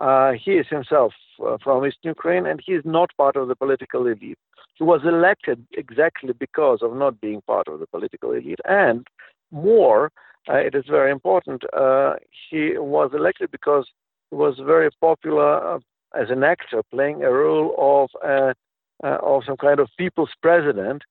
Uh, 0.00 0.32
he 0.32 0.52
is 0.52 0.66
himself 0.70 1.12
uh, 1.46 1.58
from 1.62 1.84
Eastern 1.84 2.08
Ukraine, 2.08 2.46
and 2.46 2.60
he 2.64 2.72
is 2.72 2.82
not 2.86 3.10
part 3.18 3.36
of 3.36 3.48
the 3.48 3.54
political 3.54 4.06
elite. 4.06 4.38
He 4.74 4.84
was 4.84 5.02
elected 5.04 5.66
exactly 5.72 6.32
because 6.32 6.78
of 6.82 6.96
not 6.96 7.20
being 7.20 7.42
part 7.42 7.68
of 7.68 7.80
the 7.80 7.86
political 7.86 8.32
elite, 8.32 8.60
and 8.64 9.06
more, 9.50 10.10
uh, 10.48 10.56
it 10.56 10.74
is 10.74 10.84
very 10.88 11.10
important. 11.10 11.64
Uh, 11.74 12.14
he 12.48 12.78
was 12.78 13.10
elected 13.12 13.50
because 13.50 13.86
he 14.30 14.36
was 14.36 14.58
very 14.64 14.88
popular 15.02 15.74
uh, 15.74 15.78
as 16.18 16.30
an 16.30 16.42
actor, 16.44 16.82
playing 16.90 17.22
a 17.22 17.30
role 17.30 17.74
of 17.78 18.08
uh, 18.26 18.54
of 19.02 19.42
some 19.44 19.58
kind 19.58 19.80
of 19.80 19.88
people's 19.98 20.30
president 20.40 21.02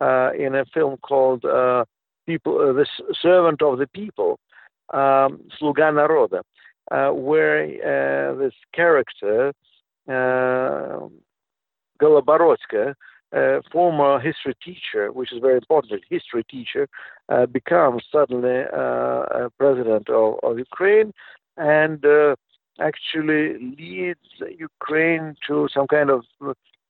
in 0.00 0.54
a 0.54 0.64
film 0.72 0.96
called 1.02 1.42
"People," 2.26 2.54
the 2.72 2.86
servant 3.20 3.60
of 3.60 3.78
the 3.78 3.86
people, 3.88 4.38
um, 4.94 5.40
"Sluga 5.60 5.92
Naroda." 5.92 6.40
Where 6.90 8.34
this 8.36 8.54
character. 8.72 9.52
Goloborodko, 12.00 12.94
uh, 13.34 13.60
former 13.70 14.18
history 14.20 14.54
teacher, 14.64 15.12
which 15.12 15.32
is 15.32 15.40
very 15.40 15.56
important, 15.56 16.02
history 16.08 16.44
teacher, 16.44 16.88
uh, 17.28 17.46
becomes 17.46 18.02
suddenly 18.10 18.62
uh, 18.72 19.48
president 19.58 20.08
of, 20.08 20.36
of, 20.42 20.58
Ukraine 20.58 21.12
and 21.56 22.04
uh, 22.04 22.36
actually 22.80 23.58
leads 23.76 24.28
Ukraine 24.56 25.36
to 25.46 25.68
some 25.74 25.86
kind 25.86 26.10
of 26.10 26.24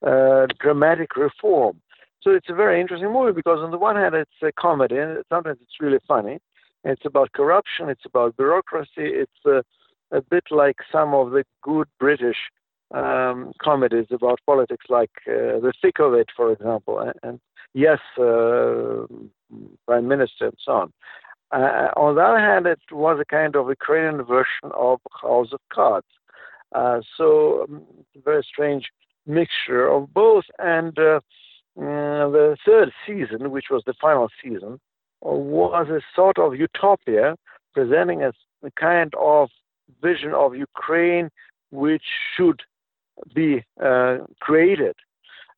uh, 0.07 0.47
dramatic 0.61 1.17
reform. 1.17 1.81
So 2.23 2.31
it's 2.31 2.51
a 2.51 2.55
very 2.55 2.81
interesting 2.81 3.13
movie 3.13 3.33
because 3.33 3.59
on 3.61 3.71
the 3.71 3.79
one 3.79 3.97
hand 3.97 4.15
it's 4.15 4.31
a 4.43 4.53
comedy 4.53 4.99
and 4.99 5.23
sometimes 5.29 5.59
it's 5.63 5.81
really 5.81 6.01
funny. 6.07 6.39
It's 6.85 7.05
about 7.05 7.33
corruption, 7.33 7.89
it's 7.89 8.05
about 8.05 8.37
bureaucracy, 8.37 9.07
it's 9.23 9.41
uh, 9.45 9.63
a 10.11 10.21
bit 10.23 10.45
like 10.51 10.77
some 10.91 11.15
of 11.15 11.31
the 11.31 11.45
good 11.63 11.89
British 11.99 12.37
um, 12.93 13.53
comedies 13.63 14.07
about 14.11 14.41
politics, 14.47 14.87
like 14.89 15.11
uh, 15.27 15.61
The 15.61 15.73
Thick 15.83 15.99
of 16.01 16.15
It, 16.15 16.29
for 16.35 16.53
example, 16.53 16.99
and, 17.01 17.15
and 17.23 17.41
Yes, 17.75 17.99
uh, 18.19 19.07
Prime 19.87 20.09
Minister, 20.09 20.47
and 20.47 20.59
so 20.65 20.73
on. 20.73 20.93
Uh, 21.51 21.89
on 21.97 22.15
the 22.15 22.23
other 22.23 22.39
hand, 22.39 22.67
it 22.67 22.81
was 22.91 23.19
a 23.21 23.25
kind 23.25 23.57
of 23.57 23.69
Ukrainian 23.69 24.25
version 24.25 24.71
of 24.75 25.01
House 25.23 25.53
of 25.53 25.61
Cards. 25.73 26.07
Uh, 26.75 27.01
so, 27.17 27.65
um, 27.65 27.83
very 28.25 28.43
strange 28.43 28.91
mixture 29.27 29.87
of 29.87 30.13
both. 30.13 30.45
And 30.59 30.99
uh, 30.99 31.21
mm, 31.79 32.33
the 32.33 32.57
third 32.67 32.93
season, 33.07 33.51
which 33.51 33.67
was 33.71 33.83
the 33.87 33.95
final 33.95 34.29
season, 34.43 34.81
was 35.21 35.89
a 35.89 36.01
sort 36.15 36.39
of 36.39 36.57
utopia 36.57 37.37
presenting 37.75 38.23
a, 38.23 38.33
a 38.63 38.71
kind 38.73 39.15
of 39.19 39.51
vision 40.03 40.33
of 40.33 40.55
Ukraine 40.55 41.31
which 41.71 42.05
should 42.35 42.63
be 43.35 43.65
uh, 43.83 44.19
created. 44.41 44.95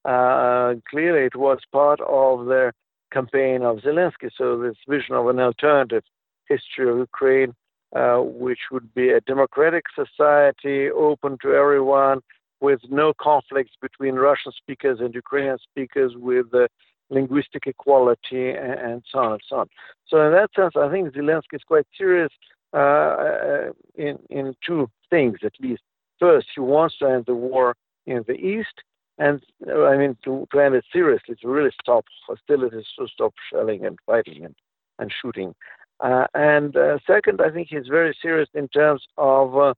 Uh, 0.04 0.74
clearly, 0.88 1.26
it 1.26 1.36
was 1.36 1.58
part 1.72 2.00
of 2.00 2.46
the 2.46 2.72
campaign 3.12 3.62
of 3.62 3.78
Zelensky. 3.78 4.30
So, 4.36 4.58
this 4.60 4.76
vision 4.88 5.14
of 5.14 5.28
an 5.28 5.38
alternative 5.38 6.04
history 6.48 6.90
of 6.90 6.98
Ukraine, 6.98 7.54
uh, 7.94 8.18
which 8.18 8.60
would 8.70 8.92
be 8.94 9.10
a 9.10 9.20
democratic 9.20 9.84
society 9.94 10.90
open 10.90 11.36
to 11.42 11.52
everyone, 11.52 12.20
with 12.60 12.80
no 12.88 13.12
conflicts 13.20 13.72
between 13.80 14.14
Russian 14.14 14.52
speakers 14.52 15.00
and 15.00 15.14
Ukrainian 15.14 15.58
speakers, 15.58 16.12
with 16.16 16.46
uh, 16.54 16.68
linguistic 17.10 17.66
equality, 17.66 18.50
and, 18.50 18.78
and, 18.86 19.02
so 19.10 19.18
on 19.18 19.32
and 19.32 19.42
so 19.48 19.56
on. 19.56 19.66
So, 20.08 20.26
in 20.26 20.32
that 20.32 20.50
sense, 20.56 20.74
I 20.76 20.90
think 20.90 21.10
Zelensky 21.10 21.54
is 21.54 21.62
quite 21.66 21.86
serious 21.96 22.32
uh, 22.72 22.76
uh 22.76 23.72
in 23.96 24.18
in 24.30 24.54
two 24.66 24.88
things, 25.10 25.38
at 25.44 25.52
least. 25.60 25.82
First, 26.18 26.48
he 26.54 26.60
wants 26.60 26.98
to 26.98 27.06
end 27.06 27.24
the 27.26 27.34
war 27.34 27.74
in 28.06 28.24
the 28.26 28.34
east, 28.34 28.82
and 29.18 29.42
uh, 29.66 29.84
I 29.84 29.96
mean 29.96 30.16
to, 30.24 30.46
to 30.52 30.60
end 30.60 30.74
it 30.74 30.84
seriously, 30.92 31.36
to 31.40 31.48
really 31.48 31.70
stop 31.80 32.04
hostilities, 32.26 32.86
to 32.98 33.08
stop 33.08 33.34
shelling 33.50 33.86
and 33.86 33.98
fighting 34.06 34.44
and, 34.44 34.54
and 34.98 35.12
shooting. 35.20 35.54
Uh, 36.00 36.26
and 36.34 36.76
uh, 36.76 36.98
second, 37.06 37.40
I 37.40 37.50
think 37.50 37.68
he's 37.70 37.86
very 37.88 38.16
serious 38.20 38.48
in 38.54 38.68
terms 38.68 39.02
of 39.18 39.56
uh, 39.56 39.74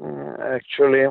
mm, 0.00 0.40
actually 0.40 1.06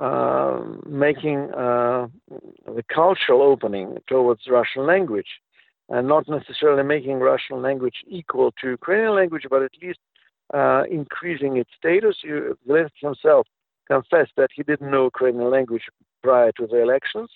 uh, 0.00 0.60
making 0.86 1.48
the 1.48 2.84
cultural 2.92 3.42
opening 3.42 3.98
towards 4.08 4.42
Russian 4.48 4.86
language, 4.86 5.40
and 5.88 6.08
not 6.08 6.28
necessarily 6.28 6.82
making 6.82 7.18
Russian 7.18 7.62
language 7.62 7.98
equal 8.06 8.52
to 8.60 8.70
Ukrainian 8.70 9.14
language, 9.14 9.46
but 9.50 9.62
at 9.62 9.72
least 9.82 9.98
uh, 10.52 10.84
increasing 10.90 11.56
its 11.56 11.70
status. 11.76 12.16
Zelensky 12.24 13.02
himself 13.02 13.46
confessed 13.86 14.32
that 14.36 14.50
he 14.54 14.62
didn't 14.62 14.90
know 14.90 15.04
Ukrainian 15.04 15.50
language 15.50 15.86
prior 16.22 16.52
to 16.52 16.66
the 16.66 16.80
elections. 16.80 17.30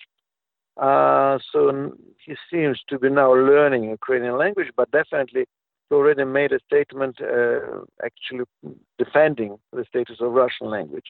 Uh, 0.77 1.37
so 1.51 1.91
he 2.25 2.35
seems 2.49 2.79
to 2.87 2.97
be 2.97 3.09
now 3.09 3.33
learning 3.33 3.83
Ukrainian 3.83 4.37
language, 4.37 4.69
but 4.75 4.89
definitely 4.91 5.45
he 5.89 5.95
already 5.95 6.23
made 6.23 6.51
a 6.53 6.59
statement 6.59 7.19
uh, 7.21 7.81
actually 8.03 8.45
defending 8.97 9.57
the 9.73 9.83
status 9.85 10.17
of 10.21 10.31
Russian 10.31 10.69
language. 10.69 11.09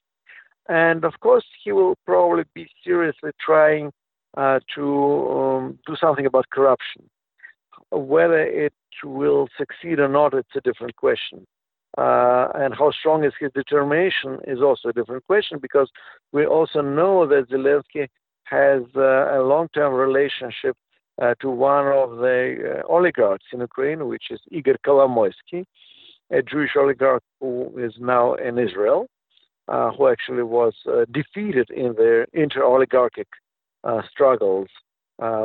And 0.67 1.03
of 1.03 1.19
course, 1.19 1.45
he 1.63 1.71
will 1.71 1.95
probably 2.05 2.43
be 2.53 2.67
seriously 2.83 3.31
trying 3.39 3.91
uh, 4.37 4.59
to 4.75 4.85
um, 5.29 5.79
do 5.87 5.95
something 5.95 6.25
about 6.25 6.49
corruption. 6.51 7.09
Whether 7.91 8.41
it 8.41 8.73
will 9.03 9.47
succeed 9.57 9.99
or 9.99 10.07
not, 10.07 10.33
it's 10.33 10.55
a 10.55 10.61
different 10.61 10.95
question. 10.95 11.45
Uh, 11.97 12.47
and 12.55 12.73
how 12.73 12.91
strong 12.91 13.23
is 13.23 13.33
his 13.39 13.51
determination 13.53 14.37
is 14.47 14.61
also 14.61 14.89
a 14.89 14.93
different 14.93 15.25
question 15.25 15.57
because 15.59 15.89
we 16.31 16.45
also 16.45 16.81
know 16.81 17.25
that 17.25 17.49
Zelensky 17.49 18.07
has 18.43 18.83
uh, 18.95 19.39
a 19.39 19.41
long-term 19.41 19.93
relationship 19.93 20.77
uh, 21.21 21.33
to 21.41 21.49
one 21.49 21.87
of 21.87 22.17
the 22.17 22.81
uh, 22.85 22.93
oligarchs 22.93 23.45
in 23.51 23.59
Ukraine, 23.59 24.07
which 24.07 24.25
is 24.29 24.39
Igor 24.51 24.75
Kolomoisky, 24.85 25.65
a 26.31 26.41
Jewish 26.41 26.75
oligarch 26.75 27.23
who 27.41 27.73
is 27.77 27.93
now 27.99 28.35
in 28.35 28.57
Israel, 28.59 29.07
uh, 29.67 29.91
who 29.91 30.07
actually 30.07 30.43
was 30.43 30.75
uh, 30.87 31.05
defeated 31.11 31.69
in 31.71 31.93
the 31.93 32.25
inter-oligarchic 32.33 33.27
struggles 34.11 34.67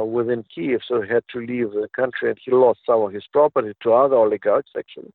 within 0.05 0.45
Kiev, 0.55 0.81
so 0.87 1.03
he 1.03 1.09
had 1.09 1.25
to 1.33 1.41
leave 1.41 1.73
the 1.73 1.89
country 1.95 2.31
and 2.31 2.39
he 2.45 2.53
lost 2.53 2.81
some 2.87 3.03
of 3.03 3.13
his 3.13 3.25
property 3.33 3.73
to 3.83 3.93
other 3.93 4.17
oligarchs, 4.17 4.71
actually 4.79 5.13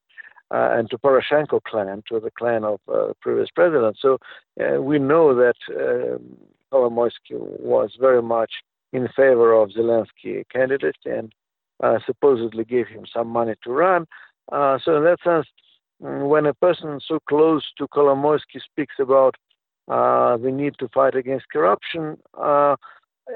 uh, 0.51 0.69
and 0.73 0.89
to 0.89 0.97
Poroshenko 0.97 1.61
clan, 1.63 2.03
to 2.09 2.19
the 2.19 2.31
clan 2.31 2.63
of 2.63 2.79
uh, 2.91 3.13
previous 3.21 3.49
president. 3.53 3.97
So 3.99 4.17
uh, 4.59 4.81
we 4.81 4.99
know 4.99 5.35
that 5.35 5.55
um, 5.69 6.37
Kolomoisky 6.71 7.31
was 7.31 7.91
very 7.99 8.21
much 8.21 8.51
in 8.91 9.07
favor 9.15 9.53
of 9.53 9.69
Zelensky 9.69 10.43
candidate 10.51 10.97
and 11.05 11.31
uh, 11.83 11.99
supposedly 12.05 12.65
gave 12.65 12.87
him 12.87 13.05
some 13.11 13.27
money 13.27 13.53
to 13.63 13.71
run. 13.71 14.07
Uh, 14.51 14.79
so 14.83 14.97
in 14.97 15.03
that 15.03 15.19
sense, 15.23 15.45
mm, 16.01 16.27
when 16.27 16.45
a 16.45 16.53
person 16.55 16.99
so 17.07 17.19
close 17.27 17.63
to 17.77 17.87
Kolomoisky 17.87 18.59
speaks 18.63 18.95
about 18.99 19.35
uh, 19.87 20.37
the 20.37 20.51
need 20.51 20.73
to 20.79 20.87
fight 20.89 21.15
against 21.15 21.49
corruption, 21.51 22.17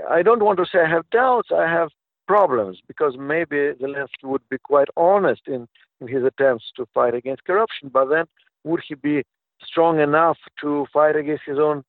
I 0.10 0.22
don't 0.22 0.44
want 0.44 0.60
to 0.60 0.66
say 0.66 0.80
I 0.80 0.90
have 0.90 1.10
doubts. 1.10 1.50
I 1.52 1.68
have 1.68 1.90
problems 2.28 2.80
because 2.88 3.16
maybe 3.18 3.56
Zelensky 3.82 4.24
would 4.24 4.48
be 4.50 4.58
quite 4.58 4.88
honest 4.96 5.42
in 5.48 5.68
in 6.02 6.08
his 6.08 6.24
attempts 6.24 6.66
to 6.76 6.86
fight 6.94 7.14
against 7.14 7.46
corruption. 7.46 7.90
But 7.90 8.06
then, 8.10 8.26
would 8.64 8.82
he 8.88 8.96
be 8.96 9.24
strong 9.64 10.00
enough 10.00 10.38
to 10.62 10.86
fight 10.92 11.16
against 11.16 11.44
his 11.46 11.60
own 11.60 11.84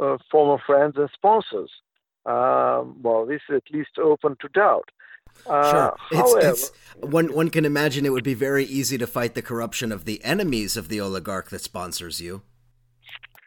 uh, 0.00 0.18
former 0.30 0.62
friends 0.64 0.94
and 0.96 1.08
sponsors? 1.12 1.70
Um, 2.26 3.00
well, 3.02 3.24
this 3.24 3.40
is 3.48 3.56
at 3.56 3.74
least 3.74 3.98
open 4.02 4.36
to 4.40 4.48
doubt. 4.48 4.90
Uh, 5.46 5.70
sure. 5.70 5.96
It's, 6.10 6.32
however, 6.32 6.48
it's, 6.48 6.72
one 7.00 7.32
one 7.32 7.50
can 7.50 7.64
imagine 7.64 8.06
it 8.06 8.12
would 8.12 8.24
be 8.24 8.34
very 8.34 8.64
easy 8.64 8.98
to 8.98 9.06
fight 9.06 9.34
the 9.34 9.42
corruption 9.42 9.92
of 9.92 10.04
the 10.04 10.22
enemies 10.24 10.76
of 10.76 10.88
the 10.88 11.00
oligarch 11.00 11.50
that 11.50 11.60
sponsors 11.60 12.20
you. 12.20 12.42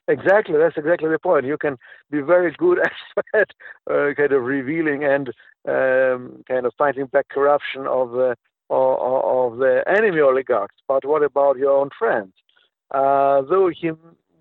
Exactly, 0.10 0.58
that's 0.58 0.76
exactly 0.78 1.08
the 1.10 1.20
point. 1.20 1.46
You 1.46 1.58
can 1.58 1.78
be 2.12 2.20
very 2.22 2.52
good 2.58 2.80
at 3.36 3.52
uh, 3.90 4.14
kind 4.18 4.34
of 4.34 4.44
revealing 4.44 5.04
and 5.06 5.30
um, 5.68 6.44
kind 6.48 6.66
of 6.66 6.74
fighting 6.78 7.06
back 7.06 7.30
corruption 7.30 7.88
of 7.88 8.12
the 8.12 8.36
of, 8.72 9.54
of 9.54 9.58
the 9.60 9.84
enemy 9.88 10.20
oligarchs, 10.22 10.76
but 10.88 11.06
what 11.06 11.24
about 11.24 11.58
your 11.58 11.72
own 11.72 11.90
friends? 11.98 12.34
Uh, 12.92 13.42
though 13.44 13.70
he 13.70 13.92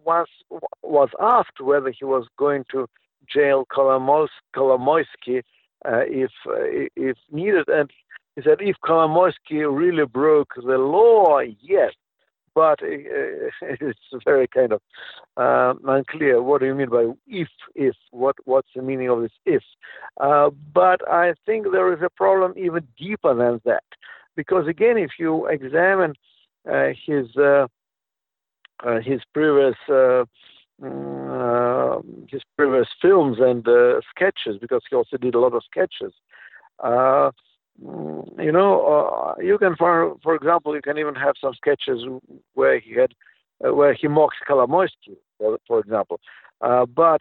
once 0.05 0.31
was 0.83 1.11
asked 1.21 1.61
whether 1.61 1.91
he 1.91 2.05
was 2.05 2.27
going 2.39 2.65
to 2.71 2.89
jail 3.33 3.67
Kolomoisky 3.71 5.43
uh, 5.85 6.05
if 6.07 6.31
uh, 6.47 6.89
if 6.97 7.17
needed, 7.31 7.69
and 7.69 7.91
he 8.37 8.43
said 8.43 8.59
if 8.61 8.77
Kolomoisky 8.85 9.61
really 9.71 10.07
broke 10.07 10.55
the 10.57 10.79
law, 10.79 11.41
yes, 11.61 11.93
but 12.59 12.83
uh, 12.83 12.87
it's 13.63 14.25
very 14.25 14.49
kind 14.49 14.73
of 14.73 14.81
um, 15.37 15.81
unclear. 15.87 16.43
What 16.43 16.61
do 16.61 16.67
you 16.67 16.75
mean 16.75 16.91
by 16.91 17.05
if? 17.29 17.49
If 17.77 17.95
what? 18.11 18.35
What's 18.47 18.73
the 18.75 18.83
meaning 18.83 19.09
of 19.09 19.23
this 19.23 19.37
if? 19.47 19.63
Uh, 20.21 20.51
but 20.75 21.01
I 21.09 21.35
think 21.47 21.67
there 21.71 21.93
is 21.93 22.01
a 22.03 22.11
problem 22.11 22.55
even 22.57 22.83
deeper 22.99 23.33
than 23.33 23.61
that, 23.65 23.85
because 24.35 24.67
again, 24.67 24.99
if 24.99 25.13
you 25.21 25.47
examine 25.47 26.15
uh, 26.69 26.89
his 27.07 27.27
uh, 27.37 27.67
uh, 28.85 29.01
his 29.11 29.21
previous 29.33 29.77
uh, 29.89 30.25
mm, 30.83 32.29
his 32.29 32.43
previous 32.57 32.89
films 33.01 33.39
and 33.41 33.65
sketches, 34.11 34.59
because 34.61 34.83
he 34.91 34.97
also 34.97 35.17
did 35.17 35.37
a 35.37 35.41
lot 35.41 35.55
of 35.55 35.63
sketches. 35.71 36.13
Mm, 37.85 38.45
you 38.45 38.53
know, 38.53 39.35
uh, 39.37 39.41
you 39.41 39.59
can, 39.59 39.77
for 39.77 40.17
for 40.23 40.35
example, 40.35 40.75
you 40.75 40.83
can 40.83 40.99
even 40.99 41.15
have 41.15 41.35
some 41.41 41.55
sketches 41.55 42.05
where 42.55 42.79
he 42.81 42.95
had, 42.95 43.13
uh, 43.65 43.73
where 43.75 43.95
he 43.95 44.09
mocks 44.09 44.37
Kolomoisky, 44.49 45.17
for, 45.39 45.59
for 45.67 45.79
example. 45.81 46.21
Uh, 46.61 46.87
but 46.87 47.21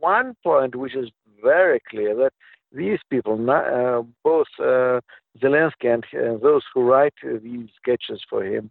one 0.00 0.34
point 0.42 0.74
which 0.74 0.96
is 0.96 1.10
very 1.42 1.80
clear 1.88 2.14
that 2.16 2.32
these 2.72 2.98
people, 3.08 3.34
uh, 3.50 4.02
both 4.24 4.48
uh, 4.58 5.00
Zelensky 5.40 5.86
and 5.94 6.04
uh, 6.12 6.38
those 6.42 6.62
who 6.74 6.82
write 6.82 7.14
these 7.22 7.68
sketches 7.80 8.20
for 8.28 8.44
him, 8.44 8.70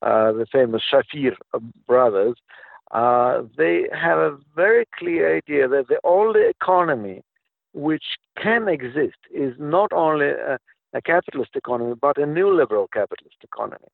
the 0.00 0.46
famous 0.50 0.82
Shefir 0.90 1.34
brothers, 1.86 2.36
they 3.58 3.88
have 3.92 4.18
a 4.18 4.38
very 4.56 4.86
clear 4.98 5.36
idea 5.36 5.68
that 5.68 5.88
the 5.88 6.00
only 6.02 6.48
economy 6.48 7.22
which 7.72 8.04
can 8.40 8.68
exist 8.68 9.18
is 9.34 9.54
not 9.58 9.92
only 9.92 10.26
a, 10.26 10.58
a 10.94 11.02
capitalist 11.02 11.50
economy, 11.54 11.94
but 12.00 12.18
a 12.18 12.26
neoliberal 12.26 12.86
capitalist 12.92 13.36
economy. 13.42 13.88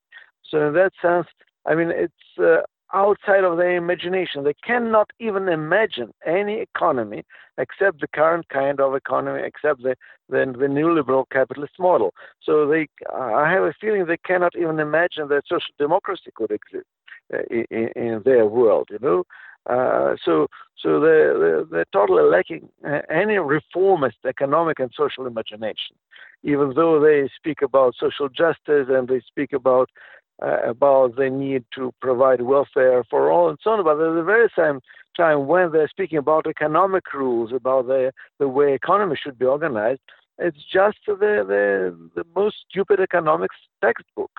So, 0.49 0.69
in 0.69 0.75
that 0.75 0.93
sense, 1.01 1.27
I 1.67 1.75
mean, 1.75 1.91
it's 1.91 2.39
uh, 2.39 2.63
outside 2.95 3.45
of 3.45 3.57
their 3.59 3.77
imagination. 3.77 4.45
They 4.45 4.55
cannot 4.67 5.11
even 5.19 5.49
imagine 5.49 6.13
any 6.27 6.61
economy 6.61 7.25
except 7.59 8.01
the 8.01 8.09
current 8.09 8.49
kind 8.49 8.81
of 8.81 8.95
economy, 8.95 9.43
except 9.45 9.83
the, 9.83 9.97
the, 10.29 10.47
the 10.59 10.67
neoliberal 10.67 11.25
capitalist 11.31 11.75
model. 11.79 12.15
So 12.43 12.67
they, 12.67 12.89
I 13.15 13.51
have 13.51 13.65
a 13.65 13.75
feeling 13.81 14.07
they 14.07 14.17
cannot 14.17 14.55
even 14.57 14.79
imagine 14.79 15.29
that 15.29 15.43
social 15.49 15.75
democracy 15.79 16.31
could 16.35 16.51
exist 16.51 16.87
uh, 17.35 17.39
in, 17.51 17.89
in, 17.95 18.23
their 18.25 18.47
world. 18.47 18.89
You 18.91 18.99
know, 19.03 19.25
uh, 19.69 20.17
so, 20.25 20.47
so 20.83 21.01
they're, 21.01 21.65
they're, 21.65 21.85
totally 21.93 22.23
lacking 22.23 22.69
uh, 22.87 23.01
any 23.11 23.37
reformist 23.37 24.17
economic 24.27 24.79
and 24.79 24.91
social 24.97 25.27
imagination, 25.27 25.95
even 26.43 26.73
though 26.75 27.01
they 27.01 27.29
speak 27.37 27.61
about 27.63 27.95
social 28.01 28.29
justice 28.29 28.87
and 28.89 29.09
they 29.09 29.21
speak 29.21 29.53
about 29.53 29.91
uh, 30.41 30.63
about 30.65 31.17
the 31.17 31.29
need 31.29 31.65
to 31.75 31.93
provide 32.01 32.41
welfare 32.43 33.03
for 33.11 33.31
all 33.31 33.49
and 33.49 33.59
so 33.63 33.71
on. 33.71 33.85
But 33.85 34.01
at 34.01 34.15
the 34.15 34.23
very 34.23 34.49
same 34.57 34.81
time, 35.17 35.47
when 35.49 35.73
they're 35.73 35.89
speaking 35.89 36.19
about 36.19 36.47
economic 36.47 37.13
rules, 37.13 37.53
about 37.53 37.89
the, 37.89 38.13
the 38.39 38.49
way 38.49 38.73
economy 38.73 39.17
should 39.21 39.39
be 39.39 39.47
organized, 39.47 40.01
it's 40.39 40.65
just 40.73 40.99
the, 41.07 41.15
the, 41.17 42.11
the 42.15 42.25
most 42.37 42.57
stupid 42.71 43.01
economics 43.01 43.57
textbook 43.83 44.31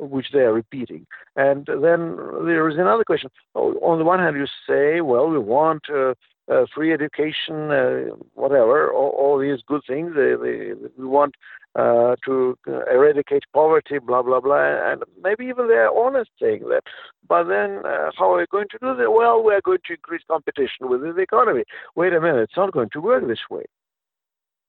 which 0.00 0.28
they 0.32 0.40
are 0.40 0.52
repeating. 0.52 1.06
And 1.36 1.66
then 1.66 2.16
there 2.44 2.68
is 2.68 2.76
another 2.78 3.04
question. 3.04 3.30
Oh, 3.54 3.74
on 3.82 3.98
the 3.98 4.04
one 4.04 4.18
hand, 4.18 4.36
you 4.36 4.46
say, 4.68 5.00
well, 5.00 5.28
we 5.28 5.38
want 5.38 5.82
uh, 5.90 6.14
uh, 6.50 6.66
free 6.74 6.92
education, 6.92 7.70
uh, 7.70 8.14
whatever, 8.34 8.92
all, 8.92 9.10
all, 9.10 9.38
these 9.38 9.60
good 9.66 9.82
things. 9.86 10.12
They, 10.14 10.34
they, 10.42 10.72
we 10.98 11.06
want 11.06 11.34
uh, 11.76 12.16
to 12.24 12.58
eradicate 12.66 13.44
poverty, 13.54 13.98
blah, 13.98 14.22
blah, 14.22 14.40
blah. 14.40 14.90
And 14.90 15.04
maybe 15.22 15.46
even 15.46 15.68
they 15.68 15.74
are 15.74 15.96
honest 15.96 16.30
saying 16.40 16.62
that. 16.70 16.82
But 17.28 17.44
then 17.44 17.82
uh, 17.84 18.10
how 18.16 18.32
are 18.32 18.38
we 18.38 18.46
going 18.50 18.66
to 18.72 18.78
do 18.80 18.96
that? 18.96 19.12
Well, 19.12 19.44
we're 19.44 19.60
going 19.60 19.78
to 19.86 19.94
increase 19.94 20.22
competition 20.28 20.88
within 20.88 21.14
the 21.14 21.22
economy. 21.22 21.64
Wait 21.94 22.12
a 22.12 22.20
minute, 22.20 22.42
it's 22.42 22.56
not 22.56 22.72
going 22.72 22.90
to 22.92 23.00
work 23.00 23.26
this 23.28 23.38
way. 23.48 23.64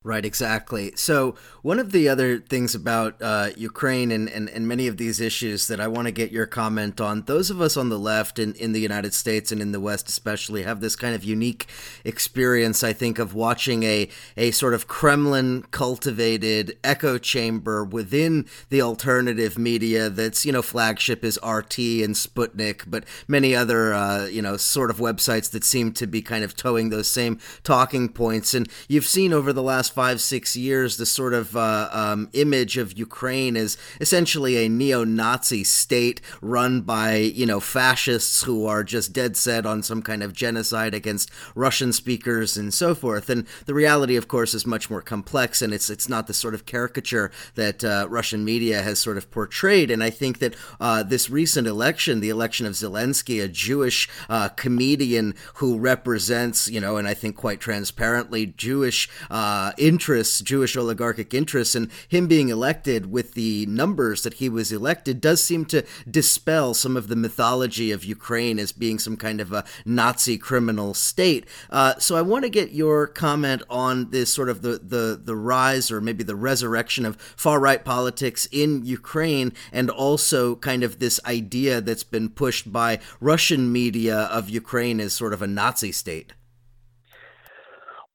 Right, 0.04 0.26
exactly. 0.26 0.94
So, 0.96 1.36
one 1.62 1.78
of 1.78 1.92
the 1.92 2.10
other 2.10 2.40
things 2.40 2.74
about 2.74 3.22
uh, 3.22 3.50
Ukraine 3.56 4.12
and, 4.12 4.28
and, 4.30 4.50
and, 4.50 4.68
many 4.68 4.88
of 4.88 4.98
these 4.98 5.22
issues 5.22 5.68
that 5.68 5.80
I 5.80 5.88
want 5.88 6.08
to 6.08 6.12
get 6.12 6.32
your 6.32 6.48
comment 6.48 7.00
on, 7.00 7.22
those 7.26 7.52
of 7.52 7.62
us 7.62 7.78
on 7.78 7.90
the 7.90 8.00
left 8.00 8.40
in, 8.40 8.56
in 8.56 8.72
the 8.72 8.80
United 8.80 9.14
States 9.14 9.52
and 9.52 9.62
in 9.62 9.74
the 9.74 9.80
West 9.80 10.10
especially 10.10 10.64
have 10.64 10.82
this 10.82 10.96
kind 10.96 11.14
of 11.14 11.24
unique 11.24 11.68
experience, 12.04 12.84
I 12.84 12.94
think, 12.94 13.20
of 13.20 13.36
watching 13.36 13.84
a, 13.84 14.10
a 14.36 14.50
sort 14.50 14.74
of 14.74 14.88
Kremlin 14.88 15.66
cultivated 15.70 16.80
echo 16.84 17.20
chamber 17.20 17.86
within 17.86 18.48
the 18.70 18.82
alternative 18.82 19.60
media 19.60 20.10
that's, 20.10 20.48
you 20.48 20.52
know, 20.52 20.64
flagship 20.64 21.24
is 21.24 21.38
RT 21.44 21.78
and 21.78 22.16
Sputnik, 22.16 22.86
but 22.88 23.04
many 23.28 23.56
other, 23.56 23.94
uh, 23.94 24.26
you 24.26 24.42
know, 24.42 24.58
sort 24.58 24.90
of 24.90 24.98
websites 24.98 25.52
that 25.52 25.64
seem 25.64 25.92
to 25.92 26.08
be 26.08 26.24
kind 26.24 26.44
of 26.44 26.56
toeing 26.56 26.90
those 26.90 27.08
same 27.08 27.38
talking 27.62 28.10
points. 28.10 28.56
And 28.56 28.68
you've 28.88 29.06
seen 29.06 29.32
over 29.32 29.54
the 29.54 29.62
last 29.62 29.91
five, 29.92 30.22
six 30.22 30.56
years, 30.56 30.98
the 30.98 31.06
sort 31.06 31.34
of 31.34 31.56
uh, 31.56 31.90
um, 31.92 32.30
image 32.34 32.78
of 32.78 32.98
Ukraine 32.98 33.56
as 33.56 33.78
essentially 34.00 34.58
a 34.58 34.70
neo 34.70 35.04
Nazi 35.04 35.64
state 35.64 36.22
run 36.42 36.82
by, 36.82 37.16
you 37.16 37.46
know, 37.46 37.60
fascists 37.60 38.44
who 38.44 38.66
are 38.66 38.84
just 38.84 39.14
dead 39.14 39.38
set 39.38 39.66
on 39.66 39.84
some 39.84 40.02
kind 40.02 40.24
of 40.24 40.34
genocide 40.34 40.94
against 40.94 41.30
Russian 41.56 41.94
speakers 41.94 42.58
and 42.58 42.74
so 42.74 42.96
forth. 42.96 43.30
And 43.30 43.46
the 43.66 43.74
reality, 43.74 44.16
of 44.16 44.28
course, 44.28 44.54
is 44.54 44.66
much 44.66 44.90
more 44.90 45.02
complex, 45.02 45.62
and 45.62 45.74
it's, 45.74 45.90
it's 45.90 46.10
not 46.10 46.28
the 46.28 46.34
sort 46.34 46.54
of 46.54 46.66
caricature 46.66 47.32
that 47.56 47.84
uh, 47.84 48.08
Russian 48.10 48.44
media 48.44 48.82
has 48.82 49.00
sort 49.00 49.18
of 49.18 49.30
portrayed. 49.30 49.92
And 49.92 50.04
I 50.04 50.10
think 50.10 50.40
that 50.40 50.56
uh, 50.80 51.04
this 51.04 51.30
recent 51.30 51.68
election, 51.68 52.20
the 52.20 52.30
election 52.30 52.66
of 52.66 52.74
Zelensky, 52.74 53.44
a 53.44 53.48
Jewish 53.48 54.10
uh, 54.30 54.50
comedian 54.50 55.36
who 55.56 55.78
represents, 55.78 56.68
you 56.68 56.80
know, 56.80 56.98
and 56.98 57.08
I 57.08 57.14
think 57.14 57.36
quite 57.36 57.60
transparently, 57.60 58.46
Jewish 58.46 59.10
uh, 59.30 59.72
interests, 59.82 60.40
Jewish 60.42 60.78
oligarchic 60.78 61.34
interests, 61.34 61.76
and 61.76 61.90
him 62.08 62.28
being 62.28 62.50
elected 62.50 63.12
with 63.12 63.34
the 63.34 63.66
numbers 63.66 64.24
that 64.24 64.36
he 64.36 64.48
was 64.48 64.72
elected 64.72 65.20
does 65.20 65.44
seem 65.44 65.66
to 65.66 65.84
dispel 66.10 66.74
some 66.74 66.96
of 66.96 67.08
the 67.08 67.16
mythology 67.16 67.92
of 67.92 68.06
Ukraine 68.06 68.60
as 68.60 68.72
being 68.72 69.00
some 69.00 69.18
kind 69.18 69.42
of 69.42 69.52
a 69.52 69.66
Nazi 69.86 70.38
criminal 70.38 70.94
state. 70.94 71.46
Uh, 71.70 71.96
so 71.98 72.16
I 72.16 72.22
want 72.22 72.44
to 72.44 72.50
get 72.50 72.72
your 72.72 73.08
comment 73.08 73.64
on 73.70 74.12
this 74.12 74.32
sort 74.32 74.50
of 74.50 74.62
the, 74.62 74.80
the, 74.84 75.20
the 75.22 75.36
rise 75.36 75.92
or 75.92 76.00
maybe 76.00 76.24
the 76.24 76.36
resurrection 76.36 77.06
of 77.06 77.20
far 77.36 77.60
right 77.60 77.84
politics 77.84 78.48
in 78.52 78.86
Ukraine 78.86 79.54
and 79.72 79.90
also 79.90 80.56
kind 80.56 80.84
of 80.84 81.00
this 81.00 81.20
idea 81.26 81.82
that's 81.82 82.04
been 82.04 82.30
pushed 82.30 82.72
by 82.72 83.00
Russian 83.20 83.72
media 83.72 84.18
of 84.18 84.50
Ukraine 84.50 85.00
as 85.00 85.14
sort 85.14 85.34
of 85.34 85.42
a 85.42 85.48
Nazi 85.48 85.92
state. 85.92 86.34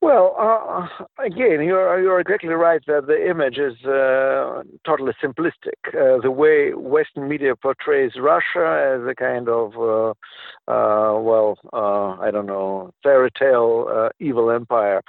Well, 0.02 0.36
uh, 0.38 1.04
again, 1.24 1.62
you're 1.62 2.00
you're 2.00 2.20
exactly 2.20 2.50
right 2.50 2.82
that 2.86 3.06
the 3.06 3.28
image 3.28 3.56
is 3.58 3.82
uh, 3.86 4.62
totally 4.84 5.14
simplistic. 5.22 5.78
Uh, 5.88 6.20
the 6.20 6.30
way 6.30 6.72
Western 6.74 7.28
media 7.28 7.56
portrays 7.56 8.12
Russia 8.16 8.94
as 8.94 9.08
a 9.08 9.14
kind 9.14 9.48
of, 9.48 9.74
uh, 9.76 10.10
uh, 10.70 11.18
well, 11.18 11.58
uh, 11.72 12.20
I 12.20 12.30
don't 12.30 12.46
know, 12.46 12.92
fairy 13.02 13.30
tale 13.38 14.10
evil 14.20 14.50
empire. 14.50 15.00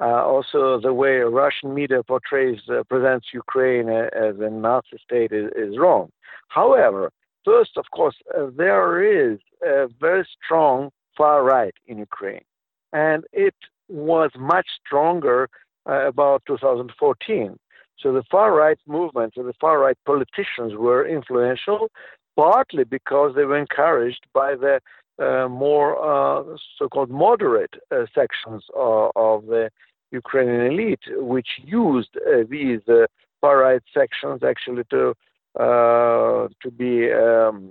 also, 0.00 0.78
the 0.80 0.94
way 0.94 1.16
Russian 1.18 1.74
media 1.74 2.02
portrays 2.04 2.60
presents 2.88 3.26
Ukraine 3.34 3.88
as 3.88 4.34
a 4.38 4.50
Nazi 4.50 4.98
state 5.04 5.32
is, 5.32 5.50
is 5.56 5.76
wrong. 5.76 6.10
However, 6.48 7.10
first, 7.44 7.76
of 7.76 7.86
course, 7.90 8.16
there 8.56 9.02
is 9.02 9.38
a 9.64 9.88
very 10.00 10.24
strong 10.36 10.90
far 11.16 11.42
right 11.42 11.74
in 11.86 11.98
Ukraine, 11.98 12.46
and 12.92 13.24
it 13.32 13.54
was 13.88 14.30
much 14.36 14.66
stronger 14.84 15.48
uh, 15.88 16.06
about 16.06 16.42
2014. 16.46 17.58
So 17.98 18.12
the 18.12 18.24
far 18.30 18.52
right 18.52 18.78
movement 18.86 19.34
and 19.36 19.48
the 19.48 19.54
far 19.60 19.78
right 19.78 19.96
politicians 20.04 20.74
were 20.74 21.06
influential, 21.06 21.90
partly 22.36 22.84
because 22.84 23.34
they 23.34 23.44
were 23.44 23.58
encouraged 23.58 24.26
by 24.34 24.54
the 24.54 24.80
uh, 25.18 25.48
more 25.48 25.96
uh, 25.96 26.56
so-called 26.78 27.08
moderate 27.08 27.74
uh, 27.90 28.04
sections 28.14 28.64
of, 28.74 29.12
of, 29.16 29.46
the 29.46 29.70
Ukrainian 30.10 30.72
elite, 30.72 31.00
which 31.08 31.48
used 31.64 32.10
uh, 32.16 32.44
these 32.50 32.80
uh, 32.86 33.06
far 33.40 33.56
right 33.58 33.82
sections 33.94 34.42
actually 34.42 34.84
to 34.90 35.14
to 35.58 36.70
be 36.76 37.10
um, 37.10 37.70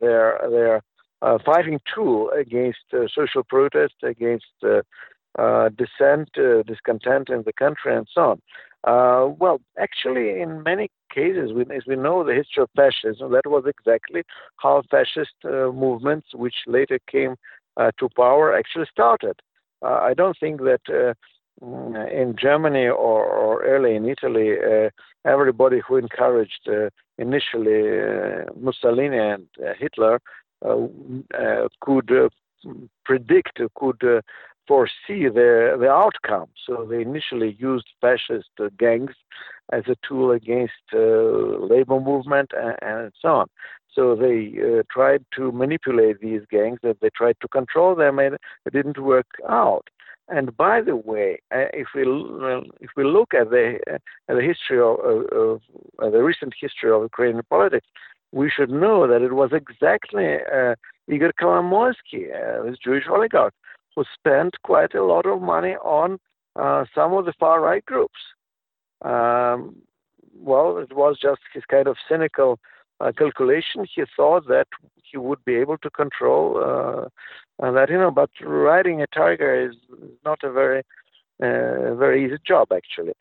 their 0.00 0.38
their 0.50 0.82
fighting 1.46 1.80
tool 1.94 2.30
against 2.30 2.84
social 3.14 3.42
protest, 3.42 3.94
against 4.02 4.52
uh, 5.38 5.68
dissent, 5.70 6.28
uh, 6.38 6.62
discontent 6.62 7.28
in 7.28 7.42
the 7.44 7.52
country, 7.52 7.96
and 7.96 8.06
so 8.12 8.20
on. 8.20 8.40
Uh, 8.84 9.28
well, 9.38 9.60
actually, 9.78 10.40
in 10.40 10.62
many 10.62 10.90
cases, 11.12 11.52
we, 11.52 11.62
as 11.74 11.82
we 11.86 11.96
know 11.96 12.22
the 12.22 12.34
history 12.34 12.62
of 12.62 12.70
fascism, 12.76 13.32
that 13.32 13.46
was 13.46 13.64
exactly 13.66 14.22
how 14.56 14.82
fascist 14.90 15.32
uh, 15.44 15.72
movements, 15.72 16.28
which 16.34 16.54
later 16.66 16.98
came 17.10 17.34
uh, 17.76 17.90
to 17.98 18.08
power, 18.14 18.54
actually 18.54 18.86
started. 18.90 19.34
I 19.82 20.14
don't 20.14 20.36
think 20.38 20.60
that 20.60 21.14
mm, 21.62 22.12
in 22.12 22.36
Germany 22.40 22.86
or, 22.86 23.24
or 23.26 23.62
early 23.64 23.96
in 23.96 24.08
Italy, 24.08 24.52
uh, 24.52 24.88
everybody 25.28 25.80
who 25.86 25.96
encouraged 25.96 26.68
uh, 26.68 26.88
initially 27.18 28.00
uh, 28.00 28.44
Mussolini 28.58 29.18
and 29.18 29.46
Hitler 29.78 30.20
could 31.80 32.30
predict, 33.04 33.60
could 33.74 34.22
foresee 34.66 35.28
the, 35.28 35.76
the 35.78 35.90
outcome. 35.90 36.48
So 36.66 36.86
they 36.88 37.02
initially 37.02 37.56
used 37.58 37.86
fascist 38.00 38.50
gangs 38.78 39.12
as 39.72 39.84
a 39.88 39.96
tool 40.06 40.30
against 40.30 40.72
labor 40.92 42.00
movement 42.00 42.50
and, 42.56 42.76
and 42.82 43.12
so 43.20 43.28
on. 43.28 43.46
So 43.94 44.16
they 44.16 44.52
uh, 44.58 44.82
tried 44.90 45.24
to 45.36 45.52
manipulate 45.52 46.20
these 46.20 46.42
gangs, 46.50 46.80
and 46.82 46.96
they 47.00 47.10
tried 47.10 47.36
to 47.42 47.48
control 47.48 47.94
them, 47.94 48.18
and 48.18 48.34
it 48.66 48.72
didn't 48.72 48.98
work 48.98 49.26
out. 49.48 49.86
And 50.28 50.56
by 50.56 50.80
the 50.80 50.96
way, 50.96 51.38
uh, 51.54 51.66
if 51.74 51.88
we 51.94 52.02
if 52.80 52.90
we 52.96 53.04
look 53.04 53.34
at 53.34 53.50
the 53.50 53.78
uh, 53.88 53.98
at 54.28 54.36
the 54.36 54.42
history 54.42 54.80
of, 54.80 54.98
of, 55.00 55.60
of 55.98 56.12
the 56.12 56.22
recent 56.22 56.54
history 56.58 56.90
of 56.90 57.02
Ukrainian 57.02 57.44
politics, 57.48 57.86
we 58.32 58.50
should 58.50 58.70
know 58.70 59.06
that 59.06 59.22
it 59.22 59.34
was 59.34 59.50
exactly 59.52 60.38
uh, 60.52 60.74
Igor 61.08 61.32
Kolomoisky, 61.40 62.22
uh, 62.32 62.64
this 62.64 62.78
Jewish 62.82 63.04
oligarch, 63.08 63.54
who 63.94 64.04
spent 64.12 64.54
quite 64.62 64.94
a 64.94 65.04
lot 65.04 65.26
of 65.26 65.40
money 65.40 65.76
on 65.76 66.18
uh, 66.56 66.84
some 66.94 67.12
of 67.14 67.24
the 67.24 67.32
far 67.38 67.60
right 67.60 67.84
groups. 67.84 68.18
Um, 69.04 69.76
well, 70.36 70.78
it 70.78 70.94
was 70.94 71.18
just 71.20 71.40
his 71.52 71.64
kind 71.68 71.86
of 71.86 71.96
cynical 72.08 72.58
uh, 73.00 73.12
calculation. 73.16 73.86
He 73.92 74.02
thought 74.16 74.46
that 74.48 74.68
he 75.02 75.16
would 75.18 75.44
be 75.44 75.56
able 75.56 75.78
to 75.78 75.90
control 75.90 76.58
uh, 76.58 77.08
that, 77.72 77.90
you 77.90 77.98
know, 77.98 78.10
but 78.10 78.30
riding 78.42 79.02
a 79.02 79.06
tiger 79.06 79.68
is 79.68 79.76
not 80.24 80.40
a 80.42 80.50
very 80.50 80.82
uh, 81.42 81.94
very 81.94 82.24
easy 82.24 82.36
job 82.46 82.68
actually. 82.72 83.12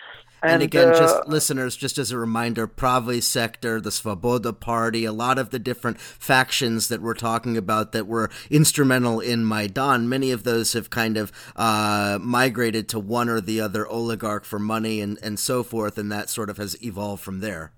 And, 0.44 0.56
and 0.56 0.64
again, 0.64 0.90
uh, 0.90 1.00
just 1.00 1.28
listeners, 1.28 1.78
just 1.78 1.98
as 1.98 2.12
a 2.12 2.18
reminder, 2.18 2.68
Pravy 2.68 3.24
sector, 3.24 3.80
the 3.80 3.92
Svoboda 3.92 4.60
party, 4.60 5.06
a 5.06 5.14
lot 5.14 5.40
of 5.40 5.52
the 5.52 5.60
different 5.60 6.02
factions 6.02 6.90
that 6.90 7.02
we're 7.02 7.14
talking 7.14 7.56
about 7.56 7.94
that 7.94 8.08
were 8.08 8.30
instrumental 8.50 9.22
in 9.22 9.46
Maidan, 9.46 10.10
many 10.10 10.32
of 10.32 10.44
those 10.44 10.74
have 10.74 10.90
kind 10.90 11.16
of 11.16 11.32
uh, 11.56 12.20
migrated 12.22 12.90
to 12.90 13.00
one 13.00 13.30
or 13.30 13.40
the 13.40 13.62
other 13.62 13.88
oligarch 13.88 14.44
for 14.44 14.60
money 14.60 15.00
and, 15.00 15.18
and 15.24 15.40
so 15.40 15.64
forth, 15.64 15.98
and 15.98 16.12
that 16.12 16.30
sort 16.30 16.50
of 16.50 16.58
has 16.58 16.76
evolved 16.84 17.24
from 17.24 17.40
there. 17.40 17.72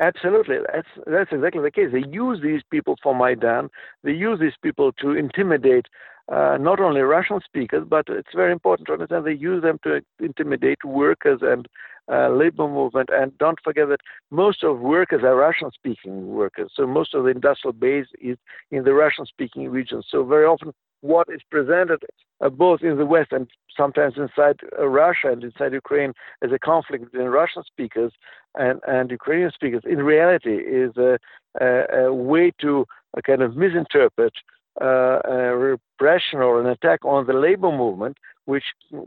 Absolutely, 0.00 0.56
that's 0.72 0.88
that's 1.06 1.30
exactly 1.30 1.62
the 1.62 1.70
case. 1.70 1.90
They 1.92 2.02
use 2.10 2.40
these 2.42 2.62
people 2.68 2.96
for 3.00 3.14
Maidan. 3.14 3.68
They 4.02 4.10
use 4.10 4.40
these 4.40 4.56
people 4.60 4.90
to 4.94 5.12
intimidate 5.12 5.86
uh, 6.30 6.56
not 6.60 6.80
only 6.80 7.00
Russian 7.00 7.40
speakers, 7.44 7.84
but 7.88 8.06
it's 8.08 8.34
very 8.34 8.52
important 8.52 8.86
to 8.86 8.92
understand 8.94 9.24
they 9.24 9.32
use 9.32 9.62
them 9.62 9.78
to 9.82 10.00
intimidate 10.20 10.84
workers 10.84 11.40
and 11.42 11.66
uh, 12.10 12.28
labor 12.28 12.68
movement. 12.68 13.08
And 13.12 13.36
don't 13.38 13.58
forget 13.62 13.88
that 13.88 14.00
most 14.30 14.62
of 14.64 14.80
workers 14.80 15.22
are 15.22 15.36
Russian-speaking 15.36 16.28
workers. 16.28 16.72
So 16.74 16.86
most 16.86 17.14
of 17.14 17.24
the 17.24 17.30
industrial 17.30 17.72
base 17.72 18.06
is 18.20 18.36
in 18.70 18.84
the 18.84 18.92
Russian-speaking 18.92 19.68
regions. 19.68 20.06
So 20.10 20.24
very 20.24 20.44
often 20.44 20.72
what 21.00 21.28
is 21.32 21.40
presented 21.50 22.02
uh, 22.40 22.48
both 22.48 22.82
in 22.82 22.96
the 22.96 23.06
West 23.06 23.32
and 23.32 23.48
sometimes 23.76 24.14
inside 24.16 24.56
uh, 24.78 24.86
Russia 24.86 25.32
and 25.32 25.42
inside 25.42 25.72
Ukraine 25.72 26.12
as 26.42 26.50
a 26.52 26.58
conflict 26.58 27.04
between 27.04 27.28
Russian 27.28 27.62
speakers 27.64 28.12
and, 28.56 28.80
and 28.86 29.10
Ukrainian 29.10 29.50
speakers 29.50 29.82
in 29.84 29.98
reality 29.98 30.56
is 30.56 30.96
a, 30.96 31.18
a, 31.60 32.06
a 32.06 32.14
way 32.14 32.52
to 32.60 32.86
uh, 33.16 33.20
kind 33.20 33.42
of 33.42 33.56
misinterpret 33.56 34.32
uh, 34.80 35.20
a 35.24 35.56
repression 35.56 36.38
or 36.38 36.60
an 36.60 36.66
attack 36.66 37.04
on 37.04 37.26
the 37.26 37.32
labor 37.32 37.70
movement, 37.70 38.16
which 38.46 38.64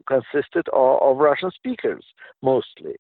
consisted 0.08 0.68
of, 0.74 1.02
of 1.02 1.18
Russian 1.18 1.52
speakers 1.52 2.06
mostly 2.42 2.96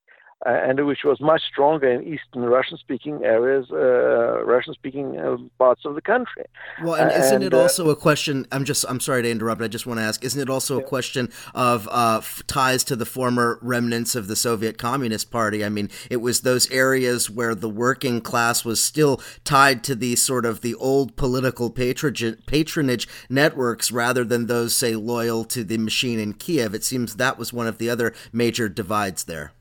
and 0.45 0.85
which 0.85 0.99
was 1.03 1.19
much 1.19 1.41
stronger 1.43 1.89
in 1.89 2.03
eastern 2.03 2.43
Russian-speaking 2.43 3.23
areas, 3.23 3.67
uh, 3.71 4.43
Russian-speaking 4.43 5.17
uh, 5.17 5.37
parts 5.57 5.85
of 5.85 5.95
the 5.95 6.01
country. 6.01 6.45
Well, 6.83 6.95
and 6.95 7.11
isn't 7.11 7.35
and, 7.35 7.43
it 7.43 7.53
uh, 7.53 7.61
also 7.61 7.89
a 7.89 7.95
question? 7.95 8.45
I'm 8.51 8.65
just, 8.65 8.85
I'm 8.87 8.99
sorry 8.99 9.23
to 9.23 9.31
interrupt. 9.31 9.61
I 9.61 9.67
just 9.67 9.87
want 9.87 9.99
to 9.99 10.03
ask: 10.03 10.23
Isn't 10.23 10.41
it 10.41 10.49
also 10.49 10.79
a 10.79 10.83
question 10.83 11.31
of 11.53 11.87
uh, 11.87 12.17
f- 12.19 12.43
ties 12.47 12.83
to 12.85 12.95
the 12.95 13.05
former 13.05 13.59
remnants 13.61 14.13
of 14.13 14.27
the 14.27 14.35
Soviet 14.35 14.77
Communist 14.77 15.31
Party? 15.31 15.65
I 15.65 15.69
mean, 15.69 15.89
it 16.11 16.17
was 16.17 16.41
those 16.41 16.69
areas 16.69 17.29
where 17.29 17.55
the 17.55 17.69
working 17.69 18.21
class 18.21 18.63
was 18.63 18.83
still 18.83 19.21
tied 19.43 19.83
to 19.85 19.95
the 19.95 20.15
sort 20.15 20.45
of 20.45 20.61
the 20.61 20.75
old 20.75 21.15
political 21.15 21.71
patronage, 21.71 22.45
patronage 22.45 23.07
networks, 23.29 23.91
rather 23.91 24.23
than 24.23 24.45
those, 24.45 24.75
say, 24.75 24.95
loyal 24.95 25.43
to 25.45 25.63
the 25.63 25.77
machine 25.77 26.19
in 26.19 26.33
Kiev. 26.33 26.75
It 26.75 26.83
seems 26.83 27.15
that 27.15 27.39
was 27.39 27.51
one 27.51 27.67
of 27.67 27.79
the 27.79 27.89
other 27.89 28.13
major 28.31 28.69
divides 28.69 29.23
there. 29.23 29.54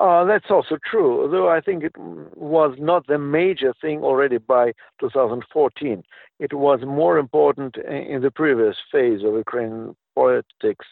Uh, 0.00 0.24
that's 0.24 0.50
also 0.50 0.78
true, 0.90 1.28
though 1.30 1.50
I 1.50 1.60
think 1.60 1.84
it 1.84 1.92
was 1.98 2.74
not 2.78 3.06
the 3.06 3.18
major 3.18 3.74
thing 3.82 4.02
already 4.02 4.38
by 4.38 4.72
2014. 4.98 6.02
It 6.38 6.54
was 6.54 6.80
more 6.86 7.18
important 7.18 7.76
in 7.76 8.22
the 8.22 8.30
previous 8.30 8.76
phase 8.90 9.22
of 9.22 9.34
Ukrainian 9.34 9.94
politics. 10.14 10.86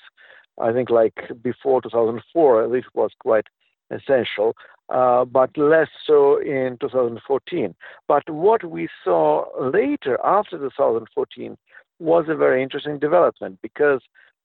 I 0.60 0.72
think, 0.72 0.90
like 0.90 1.14
before 1.42 1.80
2004, 1.80 2.68
this 2.68 2.84
was 2.92 3.10
quite 3.18 3.46
essential, 3.90 4.54
uh, 4.90 5.24
but 5.24 5.56
less 5.56 5.88
so 6.06 6.36
in 6.42 6.76
2014. 6.78 7.74
But 8.08 8.28
what 8.28 8.62
we 8.64 8.88
saw 9.02 9.46
later, 9.58 10.18
after 10.22 10.58
2014, 10.58 11.56
was 11.98 12.26
a 12.28 12.34
very 12.34 12.62
interesting 12.62 12.98
development 12.98 13.58
because 13.62 14.02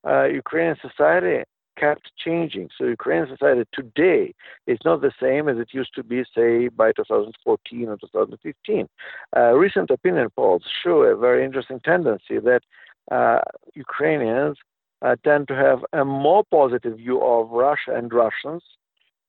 uh, 0.07 0.23
Ukrainian 0.23 0.77
society 0.81 1.43
kept 1.83 2.05
changing. 2.25 2.67
So 2.77 2.85
Ukrainian 2.85 3.27
society 3.35 3.63
today 3.79 4.33
is 4.73 4.79
not 4.87 5.01
the 5.01 5.13
same 5.21 5.43
as 5.51 5.57
it 5.63 5.69
used 5.79 5.93
to 5.95 6.03
be, 6.11 6.19
say, 6.37 6.69
by 6.69 6.89
2014 6.93 7.89
or 7.89 7.97
2015. 7.97 8.87
Uh, 9.35 9.39
recent 9.65 9.89
opinion 9.97 10.27
polls 10.37 10.63
show 10.83 10.97
a 11.03 11.15
very 11.27 11.41
interesting 11.47 11.79
tendency 11.91 12.37
that 12.49 12.63
uh, 13.11 13.39
Ukrainians 13.87 14.57
uh, 15.01 15.15
tend 15.27 15.43
to 15.49 15.55
have 15.65 15.79
a 16.01 16.05
more 16.05 16.43
positive 16.59 16.95
view 17.03 17.17
of 17.21 17.49
Russia 17.49 17.91
and 17.99 18.07
Russians, 18.13 18.63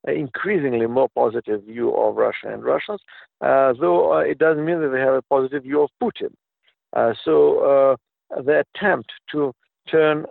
increasingly 0.07 0.87
more 0.87 1.09
positive 1.23 1.59
view 1.63 1.89
of 2.03 2.15
Russia 2.15 2.47
and 2.53 2.63
Russians, 2.63 3.01
uh, 3.41 3.73
though 3.81 4.13
uh, 4.15 4.23
it 4.31 4.37
doesn't 4.37 4.65
mean 4.69 4.79
that 4.81 4.91
they 4.93 5.05
have 5.09 5.15
a 5.15 5.27
positive 5.35 5.63
view 5.63 5.81
of 5.81 5.89
Putin. 6.01 6.31
Uh, 6.93 7.13
so 7.25 7.97
the 8.47 8.63
attempt 8.63 9.09
to 9.31 9.53
turn 9.91 10.25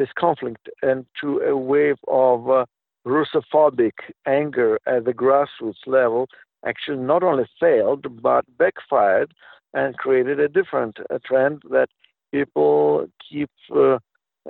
this 0.00 0.08
conflict 0.18 0.64
into 0.82 1.28
a 1.40 1.54
wave 1.54 2.00
of 2.08 2.48
uh, 2.48 2.64
Russophobic 3.06 3.96
anger 4.26 4.78
at 4.86 5.04
the 5.04 5.12
grassroots 5.12 5.86
level 5.86 6.26
actually 6.66 7.02
not 7.12 7.22
only 7.22 7.46
failed 7.58 8.04
but 8.22 8.44
backfired 8.58 9.30
and 9.74 9.98
created 9.98 10.40
a 10.40 10.48
different 10.48 10.96
uh, 10.98 11.18
trend 11.24 11.62
that 11.70 11.90
people 12.32 13.06
keep 13.28 13.50
uh, 13.76 13.98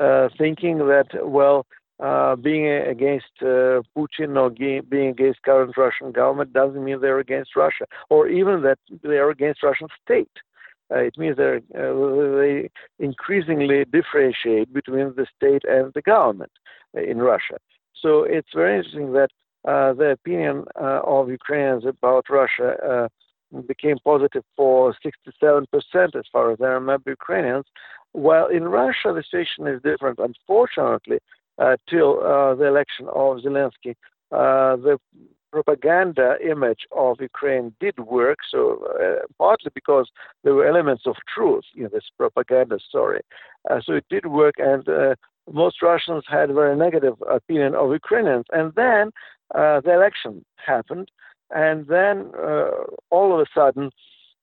uh, 0.01 0.29
thinking 0.39 0.79
that 0.79 1.09
well 1.25 1.67
uh, 1.99 2.37
being 2.37 2.67
against 2.67 3.35
uh, 3.43 3.83
Putin 3.97 4.31
or 4.41 4.51
being 4.95 5.09
against 5.09 5.43
current 5.43 5.77
Russian 5.77 6.13
government 6.13 6.53
doesn't 6.53 6.85
mean 6.85 7.01
they're 7.01 7.19
against 7.19 7.57
Russia, 7.57 7.85
or 8.09 8.29
even 8.29 8.63
that 8.63 8.79
they 9.03 9.19
are 9.19 9.31
against 9.31 9.63
Russian 9.63 9.89
state. 10.03 10.37
Uh, 10.93 10.99
it 10.99 11.17
means 11.17 11.39
uh, 11.39 11.61
they 11.75 12.69
increasingly 12.99 13.85
differentiate 13.85 14.73
between 14.73 15.15
the 15.17 15.27
state 15.37 15.63
and 15.69 15.93
the 15.95 16.03
government 16.03 16.53
in 16.95 17.19
Russia. 17.19 17.59
So 18.01 18.25
it's 18.25 18.49
very 18.55 18.79
interesting 18.79 19.13
that 19.13 19.31
uh, 19.69 19.93
the 19.93 20.11
opinion 20.11 20.65
uh, 20.81 21.01
of 21.05 21.29
Ukrainians 21.29 21.85
about 21.85 22.25
Russia 22.31 22.77
uh, 22.91 23.61
became 23.67 23.99
positive 24.05 24.43
for 24.57 24.95
67% 25.05 25.67
as 26.17 26.25
far 26.33 26.53
as 26.53 26.59
I 26.61 26.67
remember 26.67 27.11
Ukrainians, 27.11 27.67
while 28.13 28.47
in 28.47 28.65
Russia 28.65 29.13
the 29.15 29.23
situation 29.23 29.67
is 29.67 29.83
different. 29.83 30.19
Unfortunately, 30.19 31.19
uh, 31.59 31.77
till 31.89 32.17
the 32.59 32.65
election 32.65 33.07
of 33.09 33.39
Zelensky, 33.39 33.95
the 34.31 34.99
propaganda 35.51 36.37
image 36.45 36.87
of 36.93 37.21
Ukraine 37.21 37.75
did 37.81 37.99
work, 38.01 38.39
so 38.51 38.85
uh, 39.01 39.27
partly 39.39 39.71
because 39.75 40.09
there 40.43 40.55
were 40.55 40.67
elements 40.67 41.05
of 41.07 41.17
truth 41.35 41.65
in 41.77 41.89
this 41.93 42.05
propaganda 42.17 42.79
story. 42.79 43.21
Uh, 43.69 43.81
so 43.85 43.93
it 43.95 44.05
did 44.09 44.27
work, 44.27 44.55
and 44.59 44.89
uh, 44.89 45.15
most 45.53 45.83
Russians 45.83 46.25
had 46.29 46.51
a 46.51 46.55
very 46.55 46.77
negative 46.77 47.15
opinion 47.29 47.75
of 47.75 47.93
Ukrainians. 47.93 48.47
And 48.53 48.73
then 48.75 49.11
uh, 49.55 49.81
the 49.81 49.93
election 49.93 50.45
happened, 50.57 51.11
and 51.51 51.87
then 51.89 52.31
uh, 52.39 52.71
all 53.11 53.35
of 53.35 53.41
a 53.41 53.47
sudden, 53.55 53.91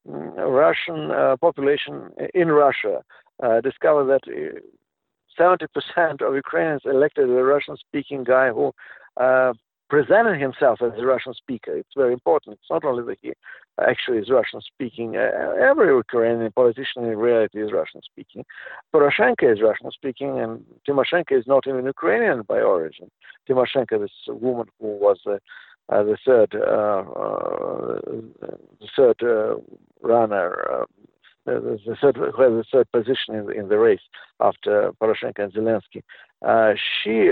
mm, 0.07 0.37
Russian 0.37 1.11
uh, 1.11 1.37
population 1.37 2.09
in 2.33 2.49
Russia 2.49 3.03
discovered 3.63 4.05
that 4.05 4.23
70% 5.39 5.67
of 6.27 6.35
Ukrainians 6.35 6.81
elected 6.85 7.29
a 7.29 7.43
Russian-speaking 7.43 8.23
guy 8.23 8.49
who 8.49 8.73
presented 9.89 10.39
himself 10.39 10.81
as 10.81 10.91
a 10.97 11.05
Russian 11.05 11.33
speaker. 11.33 11.75
It's 11.75 11.95
very 11.95 12.13
important. 12.13 12.57
It's 12.59 12.69
not 12.69 12.83
only 12.83 13.03
that 13.05 13.19
he 13.21 13.33
actually 13.79 14.17
is 14.19 14.29
Russian 14.29 14.61
speaking. 14.61 15.15
Uh, 15.15 15.53
every 15.59 15.87
Ukrainian 15.95 16.51
politician 16.51 17.05
in 17.05 17.17
reality 17.17 17.61
is 17.61 17.71
Russian 17.71 18.01
speaking. 18.03 18.43
Poroshenko 18.93 19.53
is 19.53 19.61
Russian 19.61 19.91
speaking, 19.91 20.39
and 20.39 20.63
Tymoshenko 20.87 21.37
is 21.39 21.47
not 21.47 21.67
even 21.67 21.85
Ukrainian 21.85 22.41
by 22.41 22.59
origin. 22.59 23.09
Tymoshenko, 23.47 23.99
this 24.01 24.11
woman 24.27 24.67
who 24.79 24.87
was 24.87 25.19
uh, 25.25 25.37
uh, 25.89 26.03
the 26.03 26.17
third, 26.25 26.53
uh, 26.53 27.03
uh, 27.19 27.99
the 28.81 28.87
third 28.95 29.23
uh, 29.23 29.55
runner. 30.01 30.85
The, 31.45 31.79
the 31.85 31.95
third, 32.01 32.17
who 32.17 32.41
has 32.41 32.51
the 32.51 32.65
third 32.69 32.91
position 32.91 33.33
in 33.33 33.49
in 33.53 33.69
the 33.69 33.77
race 33.77 34.01
after 34.41 34.91
Poroshenko 34.99 35.45
and 35.45 35.53
Zelensky. 35.53 36.03
She 37.03 37.31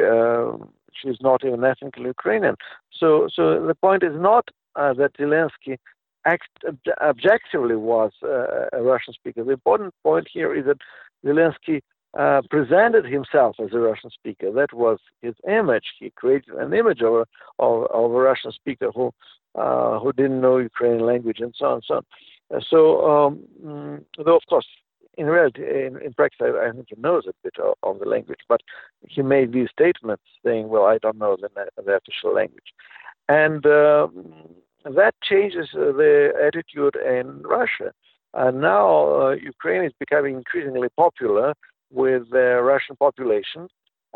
she's 0.99 1.19
not 1.21 1.43
even 1.45 1.63
ethnically 1.63 2.05
Ukrainian. 2.05 2.55
So, 2.91 3.27
so 3.33 3.65
the 3.65 3.75
point 3.75 4.03
is 4.03 4.15
not 4.15 4.49
uh, 4.75 4.93
that 4.93 5.13
Zelensky 5.17 5.77
act, 6.25 6.49
ob- 6.67 6.77
objectively 7.01 7.75
was 7.75 8.11
uh, 8.23 8.67
a 8.73 8.81
Russian 8.81 9.13
speaker. 9.13 9.43
The 9.43 9.51
important 9.51 9.93
point 10.03 10.27
here 10.31 10.53
is 10.53 10.65
that 10.65 10.77
Zelensky 11.25 11.81
uh, 12.17 12.41
presented 12.49 13.05
himself 13.05 13.57
as 13.59 13.73
a 13.73 13.79
Russian 13.79 14.09
speaker. 14.09 14.51
That 14.51 14.73
was 14.73 14.99
his 15.21 15.35
image. 15.47 15.85
He 15.99 16.09
created 16.11 16.53
an 16.55 16.73
image 16.73 17.01
of 17.01 17.13
a, 17.13 17.25
of, 17.59 17.85
of 17.91 18.11
a 18.11 18.21
Russian 18.29 18.51
speaker 18.51 18.91
who 18.93 19.11
uh, 19.55 19.99
who 19.99 20.11
didn't 20.11 20.41
know 20.41 20.57
Ukrainian 20.57 21.05
language 21.05 21.39
and 21.39 21.53
so 21.57 21.65
on 21.65 21.73
and 21.75 21.83
so 21.87 21.95
on. 21.95 22.03
Uh, 22.53 22.59
so, 22.69 22.79
um, 23.09 23.39
mm, 23.65 24.03
though 24.23 24.35
of 24.35 24.43
course 24.49 24.67
in 25.17 25.27
reality, 25.27 25.61
in, 25.61 25.99
in 26.01 26.13
practice, 26.13 26.39
I, 26.41 26.67
I, 26.67 26.71
think 26.71 26.87
he 26.89 26.99
knows 26.99 27.25
a 27.27 27.33
bit 27.43 27.53
of, 27.59 27.75
of, 27.83 27.99
the 27.99 28.05
language, 28.05 28.39
but 28.47 28.61
he 29.07 29.21
made 29.21 29.53
these 29.53 29.69
statements 29.71 30.23
saying, 30.43 30.69
"Well, 30.69 30.85
I 30.85 30.97
don't 30.97 31.17
know 31.17 31.37
the, 31.39 31.49
the 31.83 31.93
official 31.93 32.33
language," 32.33 32.73
and 33.29 33.65
uh, 33.65 34.07
that 34.85 35.15
changes 35.23 35.69
the 35.73 36.31
attitude 36.45 36.95
in 36.95 37.41
Russia. 37.43 37.91
And 38.33 38.59
now 38.59 39.21
uh, 39.21 39.31
Ukraine 39.31 39.85
is 39.85 39.93
becoming 39.99 40.35
increasingly 40.35 40.89
popular 40.97 41.53
with 41.91 42.29
the 42.31 42.59
Russian 42.61 42.97
population 42.97 43.67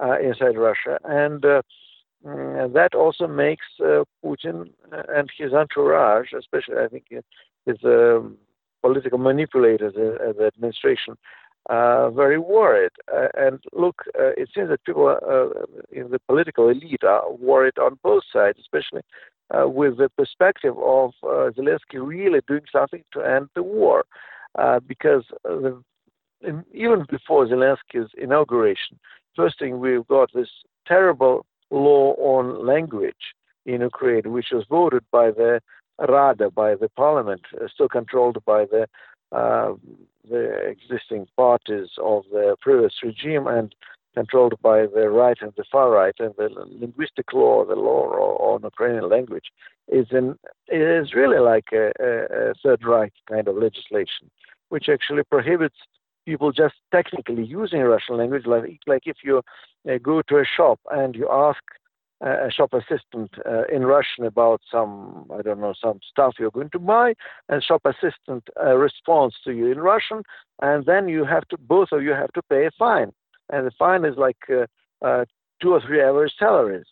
uh, 0.02 0.20
inside 0.20 0.58
Russia, 0.58 1.00
and 1.06 1.44
uh, 1.46 1.62
mm, 2.26 2.74
that 2.74 2.94
also 2.94 3.28
makes 3.28 3.66
uh, 3.80 4.04
Putin 4.24 4.72
and 4.92 5.30
his 5.38 5.54
entourage, 5.54 6.34
especially 6.38 6.78
I 6.78 6.88
think 6.88 7.06
his 7.66 7.78
um, 7.86 8.38
political 8.82 9.18
manipulators 9.18 9.94
uh, 9.96 10.34
the 10.38 10.46
administration 10.46 11.16
uh, 11.70 12.10
very 12.10 12.40
worried. 12.40 12.92
Uh, 13.14 13.28
and 13.38 13.60
look, 13.74 14.02
uh, 14.20 14.32
it 14.38 14.50
seems 14.56 14.70
that 14.70 14.84
people 14.86 15.08
uh, 15.08 15.66
in 15.92 16.10
the 16.10 16.20
political 16.28 16.70
elite 16.70 17.04
are 17.04 17.32
worried 17.32 17.78
on 17.78 18.00
both 18.04 18.24
sides, 18.32 18.58
especially 18.60 19.02
uh, 19.52 19.68
with 19.68 19.98
the 19.98 20.10
perspective 20.18 20.76
of 20.80 21.12
Zelensky 21.24 21.96
really 21.96 22.40
doing 22.48 22.64
something 22.72 23.04
to 23.14 23.22
end 23.22 23.50
the 23.56 23.64
war. 23.64 24.04
because 24.88 25.26
the, 25.44 25.84
even 26.74 27.06
before 27.10 27.46
Zelensky's 27.46 28.10
inauguration, 28.18 28.98
first 29.36 29.60
thing 29.60 29.80
we've 29.80 30.08
got 30.08 30.32
this 30.34 30.50
terrible 30.88 31.46
law 31.70 32.16
on 32.18 32.66
language 32.66 33.36
in 33.66 33.82
Ukraine, 33.82 34.32
which 34.32 34.48
was 34.52 34.66
voted 34.70 35.04
by 35.12 35.30
the 35.30 35.62
Rada 36.08 36.50
by 36.50 36.76
the 36.76 36.90
parliament, 36.90 37.42
uh, 37.60 37.68
still 37.74 37.90
controlled 37.90 38.38
by 38.46 38.66
the 38.66 38.88
uh, 39.32 39.74
the 40.30 40.44
existing 40.68 41.28
parties 41.36 41.90
of 42.02 42.24
the 42.32 42.56
previous 42.62 42.94
regime 43.04 43.48
and 43.48 43.74
controlled 44.16 44.56
by 44.62 44.86
the 44.86 45.10
right 45.10 45.38
and 45.42 45.54
the 45.56 45.64
far 45.72 45.90
right, 45.92 46.16
and 46.20 46.34
the 46.38 46.50
linguistic 46.84 47.32
law, 47.34 47.64
the 47.66 47.76
law 47.76 48.04
on 48.40 48.62
Ukrainian 48.64 49.08
language, 49.10 49.48
is 49.88 50.08
in 50.12 50.38
is 50.68 51.14
really 51.14 51.40
like 51.40 51.70
a, 51.74 51.86
a, 52.00 52.54
Third 52.62 52.84
Reich 52.84 53.14
kind 53.30 53.48
of 53.48 53.56
legislation, 53.56 54.26
which 54.70 54.90
actually 54.90 55.24
prohibits 55.24 55.80
people 56.26 56.52
just 56.52 56.76
technically 56.92 57.46
using 57.46 57.82
Russian 57.82 58.18
language. 58.18 58.46
Like 58.46 58.80
like 58.88 59.04
if 59.06 59.18
you 59.24 59.42
uh, 59.90 59.98
go 60.02 60.22
to 60.30 60.36
a 60.38 60.46
shop 60.46 60.80
and 60.92 61.16
you 61.16 61.28
ask 61.30 61.64
a 62.22 62.52
shop 62.52 62.74
assistant 62.74 63.32
uh, 63.46 63.64
in 63.66 63.86
Russian 63.86 64.26
about 64.26 64.62
some, 64.70 65.26
I 65.34 65.42
don't 65.42 65.62
know, 65.62 65.74
some 65.82 66.00
stuff 66.10 66.36
you're 66.40 66.52
going 66.52 66.70
to 66.72 66.80
buy, 66.80 67.14
and 67.48 67.64
shop 67.64 67.82
assistant 67.86 68.50
uh, 68.62 68.76
responds 68.76 69.36
to 69.46 69.54
you 69.54 69.72
in 69.72 69.80
Russian, 69.80 70.24
and 70.62 70.86
then 70.86 71.08
you 71.08 71.24
have 71.24 71.48
to, 71.50 71.58
both 71.58 71.90
of 71.92 72.04
you 72.04 72.12
have 72.12 72.34
to 72.34 72.42
pay 72.44 72.66
a 72.66 72.72
fine, 72.78 73.14
and 73.52 73.66
the 73.66 73.72
fine 73.72 74.06
is 74.06 74.18
like 74.18 74.38
uh, 74.50 74.66
uh 75.06 75.26
two 75.62 75.74
or 75.74 75.82
three 75.82 76.02
average 76.02 76.34
salaries 76.38 76.86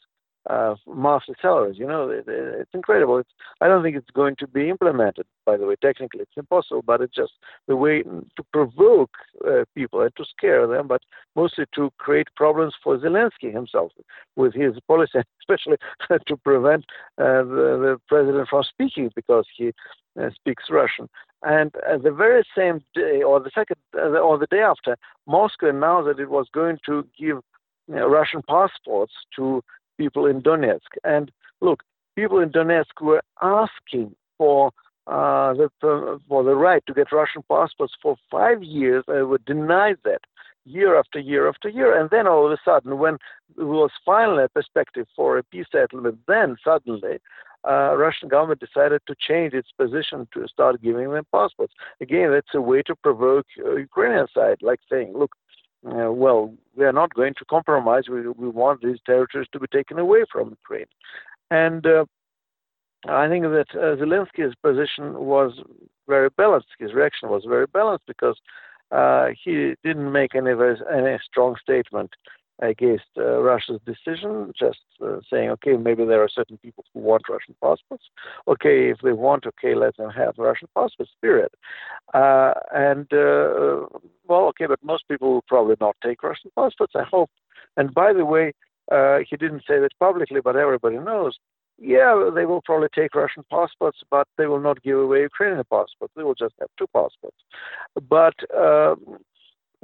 uh, 0.50 0.76
master 0.88 1.36
salaries. 1.42 1.78
You 1.78 1.88
know, 1.88 2.10
it, 2.10 2.26
it's 2.28 2.74
incredible. 2.74 3.18
It's, 3.18 3.30
I 3.62 3.68
don't 3.68 3.84
think 3.84 3.96
it's 3.96 4.10
going 4.12 4.36
to 4.38 4.48
be 4.48 4.70
implemented. 4.70 5.26
By 5.46 5.58
the 5.58 5.66
way, 5.66 5.76
technically 5.82 6.22
it's 6.22 6.38
impossible, 6.38 6.84
but 6.86 7.02
it's 7.02 7.16
just 7.16 7.34
the 7.68 7.76
way 7.76 8.04
to 8.04 8.44
provoke 8.54 9.12
uh, 9.46 9.66
people 9.76 10.02
and 10.02 10.16
to 10.16 10.26
scare 10.26 10.68
them, 10.68 10.88
but 10.88 11.02
mostly 11.36 11.66
to 11.76 11.92
create 11.98 12.28
problems 12.36 12.74
for 12.84 12.98
Zelensky 12.98 13.54
himself 13.54 13.92
with 14.36 14.54
his 14.54 14.74
policy, 14.88 15.20
especially 15.42 15.78
to 16.10 16.38
prevent 16.38 16.86
uh, 17.18 17.44
the, 17.44 17.78
the, 17.82 18.02
president 18.08 18.48
from 18.50 18.64
speaking 18.64 19.12
because 19.16 19.46
he 19.56 19.72
uh, 20.20 20.30
speaks 20.34 20.66
Russian. 20.70 21.10
And 21.44 21.72
uh, 21.88 21.98
the 21.98 22.12
very 22.12 22.44
same 22.58 22.84
day, 22.96 23.22
or 23.22 23.40
the 23.40 23.52
second, 23.54 23.78
uh, 23.96 24.20
or 24.20 24.38
the 24.38 24.48
day 24.48 24.62
after, 24.62 24.98
Moscow 25.28 25.70
announced 25.70 26.08
that 26.08 26.22
it 26.22 26.30
was 26.30 26.48
going 26.54 26.80
to 26.86 27.06
give 27.18 27.42
you 27.88 27.96
know, 27.96 28.08
Russian 28.08 28.42
passports 28.48 29.14
to 29.36 29.64
people 29.98 30.26
in 30.26 30.42
Donetsk. 30.42 30.92
And 31.04 31.32
look, 31.62 31.84
people 32.16 32.40
in 32.40 32.50
Donetsk 32.50 33.02
were 33.02 33.22
asking 33.42 34.16
for 34.38 34.72
uh, 35.08 35.54
the, 35.54 36.20
for 36.28 36.44
the 36.44 36.56
right 36.56 36.84
to 36.88 36.94
get 36.94 37.12
Russian 37.12 37.44
passports 37.50 37.94
for 38.02 38.18
five 38.30 38.62
years. 38.62 39.04
They 39.08 39.22
were 39.22 39.40
denied 39.40 39.98
that 40.04 40.22
year 40.66 41.00
after 41.00 41.20
year 41.20 41.48
after 41.48 41.70
year. 41.70 41.98
And 42.00 42.10
then 42.10 42.28
all 42.28 42.46
of 42.46 42.52
a 42.52 42.58
sudden, 42.64 42.98
when 42.98 43.18
there 43.56 43.66
was 43.66 43.92
finally 44.06 44.44
a 44.44 44.50
perspective 44.50 45.08
for 45.16 45.38
a 45.38 45.44
peace 45.44 45.68
settlement, 45.72 46.20
then 46.28 46.58
suddenly 46.64 47.20
uh, 47.68 47.96
Russian 47.96 48.28
government 48.30 48.60
decided 48.60 49.02
to 49.08 49.16
change 49.20 49.54
its 49.54 49.70
position 49.78 50.28
to 50.34 50.48
start 50.48 50.82
giving 50.82 51.12
them 51.12 51.26
passports. 51.34 51.74
Again, 52.02 52.32
that's 52.32 52.54
a 52.54 52.62
way 52.62 52.82
to 52.84 52.96
provoke 52.96 53.46
uh, 53.66 53.76
Ukrainian 53.76 54.28
side, 54.34 54.58
like 54.62 54.80
saying, 54.90 55.14
look, 55.16 55.32
uh, 55.86 56.12
well, 56.12 56.54
we 56.76 56.86
are 56.86 56.94
not 56.94 57.14
going 57.14 57.34
to 57.38 57.46
compromise. 57.46 58.04
We, 58.10 58.28
we 58.28 58.50
want 58.50 58.82
these 58.82 58.98
territories 59.06 59.48
to 59.54 59.60
be 59.60 59.68
taken 59.68 60.00
away 60.00 60.24
from 60.32 60.50
Ukraine. 60.50 60.86
And 61.52 61.86
uh, 61.86 62.06
I 63.08 63.28
think 63.28 63.44
that 63.44 63.68
uh, 63.74 63.96
Zelensky's 64.02 64.56
position 64.62 65.14
was 65.26 65.54
very 66.08 66.30
balanced. 66.30 66.68
His 66.80 66.94
reaction 66.94 67.30
was 67.30 67.46
very 67.48 67.68
balanced 67.68 68.06
because 68.08 68.38
uh, 68.92 69.28
he 69.44 69.76
didn't 69.84 70.12
make 70.12 70.36
any, 70.36 70.52
any 70.52 71.20
strong 71.30 71.56
statement 71.62 72.12
against 72.60 73.06
uh, 73.18 73.40
Russia's 73.42 73.80
decision, 73.86 74.52
just 74.58 74.80
uh, 75.04 75.20
saying, 75.30 75.50
okay, 75.50 75.78
maybe 75.78 76.06
there 76.06 76.24
are 76.24 76.30
certain 76.30 76.58
people 76.58 76.84
who 76.94 77.00
want 77.02 77.30
Russian 77.30 77.56
passports. 77.62 78.06
Okay, 78.48 78.90
if 78.90 78.98
they 79.04 79.12
want, 79.12 79.46
okay, 79.46 79.76
let 79.76 79.96
them 79.98 80.10
have 80.10 80.36
Russian 80.38 80.68
passports, 80.76 81.12
period. 81.22 81.50
Uh, 82.14 82.54
and, 82.74 83.12
uh, 83.14 83.86
well, 84.28 84.46
okay, 84.50 84.66
but 84.66 84.84
most 84.84 85.08
people 85.08 85.34
will 85.34 85.46
probably 85.48 85.76
not 85.80 85.96
take 86.04 86.24
Russian 86.24 86.52
passports, 86.56 86.94
I 86.96 87.04
hope. 87.04 87.30
And 87.76 87.94
by 87.94 88.14
the 88.14 88.26
way, 88.26 88.54
uh, 88.92 89.20
he 89.30 89.38
didn't 89.38 89.64
say 89.68 89.80
that 89.80 89.92
publicly, 90.00 90.42
but 90.42 90.56
everybody 90.56 90.98
knows. 90.98 91.38
Yeah, 91.80 92.32
they 92.34 92.46
will 92.46 92.64
probably 92.64 92.88
take 92.96 93.14
Russian 93.14 93.44
passports, 93.52 94.00
but 94.10 94.28
they 94.38 94.48
will 94.48 94.60
not 94.60 94.82
give 94.82 94.98
away 94.98 95.22
Ukrainian 95.22 95.64
passports. 95.70 96.14
They 96.16 96.24
will 96.24 96.34
just 96.34 96.56
have 96.60 96.70
two 96.80 96.88
passports. 96.88 97.38
But 98.10 98.34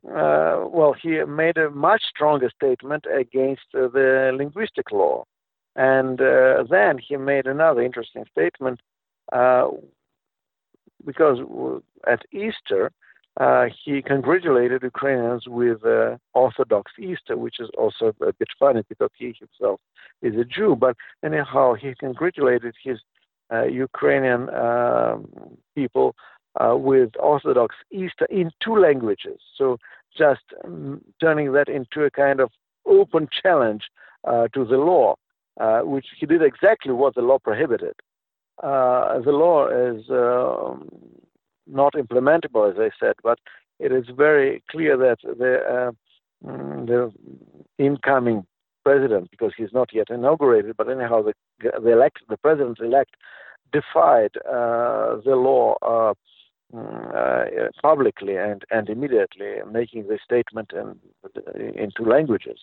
uh, 0.08 0.66
well, 0.68 0.94
he 1.02 1.24
made 1.24 1.58
a 1.58 1.70
much 1.70 2.04
stronger 2.10 2.50
statement 2.54 3.06
against 3.06 3.64
uh, 3.74 3.88
the 3.88 4.32
linguistic 4.36 4.92
law. 4.92 5.24
And 5.76 6.20
uh, 6.20 6.66
then 6.70 6.98
he 6.98 7.16
made 7.16 7.48
another 7.48 7.82
interesting 7.82 8.26
statement 8.32 8.82
uh, 9.32 9.70
because 11.06 11.40
at 12.08 12.22
Easter, 12.32 12.92
uh, 13.40 13.66
he 13.84 14.02
congratulated 14.02 14.84
Ukrainians 14.84 15.46
with 15.48 15.84
uh, 15.86 16.18
Orthodox 16.34 16.92
Easter, 17.00 17.36
which 17.38 17.60
is 17.60 17.70
also 17.78 18.14
a 18.22 18.34
bit 18.34 18.50
funny 18.60 18.84
because 18.88 19.10
he 19.18 19.34
himself 19.40 19.80
is 20.22 20.36
a 20.36 20.44
Jew. 20.44 20.76
But 20.76 20.98
anyhow, 21.24 21.74
he 21.74 21.96
congratulated 21.96 22.76
his 22.84 23.00
Ukrainian 23.72 24.50
um, 24.50 25.30
people 25.76 26.16
uh, 26.60 26.76
with 26.76 27.12
Orthodox 27.20 27.76
Easter 27.92 28.26
in 28.30 28.52
two 28.64 28.78
languages. 28.78 29.40
So 29.58 29.78
just 30.18 30.42
um, 30.64 31.02
turning 31.20 31.54
that 31.54 31.70
into 31.70 32.04
a 32.04 32.12
kind 32.12 32.40
of 32.40 32.52
open 32.86 33.28
challenge 33.42 33.84
uh, 34.28 34.48
to 34.54 34.66
the 34.66 34.78
law, 34.78 35.16
uh, 35.60 35.82
which 35.82 36.08
he 36.20 36.26
did 36.26 36.42
exactly 36.42 36.94
what 36.94 37.16
the 37.16 37.22
law 37.22 37.40
prohibited. 37.40 37.96
Uh, 38.62 39.20
the 39.22 39.32
law 39.32 39.68
is 39.68 40.04
um, 40.10 40.88
not 41.66 41.94
implementable, 41.94 42.70
as 42.72 42.78
I 42.80 42.92
said, 43.00 43.16
but 43.24 43.40
it 43.80 43.92
is 43.92 44.06
very 44.16 44.64
clear 44.70 44.96
that 44.98 45.18
the, 45.24 45.58
uh, 45.68 46.48
mm, 46.48 46.86
the 46.86 47.12
incoming 47.84 48.46
president, 48.84 49.32
because 49.32 49.54
he's 49.58 49.74
not 49.74 49.90
yet 49.94 50.10
inaugurated, 50.10 50.76
but 50.78 50.90
anyhow, 50.90 51.24
the 51.24 51.34
the 51.82 51.92
elect 51.92 52.20
the 52.30 52.38
president 52.38 52.80
elect 52.80 53.16
defied 53.72 54.32
uh, 54.46 55.18
the 55.26 55.36
law 55.36 55.76
uh, 55.82 56.14
uh, 56.76 57.46
publicly 57.82 58.38
and 58.38 58.64
and 58.72 58.90
immediately, 58.90 59.58
making 59.72 60.08
the 60.08 60.20
statement 60.24 60.72
in 60.74 61.00
in 61.56 61.92
two 61.96 62.06
languages. 62.06 62.60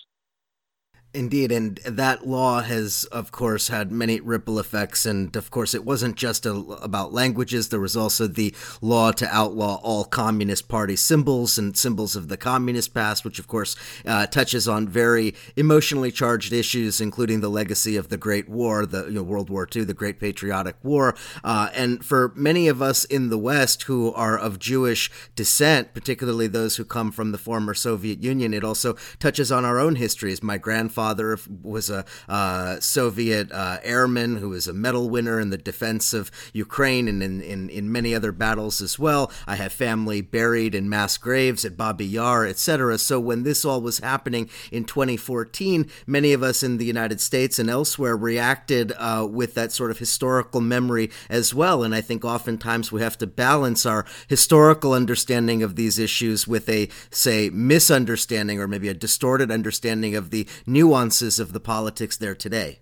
Indeed, 1.13 1.51
and 1.51 1.79
that 1.79 2.29
law 2.29 2.61
has, 2.61 3.03
of 3.07 3.33
course, 3.33 3.67
had 3.67 3.91
many 3.91 4.21
ripple 4.21 4.61
effects. 4.61 5.05
And 5.05 5.35
of 5.35 5.51
course, 5.51 5.75
it 5.75 5.85
wasn't 5.85 6.15
just 6.15 6.47
a, 6.47 6.53
about 6.53 7.13
languages. 7.13 7.69
There 7.69 7.81
was 7.81 7.97
also 7.97 8.29
the 8.29 8.55
law 8.81 9.11
to 9.13 9.27
outlaw 9.27 9.81
all 9.83 10.05
Communist 10.05 10.69
Party 10.69 10.95
symbols 10.95 11.59
and 11.59 11.77
symbols 11.77 12.15
of 12.15 12.29
the 12.29 12.37
Communist 12.37 12.95
past, 12.95 13.25
which, 13.25 13.41
of 13.41 13.49
course, 13.49 13.75
uh, 14.07 14.27
touches 14.27 14.69
on 14.69 14.87
very 14.87 15.35
emotionally 15.57 16.13
charged 16.13 16.53
issues, 16.53 17.01
including 17.01 17.41
the 17.41 17.51
legacy 17.51 17.97
of 17.97 18.09
the 18.09 18.17
Great 18.17 18.49
War, 18.49 18.87
the 18.87 19.07
you 19.07 19.15
know, 19.15 19.25
World 19.25 19.51
War 19.51 19.67
II, 19.75 19.83
the 19.83 19.95
Great 19.95 20.21
Patriotic 20.21 20.77
War. 20.85 21.17
Uh, 21.43 21.71
and 21.75 22.05
for 22.05 22.33
many 22.37 22.69
of 22.69 22.81
us 22.81 23.05
in 23.05 23.31
the 23.31 23.39
West 23.39 23.83
who 23.85 24.13
are 24.13 24.39
of 24.39 24.61
Jewish 24.61 25.11
descent, 25.35 25.93
particularly 25.93 26.47
those 26.47 26.77
who 26.77 26.85
come 26.85 27.11
from 27.11 27.33
the 27.33 27.39
former 27.39 27.75
Soviet 27.75 28.23
Union, 28.23 28.55
it 28.55 28.63
also 28.63 28.95
touches 29.19 29.51
on 29.51 29.65
our 29.65 29.81
own 29.81 29.97
histories. 29.97 30.41
My 30.41 30.57
grandfather 30.57 31.00
father 31.01 31.39
was 31.63 31.89
a 31.89 32.05
uh, 32.29 32.79
Soviet 32.79 33.51
uh, 33.53 33.79
airman 33.83 34.37
who 34.37 34.51
was 34.51 34.69
a 34.69 34.75
medal 34.75 35.09
winner 35.09 35.41
in 35.41 35.49
the 35.49 35.57
defense 35.57 36.13
of 36.13 36.31
Ukraine 36.53 37.09
and 37.09 37.23
in, 37.23 37.41
in, 37.41 37.71
in, 37.71 37.91
many 37.91 38.15
other 38.15 38.33
battles 38.33 38.83
as 38.83 38.99
well. 38.99 39.33
I 39.47 39.57
have 39.57 39.73
family 39.73 40.21
buried 40.21 40.75
in 40.75 40.91
mass 40.91 41.17
graves 41.17 41.65
at 41.65 41.79
Babi 41.79 42.05
Yar, 42.05 42.45
etc. 42.45 42.99
So 42.99 43.19
when 43.19 43.45
this 43.45 43.65
all 43.65 43.81
was 43.81 44.01
happening 44.01 44.51
in 44.71 44.85
2014, 44.85 45.89
many 46.07 46.35
of 46.35 46.43
us 46.43 46.63
in 46.63 46.77
the 46.77 46.85
United 46.85 47.19
States 47.19 47.59
and 47.59 47.71
elsewhere 47.71 48.15
reacted 48.15 48.93
uh, 48.99 49.27
with 49.31 49.55
that 49.55 49.73
sort 49.73 49.91
of 49.91 49.99
historical 49.99 50.61
memory 50.61 51.11
as 51.31 51.55
well. 51.55 51.83
And 51.83 51.95
I 51.95 52.03
think 52.03 52.27
oftentimes 52.27 52.93
we 52.93 53.01
have 53.01 53.17
to 53.19 53.27
balance 53.27 53.87
our 53.87 54.05
historical 54.29 54.93
understanding 54.93 55.63
of 55.63 55.77
these 55.77 55.99
issues 55.99 56.47
with 56.47 56.69
a, 56.69 56.91
say, 57.11 57.49
misunderstanding 57.49 58.61
or 58.61 58.69
maybe 58.69 58.89
a 58.89 58.95
distorted 58.95 59.51
understanding 59.51 60.15
of 60.15 60.29
the 60.29 60.47
new 60.67 60.90
nuances 60.91 61.39
of 61.39 61.53
the 61.53 61.61
politics 61.61 62.17
there 62.17 62.35
today? 62.35 62.81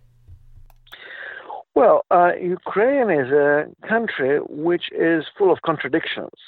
Well, 1.75 2.05
uh, 2.11 2.33
Ukraine 2.41 3.11
is 3.11 3.31
a 3.31 3.67
country 3.87 4.39
which 4.69 4.87
is 4.93 5.25
full 5.37 5.53
of 5.53 5.59
contradictions. 5.71 6.39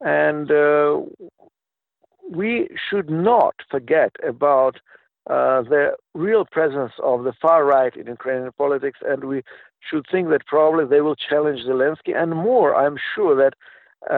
And 0.00 0.50
uh, 0.50 1.00
we 2.30 2.68
should 2.86 3.10
not 3.10 3.54
forget 3.70 4.12
about 4.32 4.76
uh, 5.28 5.62
the 5.62 5.84
real 6.14 6.44
presence 6.44 6.92
of 7.02 7.24
the 7.24 7.34
far 7.42 7.64
right 7.64 7.94
in 8.00 8.06
Ukrainian 8.06 8.52
politics, 8.52 9.00
and 9.10 9.24
we 9.24 9.38
should 9.86 10.04
think 10.12 10.28
that 10.30 10.46
probably 10.46 10.84
they 10.86 11.02
will 11.06 11.18
challenge 11.30 11.60
Zelensky. 11.70 12.12
And 12.20 12.30
more, 12.50 12.70
I'm 12.82 12.98
sure 13.14 13.34
that 13.42 13.54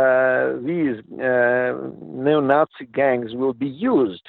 uh, 0.01 0.59
these 0.71 0.97
uh, 1.31 1.71
neo 2.25 2.41
Nazi 2.41 2.87
gangs 3.01 3.31
will 3.35 3.57
be 3.67 3.73
used 3.95 4.27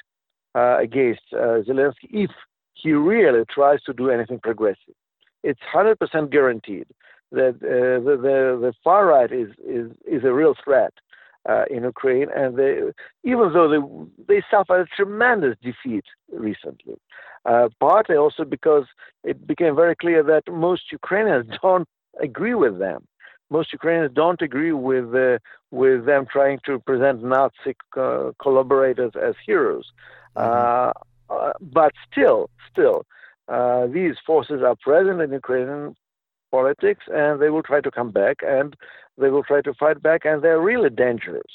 uh, 0.56 0.78
against 0.80 1.22
uh, 1.34 1.62
Zelensky 1.68 2.08
if 2.12 2.32
he 2.74 2.92
really 2.92 3.44
tries 3.54 3.82
to 3.84 3.94
do 3.94 4.10
anything 4.10 4.40
progressive. 4.40 4.96
It's 5.44 5.60
100% 5.74 6.32
guaranteed 6.32 6.88
that 7.32 7.56
uh, 7.56 8.04
the, 8.04 8.18
the, 8.18 8.60
the 8.62 8.74
far 8.84 9.06
right 9.08 9.32
is, 9.32 9.50
is, 9.68 9.92
is 10.06 10.24
a 10.24 10.34
real 10.34 10.56
threat 10.64 10.94
uh, 11.50 11.66
in 11.70 11.84
Ukraine, 11.84 12.28
and 12.36 12.58
they, 12.58 12.80
even 13.24 13.52
though 13.54 13.70
they, 13.70 14.34
they 14.34 14.44
suffered 14.50 14.82
a 14.82 14.96
tremendous 14.96 15.58
defeat 15.62 16.06
recently, 16.32 16.96
uh, 17.46 17.68
partly 17.80 18.16
also 18.16 18.46
because 18.46 18.86
it 19.24 19.46
became 19.46 19.76
very 19.76 19.96
clear 19.96 20.24
that 20.24 20.44
most 20.52 20.92
Ukrainians 20.92 21.48
don't 21.62 21.88
agree 22.22 22.56
with 22.56 22.80
them. 22.80 23.06
Most 23.50 23.74
Ukrainians 23.74 24.14
don't 24.16 24.42
agree 24.42 24.72
with 24.72 25.14
uh, 25.14 25.38
with 25.74 26.06
them 26.06 26.28
trying 26.32 26.60
to 26.68 26.78
present 26.78 27.24
Nazi 27.24 27.76
co- 27.92 28.36
collaborators 28.40 29.14
as 29.22 29.34
heroes. 29.46 29.92
Mm-hmm. 30.38 30.52
Uh, 30.54 31.36
uh, 31.36 31.54
but 31.60 31.94
still, 32.10 32.52
still, 32.72 33.06
uh, 33.48 33.88
these 33.88 34.16
forces 34.26 34.62
are 34.62 34.76
present 34.76 35.20
in 35.20 35.32
Ukrainian 35.32 35.96
politics, 36.52 37.06
and 37.12 37.42
they 37.42 37.50
will 37.50 37.64
try 37.64 37.82
to 37.82 37.90
come 37.90 38.12
back, 38.12 38.38
and 38.46 38.76
they 39.18 39.30
will 39.32 39.44
try 39.44 39.62
to 39.62 39.74
fight 39.74 40.00
back, 40.02 40.22
and 40.26 40.44
they're 40.44 40.62
really 40.62 40.92
dangerous. 40.92 41.54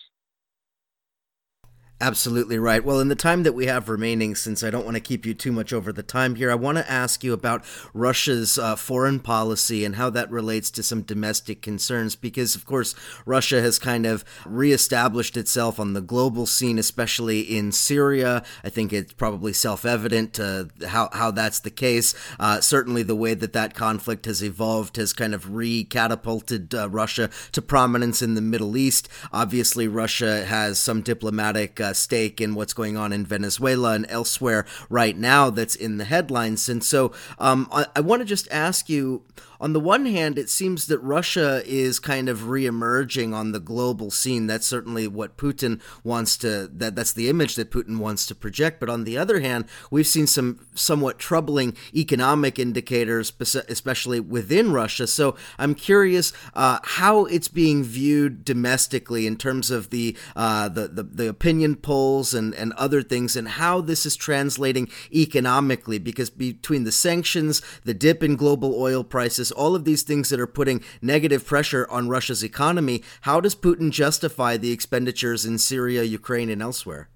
Absolutely 2.01 2.61
right. 2.61 2.85
Well, 2.85 3.01
in 3.01 3.09
the 3.09 3.17
time 3.17 3.43
that 3.43 3.55
we 3.55 3.67
have 3.67 3.89
remaining, 3.89 4.37
since 4.37 4.63
I 4.63 4.71
don't 4.71 4.85
want 4.85 4.95
to 4.95 5.01
keep 5.01 5.27
you 5.27 5.35
too 5.35 5.51
much 5.51 5.73
over 5.73 5.93
the 5.93 6.05
time 6.05 6.37
here, 6.37 6.49
I 6.49 6.55
want 6.55 6.79
to 6.79 6.89
ask 6.89 7.25
you 7.25 7.33
about 7.33 7.65
Russia's 7.93 8.57
uh, 8.57 8.77
foreign 8.77 9.19
policy 9.19 9.85
and 9.85 9.97
how 9.97 10.09
that 10.11 10.31
relates 10.31 10.71
to 10.73 10.85
some 10.85 11.03
domestic 11.03 11.61
concerns. 11.61 12.15
Because, 12.15 12.55
of 12.55 12.65
course, 12.65 12.95
Russia 13.27 13.61
has 13.61 13.81
kind 13.81 14.07
of 14.07 14.25
reestablished 14.47 15.37
itself 15.37 15.81
on 15.81 15.95
the 15.95 16.01
global 16.01 16.47
scene, 16.47 16.79
especially 16.79 17.41
in 17.41 17.73
Syria. 17.73 18.45
I 18.63 18.69
think 18.69 18.93
it's 18.93 19.13
probably 19.13 19.53
self 19.53 19.85
evident 19.85 20.39
uh, 20.39 20.67
how, 20.87 21.09
how 21.13 21.33
that's 21.33 21.59
the 21.59 21.71
case. 21.71 22.15
Uh, 22.39 22.61
certainly, 22.61 23.03
the 23.03 23.17
way 23.17 23.35
that 23.35 23.55
that 23.55 23.75
conflict 23.75 24.27
has 24.27 24.41
evolved 24.41 24.99
has 24.99 25.13
kind 25.13 25.35
of 25.35 25.53
re 25.53 25.83
catapulted 25.83 26.73
uh, 26.77 26.89
Russia 26.89 27.29
to 27.51 27.61
prominence 27.61 28.23
in 28.23 28.35
the 28.35 28.41
Middle 28.41 28.77
East. 28.77 29.09
Obviously, 29.33 29.89
Russia 29.89 30.45
has 30.45 30.79
some 30.79 31.03
diplomatic 31.03 31.81
uh, 31.89 31.93
stake 31.93 32.41
in 32.41 32.55
what's 32.55 32.73
going 32.73 32.97
on 32.97 33.13
in 33.13 33.25
Venezuela 33.25 33.95
and 33.95 34.07
elsewhere 34.09 34.65
right 34.89 35.17
now 35.17 35.51
that's 35.51 35.75
in 35.75 35.99
the 35.99 36.05
headlines. 36.05 36.69
And 36.69 36.83
so 36.85 37.13
um, 37.39 37.69
I, 37.73 37.87
I 37.97 38.01
want 38.01 38.21
to 38.21 38.27
just 38.27 38.49
ask 38.51 38.89
you 38.89 39.25
on 39.61 39.73
the 39.73 39.81
one 39.81 40.07
hand, 40.07 40.39
it 40.39 40.49
seems 40.49 40.87
that 40.87 40.99
Russia 41.01 41.63
is 41.67 41.99
kind 41.99 42.29
of 42.29 42.41
reemerging 42.41 43.35
on 43.35 43.51
the 43.51 43.59
global 43.59 44.11
scene. 44.11 44.47
That's 44.47 44.67
certainly 44.67 45.09
what 45.09 45.37
Putin 45.37 45.81
wants 46.05 46.37
to. 46.39 46.69
That 46.73 46.95
that's 46.95 47.13
the 47.13 47.29
image 47.29 47.57
that 47.57 47.71
Putin 47.71 47.99
wants 47.99 48.27
to 48.27 48.35
project. 48.35 48.79
But 48.79 48.89
on 48.89 49.05
the 49.05 49.19
other 49.19 49.41
hand, 49.41 49.65
we've 49.91 50.07
seen 50.07 50.27
some 50.27 50.67
somewhat 50.75 51.19
troubling 51.19 51.77
economic 51.93 52.59
indicators, 52.59 53.33
especially 53.69 54.21
within 54.21 54.73
Russia. 54.73 55.07
So 55.07 55.35
I'm 55.59 55.75
curious 55.75 56.33
uh, 56.55 56.79
how 56.83 57.25
it's 57.25 57.49
being 57.49 57.83
viewed 57.83 58.45
domestically 58.45 59.27
in 59.27 59.37
terms 59.37 59.71
of 59.71 59.91
the, 59.91 60.17
uh, 60.37 60.69
the, 60.69 60.89
the 60.89 61.03
the 61.03 61.29
opinion 61.29 61.75
polls 61.83 62.35
and 62.35 62.55
and 62.55 62.73
other 62.75 63.03
things, 63.03 63.37
and 63.37 63.49
how 63.49 63.81
this 63.81 64.07
is 64.07 64.17
translating 64.17 64.89
economically. 65.13 65.99
Because 65.99 66.31
between 66.31 66.85
the 66.85 66.93
sanctions, 66.93 67.63
the 67.85 67.95
dip 67.95 68.23
in 68.23 68.37
global 68.37 68.75
oil 68.81 69.05
prices 69.05 69.53
all 69.53 69.75
of 69.75 69.85
these 69.85 70.03
things 70.03 70.29
that 70.29 70.41
are 70.41 70.47
putting 70.47 70.83
negative 71.03 71.47
pressure 71.47 71.87
on 71.91 72.09
Russia's 72.09 72.43
economy. 72.43 73.03
How 73.23 73.41
does 73.41 73.55
Putin 73.55 73.91
justify 73.91 74.57
the 74.57 74.73
expenditures 74.73 75.45
in 75.45 75.59
Syria, 75.59 76.03
Ukraine, 76.03 76.51
and 76.51 76.63
elsewhere? 76.63 77.09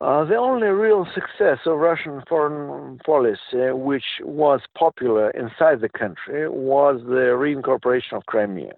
Uh, 0.00 0.24
the 0.24 0.36
only 0.36 0.68
real 0.68 1.06
success 1.14 1.58
of 1.66 1.76
Russian 1.76 2.22
foreign 2.26 2.98
policy, 3.04 3.70
which 3.72 4.04
was 4.22 4.60
popular 4.78 5.30
inside 5.32 5.82
the 5.82 5.90
country, 5.90 6.48
was 6.48 7.02
the 7.04 7.36
reincorporation 7.36 8.14
of 8.14 8.24
Crimea. 8.24 8.72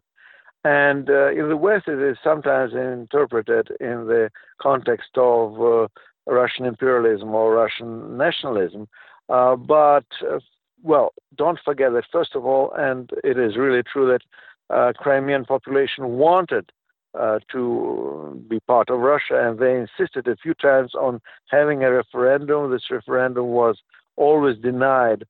And 0.64 1.10
uh, 1.10 1.30
in 1.32 1.48
the 1.48 1.56
West, 1.56 1.88
it 1.88 2.00
is 2.00 2.16
sometimes 2.22 2.72
interpreted 2.72 3.68
in 3.80 4.06
the 4.06 4.30
context 4.60 5.10
of 5.16 5.60
uh, 5.60 5.88
Russian 6.26 6.66
imperialism 6.66 7.34
or 7.34 7.52
Russian 7.52 8.16
nationalism. 8.16 8.88
Uh, 9.28 9.56
but 9.56 10.04
uh, 10.28 10.38
well, 10.82 11.12
don't 11.36 11.58
forget 11.64 11.92
that 11.92 12.04
first 12.12 12.34
of 12.36 12.44
all, 12.44 12.72
and 12.76 13.10
it 13.24 13.38
is 13.38 13.56
really 13.56 13.82
true 13.82 14.06
that 14.12 14.74
uh, 14.74 14.92
Crimean 14.96 15.44
population 15.44 16.10
wanted 16.10 16.70
uh, 17.18 17.40
to 17.50 18.42
be 18.48 18.60
part 18.60 18.88
of 18.88 19.00
Russia, 19.00 19.48
and 19.48 19.58
they 19.58 19.76
insisted 19.76 20.26
a 20.28 20.36
few 20.36 20.54
times 20.54 20.94
on 20.94 21.20
having 21.50 21.82
a 21.82 21.90
referendum. 21.90 22.70
This 22.70 22.90
referendum 22.90 23.46
was 23.46 23.78
always 24.16 24.58
denied 24.58 25.24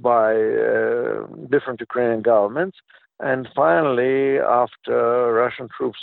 by 0.00 0.32
different 1.50 1.80
Ukrainian 1.80 2.22
governments, 2.22 2.78
and 3.20 3.48
finally, 3.54 4.38
after 4.38 5.32
Russian 5.32 5.68
troops 5.76 5.98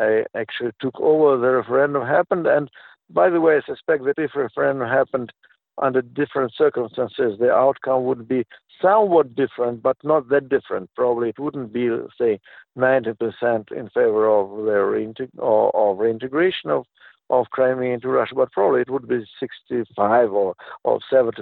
uh, 0.00 0.22
actually 0.34 0.72
took 0.80 0.98
over, 1.00 1.36
the 1.38 1.52
referendum 1.52 2.06
happened. 2.06 2.46
And 2.46 2.70
by 3.10 3.30
the 3.30 3.40
way, 3.40 3.56
I 3.56 3.60
suspect 3.66 4.04
that 4.04 4.18
if 4.18 4.34
referendum 4.34 4.88
happened 4.88 5.32
under 5.78 6.02
different 6.02 6.52
circumstances, 6.54 7.38
the 7.38 7.50
outcome 7.50 8.04
would 8.04 8.28
be 8.28 8.44
somewhat 8.80 9.34
different, 9.34 9.82
but 9.82 9.96
not 10.02 10.28
that 10.28 10.48
different. 10.48 10.90
Probably 10.94 11.30
it 11.30 11.38
wouldn't 11.38 11.72
be, 11.72 11.88
say, 12.18 12.40
90% 12.76 13.72
in 13.72 13.88
favor 13.90 14.28
of 14.28 14.64
the 14.64 15.28
or, 15.38 15.92
of 15.92 15.98
reintegration 15.98 16.70
of, 16.70 16.84
of 17.32 17.48
Crimea 17.50 17.94
into 17.94 18.08
Russia, 18.08 18.34
but 18.36 18.52
probably 18.52 18.82
it 18.82 18.90
would 18.90 19.08
be 19.08 19.24
65 19.40 20.32
or, 20.32 20.54
or 20.84 21.00
70%. 21.10 21.32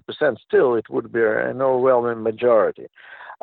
Still, 0.47 0.76
it 0.76 0.88
would 0.88 1.12
be 1.12 1.20
an 1.20 1.61
overwhelming 1.61 2.22
majority. 2.22 2.86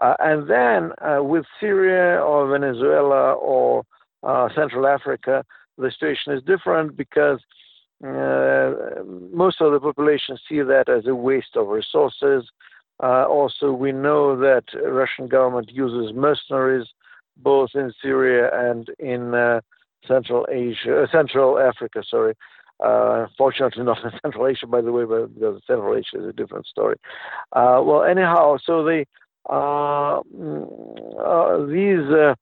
Uh, 0.02 0.14
and 0.20 0.50
then 0.50 0.92
uh, 1.02 1.22
with 1.22 1.46
Syria 1.60 2.22
or 2.22 2.50
Venezuela 2.50 3.34
or 3.34 3.84
uh, 4.24 4.48
Central 4.56 4.88
Africa, 4.88 5.44
the 5.78 5.92
situation 5.92 6.34
is 6.34 6.42
different 6.44 6.96
because 6.96 7.40
uh, 8.04 9.04
most 9.34 9.60
of 9.60 9.74
the 9.74 9.80
population 9.82 10.38
see 10.48 10.62
that 10.62 10.88
as 10.88 11.06
a 11.06 11.16
waste 11.16 11.56
of 11.56 11.68
resources. 11.68 12.50
Uh, 13.04 13.26
also, 13.26 13.74
we 13.74 13.92
know 13.92 14.40
that 14.40 14.64
Russian 14.74 15.28
government 15.28 15.70
uses 15.72 16.16
mercenaries 16.16 16.88
both 17.36 17.72
in 17.76 17.92
Syria 18.02 18.50
and 18.54 18.90
in 19.00 19.34
uh, 19.34 19.60
Central 20.08 20.46
Asia, 20.52 21.04
uh, 21.04 21.08
Central 21.12 21.60
Africa. 21.60 22.04
Sorry, 22.10 22.34
uh, 22.84 23.28
fortunately 23.38 23.84
not 23.92 24.04
in 24.04 24.12
Central 24.22 24.48
Asia, 24.48 24.68
by 24.68 24.82
the 24.82 24.92
way, 24.92 25.06
but 25.06 25.34
because 25.34 25.62
Central 25.68 25.96
Asia 25.96 26.22
is 26.22 26.30
a 26.30 26.34
different 26.34 26.66
story. 26.66 26.98
Uh, 27.54 27.82
well, 27.84 28.04
anyhow, 28.04 28.58
so 28.64 28.84
the 28.84 29.06
uh, 29.50 30.22
mm, 30.36 31.70
these 31.70 32.36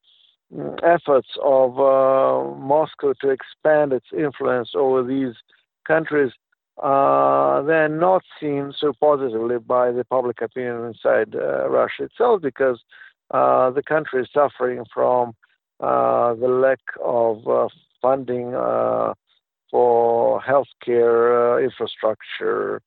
efforts 0.84 1.28
of 1.44 1.76
Moscow 2.58 3.14
to 3.22 3.30
expand 3.30 3.94
its 3.94 4.08
influence 4.16 4.72
over 4.76 5.04
these 5.04 5.36
countries 5.86 6.32
uh, 6.82 7.62
they're 7.62 7.88
not 7.88 8.24
seen 8.40 8.74
so 8.78 8.94
positively 9.00 9.58
by 9.60 9.92
the 9.92 10.04
public 10.04 10.42
opinion 10.42 10.86
inside 10.86 11.34
uh, 11.36 11.70
Russia 11.70 12.04
itself 12.04 12.42
because 12.42 12.82
uh, 13.32 13.70
the 13.72 13.82
country 13.82 14.22
is 14.22 14.30
suffering 14.34 14.84
from 14.94 15.30
uh, 15.30 15.32
the 15.80 16.48
lack 16.48 16.80
of 17.04 17.48
uh, 17.48 17.68
funding 18.02 18.54
uh, 18.54 19.14
for 19.72 20.42
healthcare 20.42 21.64
infrastructure. 21.64 22.82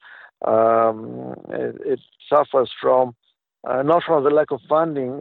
Um, 0.46 1.34
it, 1.50 1.76
it, 1.84 2.00
suffers 2.28 2.70
from 2.78 3.14
not 3.64 4.02
from 4.04 4.22
the 4.22 4.30
lack 4.30 4.50
of 4.50 4.60
funding 4.68 5.20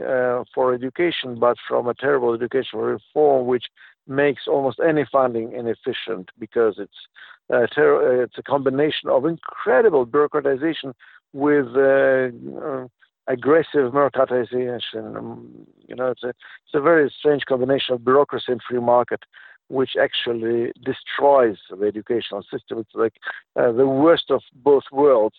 for 0.53 0.73
education, 0.73 1.39
but 1.39 1.55
from 1.67 1.87
a 1.87 1.93
terrible 1.93 2.33
educational 2.33 2.83
reform, 2.83 3.47
which 3.47 3.63
makes 4.07 4.43
almost 4.47 4.79
any 4.85 5.05
funding 5.11 5.53
inefficient 5.53 6.29
because 6.37 6.75
it's 6.77 7.07
uh, 7.53 7.67
ter- 7.67 8.23
it's 8.23 8.37
a 8.37 8.43
combination 8.43 9.09
of 9.09 9.25
incredible 9.25 10.05
bureaucratization 10.05 10.93
with 11.33 11.67
uh, 11.75 12.29
uh, 12.65 12.87
aggressive 13.27 13.91
mercantilization. 13.93 15.17
Um, 15.17 15.67
you 15.87 15.95
know, 15.95 16.07
it's 16.11 16.23
a 16.23 16.29
it's 16.29 16.73
a 16.73 16.81
very 16.81 17.13
strange 17.17 17.43
combination 17.45 17.95
of 17.95 18.03
bureaucracy 18.03 18.51
and 18.51 18.61
free 18.67 18.79
market, 18.79 19.21
which 19.69 19.91
actually 19.99 20.71
destroys 20.83 21.57
the 21.69 21.85
educational 21.85 22.43
system. 22.43 22.79
It's 22.79 22.95
like 22.95 23.15
uh, 23.55 23.71
the 23.71 23.87
worst 23.87 24.29
of 24.29 24.41
both 24.55 24.83
worlds. 24.91 25.35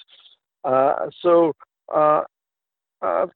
Uh, 0.64 1.10
so 1.22 1.54
uh, 1.94 2.22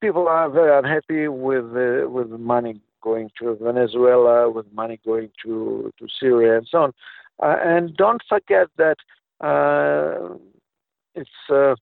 people 0.01 0.29
are 0.29 0.51
very 0.51 0.77
unhappy 0.77 1.29
with 1.29 1.67
with 2.11 2.29
money 2.31 2.81
going 3.03 3.31
to 3.41 3.59
Venezuela, 3.61 4.51
with 4.51 4.67
money 4.73 5.01
going 5.05 5.31
to 5.45 5.93
to 5.99 6.07
Syria, 6.21 6.59
and 6.59 6.69
so 6.71 6.79
on. 6.79 6.93
Uh, 7.43 7.57
and 7.65 7.97
don't 7.97 8.23
forget 8.29 8.69
that 8.77 8.97
uh, 9.41 10.35
it's 11.15 11.31
uh, 11.51 11.75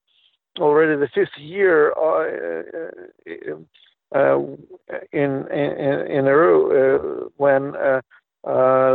already 0.60 0.98
the 0.98 1.08
fifth 1.14 1.36
year 1.38 1.92
uh, 1.92 2.62
uh, 3.28 4.18
uh, 4.18 4.38
in, 5.12 5.46
in, 5.52 6.06
in 6.10 6.26
a 6.26 6.36
row 6.36 7.30
when 7.36 7.72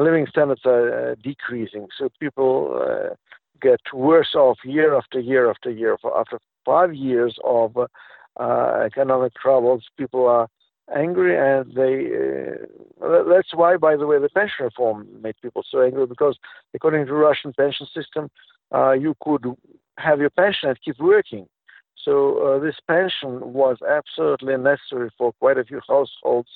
living 0.04 0.28
standards 0.30 0.62
are 0.66 1.16
decreasing. 1.24 1.88
So 1.98 2.10
people 2.20 3.16
get 3.62 3.80
worse 3.94 4.36
off 4.36 4.58
year 4.64 4.96
after 4.96 5.20
year 5.20 5.50
after 5.50 5.70
year. 5.70 5.98
For 6.02 6.18
after 6.18 6.40
five 6.66 6.94
years 6.94 7.38
of 7.44 7.78
uh, 7.78 8.82
economic 8.86 9.34
troubles, 9.36 9.84
people 9.98 10.28
are 10.28 10.48
angry, 10.94 11.38
and 11.38 11.74
they. 11.74 12.66
Uh, 13.02 13.24
that's 13.30 13.54
why, 13.54 13.78
by 13.78 13.96
the 13.96 14.08
way, 14.08 14.20
the 14.20 14.30
pension 14.30 14.66
reform 14.66 15.08
made 15.22 15.36
people 15.42 15.64
so 15.70 15.82
angry 15.82 16.06
because, 16.06 16.38
according 16.74 17.06
to 17.06 17.14
Russian 17.14 17.54
pension 17.54 17.88
system, 17.96 18.30
uh, 18.74 18.92
you 18.92 19.16
could 19.22 19.46
have 19.98 20.20
your 20.20 20.30
pension 20.30 20.70
and 20.70 20.78
keep 20.84 21.00
working. 21.00 21.48
So 22.06 22.38
uh, 22.38 22.60
this 22.60 22.76
pension 22.88 23.54
was 23.54 23.78
absolutely 23.82 24.56
necessary 24.58 25.10
for 25.18 25.34
quite 25.34 25.58
a 25.58 25.66
few 25.66 25.82
households 25.88 26.50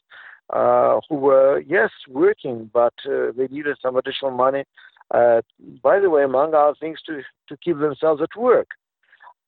uh, 0.51 0.99
who 1.09 1.15
were, 1.15 1.61
yes, 1.67 1.89
working, 2.07 2.69
but 2.71 2.93
uh, 3.05 3.31
they 3.35 3.47
needed 3.49 3.77
some 3.81 3.97
additional 3.97 4.31
money. 4.31 4.63
Uh, 5.11 5.41
by 5.83 5.99
the 5.99 6.09
way, 6.09 6.23
among 6.23 6.53
other 6.53 6.75
things, 6.79 6.99
to 7.07 7.23
to 7.47 7.57
keep 7.57 7.79
themselves 7.79 8.21
at 8.21 8.39
work, 8.39 8.67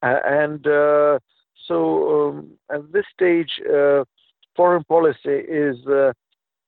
and 0.01 0.65
so 1.67 2.29
um, 2.29 2.49
at 2.71 2.91
this 2.91 3.05
stage 3.13 3.61
foreign 4.55 4.83
policy 4.83 5.37
is 5.65 5.85
uh, 5.87 6.13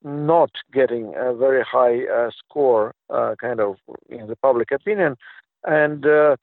not 0.04 0.52
getting 0.74 1.14
a 1.16 1.34
very 1.34 1.64
high 1.64 2.06
uh, 2.06 2.30
score, 2.38 2.94
uh, 3.10 3.36
kind 3.40 3.60
of 3.60 3.76
in 4.10 4.28
the 4.28 4.36
public 4.36 4.72
opinion, 4.72 5.16
and 5.66 6.06
uh, 6.06 6.36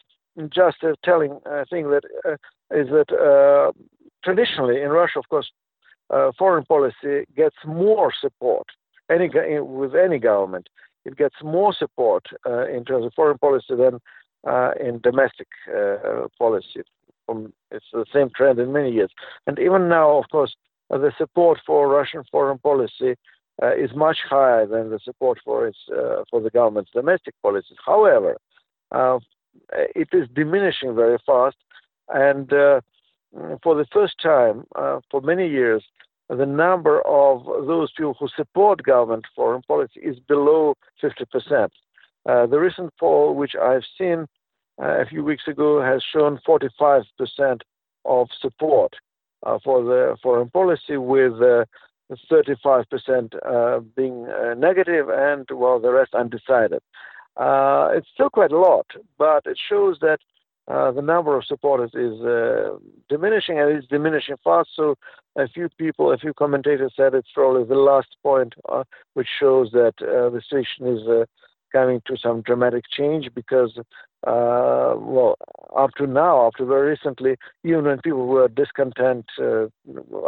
just 0.48 0.82
a 0.82 0.94
telling 1.04 1.38
uh, 1.46 1.64
thing 1.68 1.90
that 1.90 2.04
uh, 2.24 2.36
is 2.70 2.88
that 2.88 3.72
traditionally 4.24 4.80
in 4.80 4.90
Russia, 4.90 5.18
of 5.18 5.28
course, 5.28 5.50
foreign 6.38 6.64
policy 6.64 7.24
gets 7.36 7.56
more 7.66 8.12
support. 8.20 8.66
Any 9.10 9.28
with 9.60 9.94
any 9.94 10.18
government, 10.18 10.68
it 11.04 11.16
gets 11.16 11.34
more 11.42 11.72
support 11.72 12.26
in 12.46 12.84
terms 12.84 13.06
of 13.06 13.12
foreign 13.14 13.38
policy 13.38 13.74
than 13.74 13.98
in 14.78 15.00
domestic 15.00 15.48
policy. 16.38 16.82
It's 17.70 17.86
the 17.92 18.04
same 18.12 18.30
trend 18.36 18.58
in 18.58 18.72
many 18.72 18.92
years, 18.92 19.10
and 19.46 19.58
even 19.58 19.88
now, 19.88 20.18
of 20.18 20.28
course, 20.30 20.54
uh, 20.90 20.98
the 20.98 21.12
support 21.16 21.58
for 21.64 21.88
Russian 21.88 22.24
foreign 22.30 22.58
policy 22.58 23.14
uh, 23.62 23.74
is 23.74 23.90
much 23.94 24.18
higher 24.28 24.66
than 24.66 24.90
the 24.90 24.98
support 24.98 25.38
for 25.44 25.66
its 25.66 25.78
uh, 25.90 26.24
for 26.30 26.40
the 26.40 26.50
government's 26.50 26.90
domestic 26.92 27.34
policies. 27.42 27.76
However, 27.84 28.36
it 29.72 30.08
is 30.12 30.28
diminishing 30.34 30.94
very 30.94 31.18
fast, 31.26 31.56
and 32.08 32.48
for 33.62 33.74
the 33.74 33.86
first 33.92 34.20
time 34.20 34.64
for 35.10 35.20
many 35.22 35.48
years, 35.48 35.84
the 36.28 36.46
number 36.46 37.00
of 37.06 37.44
those 37.66 37.90
people 37.92 38.14
who 38.18 38.28
support 38.36 38.82
government 38.82 39.26
foreign 39.34 39.62
policy 39.62 40.00
is 40.00 40.18
below 40.20 40.76
50%. 41.02 41.68
Uh, 42.26 42.46
the 42.46 42.60
recent 42.60 42.92
poll, 43.00 43.34
which 43.34 43.56
I've 43.60 43.84
seen 43.98 44.26
uh, 44.80 45.00
a 45.00 45.06
few 45.06 45.24
weeks 45.24 45.48
ago, 45.48 45.82
has 45.82 46.02
shown 46.02 46.38
45% 46.46 47.60
of 48.04 48.28
support 48.40 48.94
uh, 49.44 49.58
for 49.64 49.82
the 49.82 50.16
foreign 50.22 50.50
policy, 50.50 50.96
with 50.96 51.32
35% 51.32 51.66
uh, 53.34 53.48
uh, 53.48 53.80
being 53.80 54.26
negative 54.58 55.08
and, 55.08 55.48
well, 55.50 55.80
the 55.80 55.90
rest 55.90 56.14
undecided. 56.14 56.80
It's 57.38 58.08
still 58.12 58.30
quite 58.30 58.52
a 58.52 58.58
lot, 58.58 58.86
but 59.18 59.44
it 59.46 59.58
shows 59.68 59.98
that 60.00 60.18
uh, 60.68 60.92
the 60.92 61.02
number 61.02 61.36
of 61.36 61.44
supporters 61.44 61.90
is 61.94 62.20
uh, 62.24 62.76
diminishing 63.08 63.58
and 63.58 63.70
it's 63.70 63.88
diminishing 63.88 64.36
fast. 64.44 64.68
So 64.76 64.96
a 65.36 65.48
few 65.48 65.68
people, 65.78 66.12
a 66.12 66.18
few 66.18 66.32
commentators 66.32 66.92
said 66.96 67.14
it's 67.14 67.30
probably 67.34 67.64
the 67.64 67.74
last 67.74 68.08
point, 68.22 68.54
uh, 68.68 68.84
which 69.14 69.28
shows 69.38 69.70
that 69.72 69.94
the 69.98 70.40
situation 70.48 70.86
is 70.86 71.26
coming 71.72 72.02
to 72.06 72.16
some 72.16 72.42
dramatic 72.42 72.84
change 72.90 73.30
because 73.34 73.78
uh, 74.26 74.94
well, 74.98 75.36
up 75.76 75.90
to 75.96 76.06
now, 76.06 76.46
up 76.46 76.54
to 76.54 76.66
very 76.66 76.90
recently, 76.90 77.36
even 77.64 77.84
when 77.84 78.00
people 78.02 78.26
were 78.26 78.48
discontent, 78.48 79.24
uh, 79.40 79.66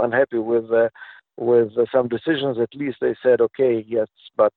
unhappy 0.00 0.38
with 0.38 0.70
uh, 0.72 0.88
with 1.36 1.72
some 1.90 2.08
decisions, 2.08 2.58
at 2.58 2.74
least 2.74 2.98
they 3.00 3.14
said, 3.22 3.40
okay, 3.40 3.84
yes, 3.86 4.06
but 4.36 4.52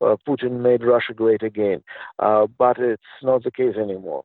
uh, 0.00 0.16
Putin 0.26 0.60
made 0.60 0.84
Russia 0.84 1.14
great 1.14 1.42
again. 1.42 1.82
Uh, 2.18 2.46
but 2.46 2.78
it's 2.78 3.02
not 3.22 3.44
the 3.44 3.50
case 3.50 3.76
anymore. 3.76 4.24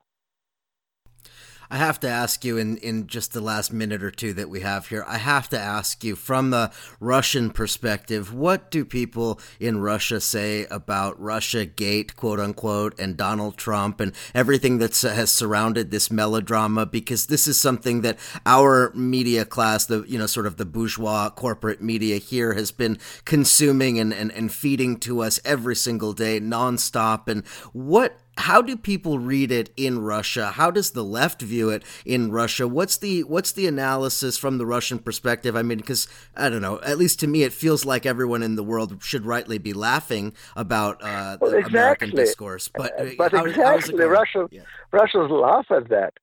I 1.72 1.78
have 1.78 2.02
to 2.02 2.10
ask 2.10 2.44
you 2.44 2.58
in, 2.58 2.76
in 2.78 3.08
just 3.08 3.32
the 3.32 3.40
last 3.40 3.72
minute 3.72 4.04
or 4.04 4.12
two 4.12 4.34
that 4.34 4.50
we 4.50 4.60
have 4.60 4.88
here, 4.88 5.06
I 5.08 5.18
have 5.18 5.48
to 5.52 5.58
ask 5.60 6.04
you 6.04 6.18
from 6.18 6.50
the 6.50 6.70
Russian 7.00 7.50
perspective, 7.50 8.34
what 8.34 8.70
do 8.70 8.84
people 8.84 9.40
in 9.58 9.80
Russia 9.80 10.20
say 10.20 10.66
about 10.66 11.18
Russia 11.18 11.66
Gate, 11.66 12.18
quote 12.18 12.42
unquote, 12.42 13.00
and 13.00 13.16
Donald 13.16 13.56
Trump 13.56 14.02
and 14.02 14.12
everything 14.36 14.80
that 14.80 15.00
has 15.00 15.32
surrounded 15.32 15.92
this 15.92 16.12
melodrama? 16.12 16.86
Because 16.86 17.28
this 17.28 17.48
is 17.48 17.58
something 17.58 18.02
that 18.02 18.20
our 18.46 18.92
media 18.94 19.46
class, 19.46 19.86
the 19.86 20.04
you 20.10 20.18
know, 20.18 20.28
sort 20.28 20.48
of 20.48 20.58
the 20.58 20.66
bourgeois 20.66 21.30
corporate 21.30 21.82
media 21.82 22.18
here 22.18 22.54
has 22.54 22.74
been 22.74 22.98
consuming 23.24 23.98
and, 23.98 24.14
and, 24.14 24.30
and 24.34 24.52
feeding 24.52 25.00
to 25.00 25.22
us 25.22 25.40
every 25.46 25.78
single 25.78 26.12
day, 26.12 26.38
nonstop. 26.42 27.30
And 27.30 27.48
what 27.72 28.18
how 28.38 28.62
do 28.62 28.78
people 28.78 29.20
read 29.20 29.52
it 29.52 29.72
in 29.76 30.00
Russia? 30.00 30.52
How 30.52 30.72
does 30.72 30.92
the 30.92 31.04
left 31.04 31.42
view 31.42 31.70
it 31.70 31.84
in 32.06 32.32
Russia? 32.32 32.68
What's 32.68 32.98
the 32.98 33.24
what's 33.24 33.52
the 33.52 33.68
analysis 33.68 34.38
from 34.38 34.58
the 34.58 34.66
Russian 34.66 35.00
perspective? 35.00 35.56
I 35.56 35.62
mean, 35.62 35.78
because 35.78 36.08
I 36.36 36.50
don't 36.50 36.62
know. 36.62 36.80
At 36.82 36.98
least 36.98 37.20
to 37.22 37.28
me, 37.28 37.44
it 37.44 37.54
feels 37.54 37.86
like 37.86 38.06
everyone 38.06 38.42
in 38.42 38.56
the 38.56 38.64
world 38.64 39.04
should 39.04 39.26
rightly 39.26 39.58
be 39.58 39.74
laughing 39.74 40.34
about 40.56 41.04
uh, 41.04 41.38
well, 41.40 41.54
exactly. 41.54 41.80
American 41.80 42.10
discourse. 42.12 42.68
But, 42.68 43.00
uh, 43.00 43.06
but 43.18 43.32
how, 43.32 43.46
exactly, 43.46 44.04
Russians 44.06 44.50
yeah. 44.52 44.62
Russians 44.92 45.30
laugh 45.30 45.66
at 45.70 45.90
that. 45.90 46.14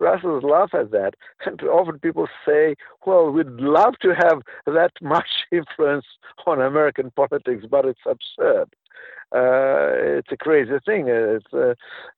Russians 0.00 0.44
laugh 0.44 0.70
at 0.74 0.90
that. 0.92 1.14
And 1.44 1.60
often 1.62 1.98
people 1.98 2.28
say, 2.46 2.76
well, 3.04 3.30
we'd 3.30 3.48
love 3.48 3.94
to 4.02 4.14
have 4.14 4.42
that 4.66 4.92
much 5.02 5.28
influence 5.52 6.06
on 6.46 6.60
American 6.60 7.10
politics, 7.10 7.64
but 7.68 7.84
it's 7.84 8.00
absurd. 8.06 8.74
Uh, 9.34 9.92
it's 10.18 10.32
a 10.32 10.36
crazy 10.36 10.78
thing. 10.86 11.06
It's 11.08 11.52
uh, 11.52 11.74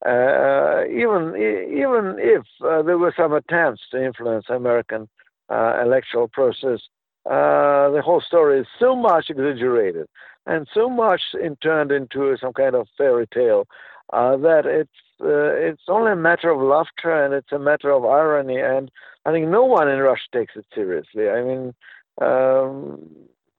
uh, 0.09 0.85
even 0.87 1.35
even 1.37 2.17
if 2.19 2.45
uh, 2.65 2.83
there 2.83 2.99
were 2.99 3.13
some 3.17 3.33
attempts 3.33 3.83
to 3.91 4.05
influence 4.05 4.47
American 4.49 5.09
uh, 5.49 5.81
electoral 5.83 6.29
process, 6.29 6.81
uh, 7.27 7.91
the 7.91 8.03
whole 8.05 8.21
story 8.21 8.61
is 8.61 8.67
so 8.79 8.95
much 8.95 9.29
exaggerated 9.29 10.07
and 10.47 10.69
so 10.73 10.89
much 10.89 11.21
in, 11.43 11.57
turned 11.57 11.91
into 11.91 12.37
some 12.41 12.53
kind 12.53 12.77
of 12.77 12.87
fairy 12.97 13.27
tale 13.35 13.67
that 14.13 14.63
it's 14.65 14.91
it's 15.21 15.83
only 15.89 16.13
a 16.13 16.17
matter 16.17 16.51
of 16.51 16.61
laughter 16.61 17.13
and 17.25 17.35
it's 17.35 17.53
a 17.53 17.59
matter 17.59 17.91
of 17.91 18.05
irony. 18.05 18.61
And 18.61 18.89
I 19.27 19.33
think 19.33 19.49
no 19.49 19.65
one 19.65 19.89
in 19.89 19.99
Russia 19.99 20.29
takes 20.33 20.55
it 20.57 20.67
seriously. 20.75 21.29
I 21.29 21.43
mean. 21.43 21.75
Um, 22.21 23.09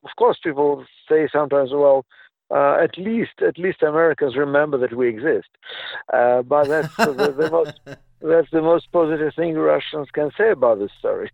of 0.03 0.09
course, 0.17 0.37
people 0.43 0.83
say 1.09 1.27
sometimes, 1.31 1.71
well, 1.71 2.05
uh, 2.53 2.77
at 2.83 2.97
least 2.97 3.41
at 3.45 3.57
least 3.57 3.81
Americans 3.81 4.35
remember 4.35 4.77
that 4.77 4.93
we 4.93 5.07
exist. 5.07 5.49
Uh, 6.13 6.41
but 6.41 6.67
that's 6.67 6.95
the, 6.97 7.33
the 7.37 7.49
most 7.51 7.79
that's 8.21 8.51
the 8.51 8.61
most 8.61 8.91
positive 8.91 9.33
thing 9.35 9.55
Russians 9.55 10.09
can 10.11 10.31
say 10.37 10.51
about 10.51 10.79
this 10.79 10.91
story. 10.99 11.31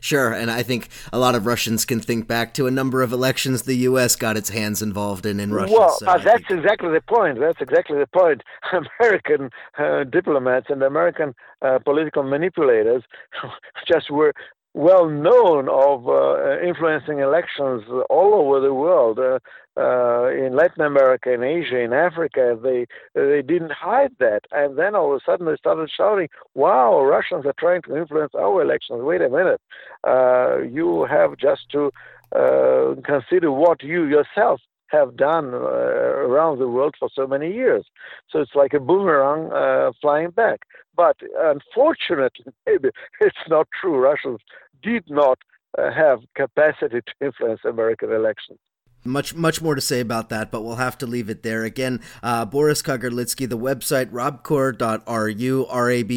Sure, 0.00 0.32
and 0.32 0.50
I 0.50 0.62
think 0.62 0.88
a 1.12 1.18
lot 1.18 1.34
of 1.34 1.46
Russians 1.46 1.84
can 1.84 2.00
think 2.00 2.26
back 2.28 2.54
to 2.54 2.66
a 2.66 2.70
number 2.70 3.02
of 3.02 3.12
elections 3.12 3.62
the 3.62 3.76
U.S. 3.76 4.16
got 4.16 4.36
its 4.36 4.50
hands 4.50 4.82
involved 4.82 5.26
in 5.26 5.40
in 5.40 5.52
Russia. 5.52 5.72
Well, 5.72 5.96
so 5.98 6.06
uh, 6.06 6.18
that's 6.18 6.46
think... 6.48 6.60
exactly 6.60 6.90
the 6.90 7.00
point. 7.00 7.40
That's 7.40 7.60
exactly 7.60 7.98
the 7.98 8.06
point. 8.06 8.42
American 9.00 9.50
uh, 9.78 10.04
diplomats 10.04 10.66
and 10.68 10.82
American 10.82 11.34
uh, 11.62 11.78
political 11.78 12.22
manipulators 12.22 13.02
just 13.86 14.10
were 14.10 14.34
well 14.74 15.08
known 15.08 15.68
of 15.68 16.08
uh, 16.08 16.60
influencing 16.60 17.18
elections 17.18 17.82
all 18.08 18.34
over 18.34 18.60
the 18.60 18.74
world. 18.74 19.18
Uh, 19.18 19.38
uh, 19.76 20.28
in 20.28 20.54
Latin 20.56 20.82
America, 20.82 21.32
in 21.32 21.42
Asia, 21.42 21.78
in 21.78 21.92
Africa, 21.92 22.58
they 22.60 22.86
they 23.14 23.40
didn't 23.40 23.72
hide 23.72 24.10
that, 24.18 24.42
and 24.52 24.76
then 24.76 24.94
all 24.94 25.14
of 25.14 25.20
a 25.20 25.24
sudden 25.24 25.46
they 25.46 25.56
started 25.56 25.90
shouting, 25.90 26.28
"Wow, 26.54 27.02
Russians 27.02 27.46
are 27.46 27.54
trying 27.58 27.82
to 27.82 27.96
influence 27.96 28.34
our 28.34 28.60
elections! 28.62 29.00
Wait 29.02 29.22
a 29.22 29.28
minute, 29.28 29.60
uh, 30.06 30.58
you 30.58 31.04
have 31.04 31.36
just 31.36 31.70
to 31.70 31.92
uh, 32.34 32.96
consider 33.04 33.50
what 33.52 33.82
you 33.82 34.04
yourself 34.04 34.60
have 34.90 35.16
done 35.16 35.54
uh, 35.54 35.58
around 35.58 36.58
the 36.58 36.68
world 36.68 36.94
for 36.98 37.08
so 37.14 37.26
many 37.26 37.52
years. 37.52 37.84
So 38.28 38.40
it's 38.40 38.54
like 38.54 38.74
a 38.74 38.80
boomerang 38.80 39.52
uh, 39.52 39.92
flying 40.00 40.30
back. 40.30 40.60
But 40.96 41.16
unfortunately, 41.38 42.52
maybe 42.66 42.90
it's 43.20 43.48
not 43.48 43.68
true. 43.80 43.98
Russians 43.98 44.40
did 44.82 45.04
not 45.08 45.38
uh, 45.78 45.90
have 45.92 46.20
capacity 46.34 47.00
to 47.00 47.26
influence 47.26 47.60
American 47.64 48.12
elections. 48.12 48.58
Much, 49.02 49.34
much 49.34 49.62
more 49.62 49.74
to 49.74 49.80
say 49.80 50.00
about 50.00 50.28
that, 50.28 50.50
but 50.50 50.62
we'll 50.62 50.76
have 50.76 50.98
to 50.98 51.06
leave 51.06 51.30
it 51.30 51.42
there. 51.42 51.64
Again, 51.64 52.02
uh, 52.22 52.44
Boris 52.44 52.82
Kagarlitsky, 52.82 53.48
the 53.48 53.56
website, 53.56 54.10
rabkor.ru, 54.10 55.66
R-A-B-K-O-R.ru. 55.66 56.08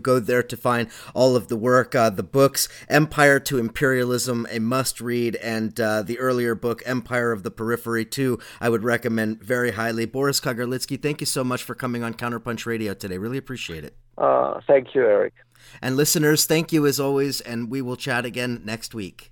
Go 0.00 0.20
there 0.20 0.42
to 0.42 0.56
find 0.56 0.90
all 1.14 1.34
of 1.34 1.48
the 1.48 1.56
work, 1.56 1.94
uh, 1.94 2.10
the 2.10 2.22
books, 2.22 2.68
Empire 2.90 3.40
to 3.40 3.58
Imperialism, 3.58 4.46
a 4.50 4.58
must-read, 4.58 5.36
and 5.36 5.80
uh, 5.80 6.02
the 6.02 6.18
earlier 6.18 6.54
book, 6.54 6.82
Empire 6.84 7.32
of 7.32 7.42
the 7.42 7.50
Periphery, 7.50 8.04
too, 8.04 8.38
I 8.60 8.68
would 8.68 8.84
recommend 8.84 9.42
very 9.42 9.70
highly. 9.72 10.04
Boris 10.04 10.40
Kagarlitsky, 10.40 11.00
thank 11.00 11.20
you 11.20 11.26
so 11.26 11.42
much 11.42 11.62
for 11.62 11.74
coming 11.74 12.02
on 12.02 12.12
Counterpunch 12.12 12.66
Radio 12.66 12.92
today. 12.92 13.16
Really 13.16 13.38
appreciate 13.38 13.84
it. 13.84 13.96
Uh, 14.18 14.60
thank 14.66 14.94
you, 14.94 15.00
Eric. 15.02 15.32
And 15.80 15.96
listeners, 15.96 16.44
thank 16.44 16.70
you 16.70 16.86
as 16.86 17.00
always, 17.00 17.40
and 17.40 17.70
we 17.70 17.80
will 17.80 17.96
chat 17.96 18.26
again 18.26 18.60
next 18.64 18.94
week. 18.94 19.31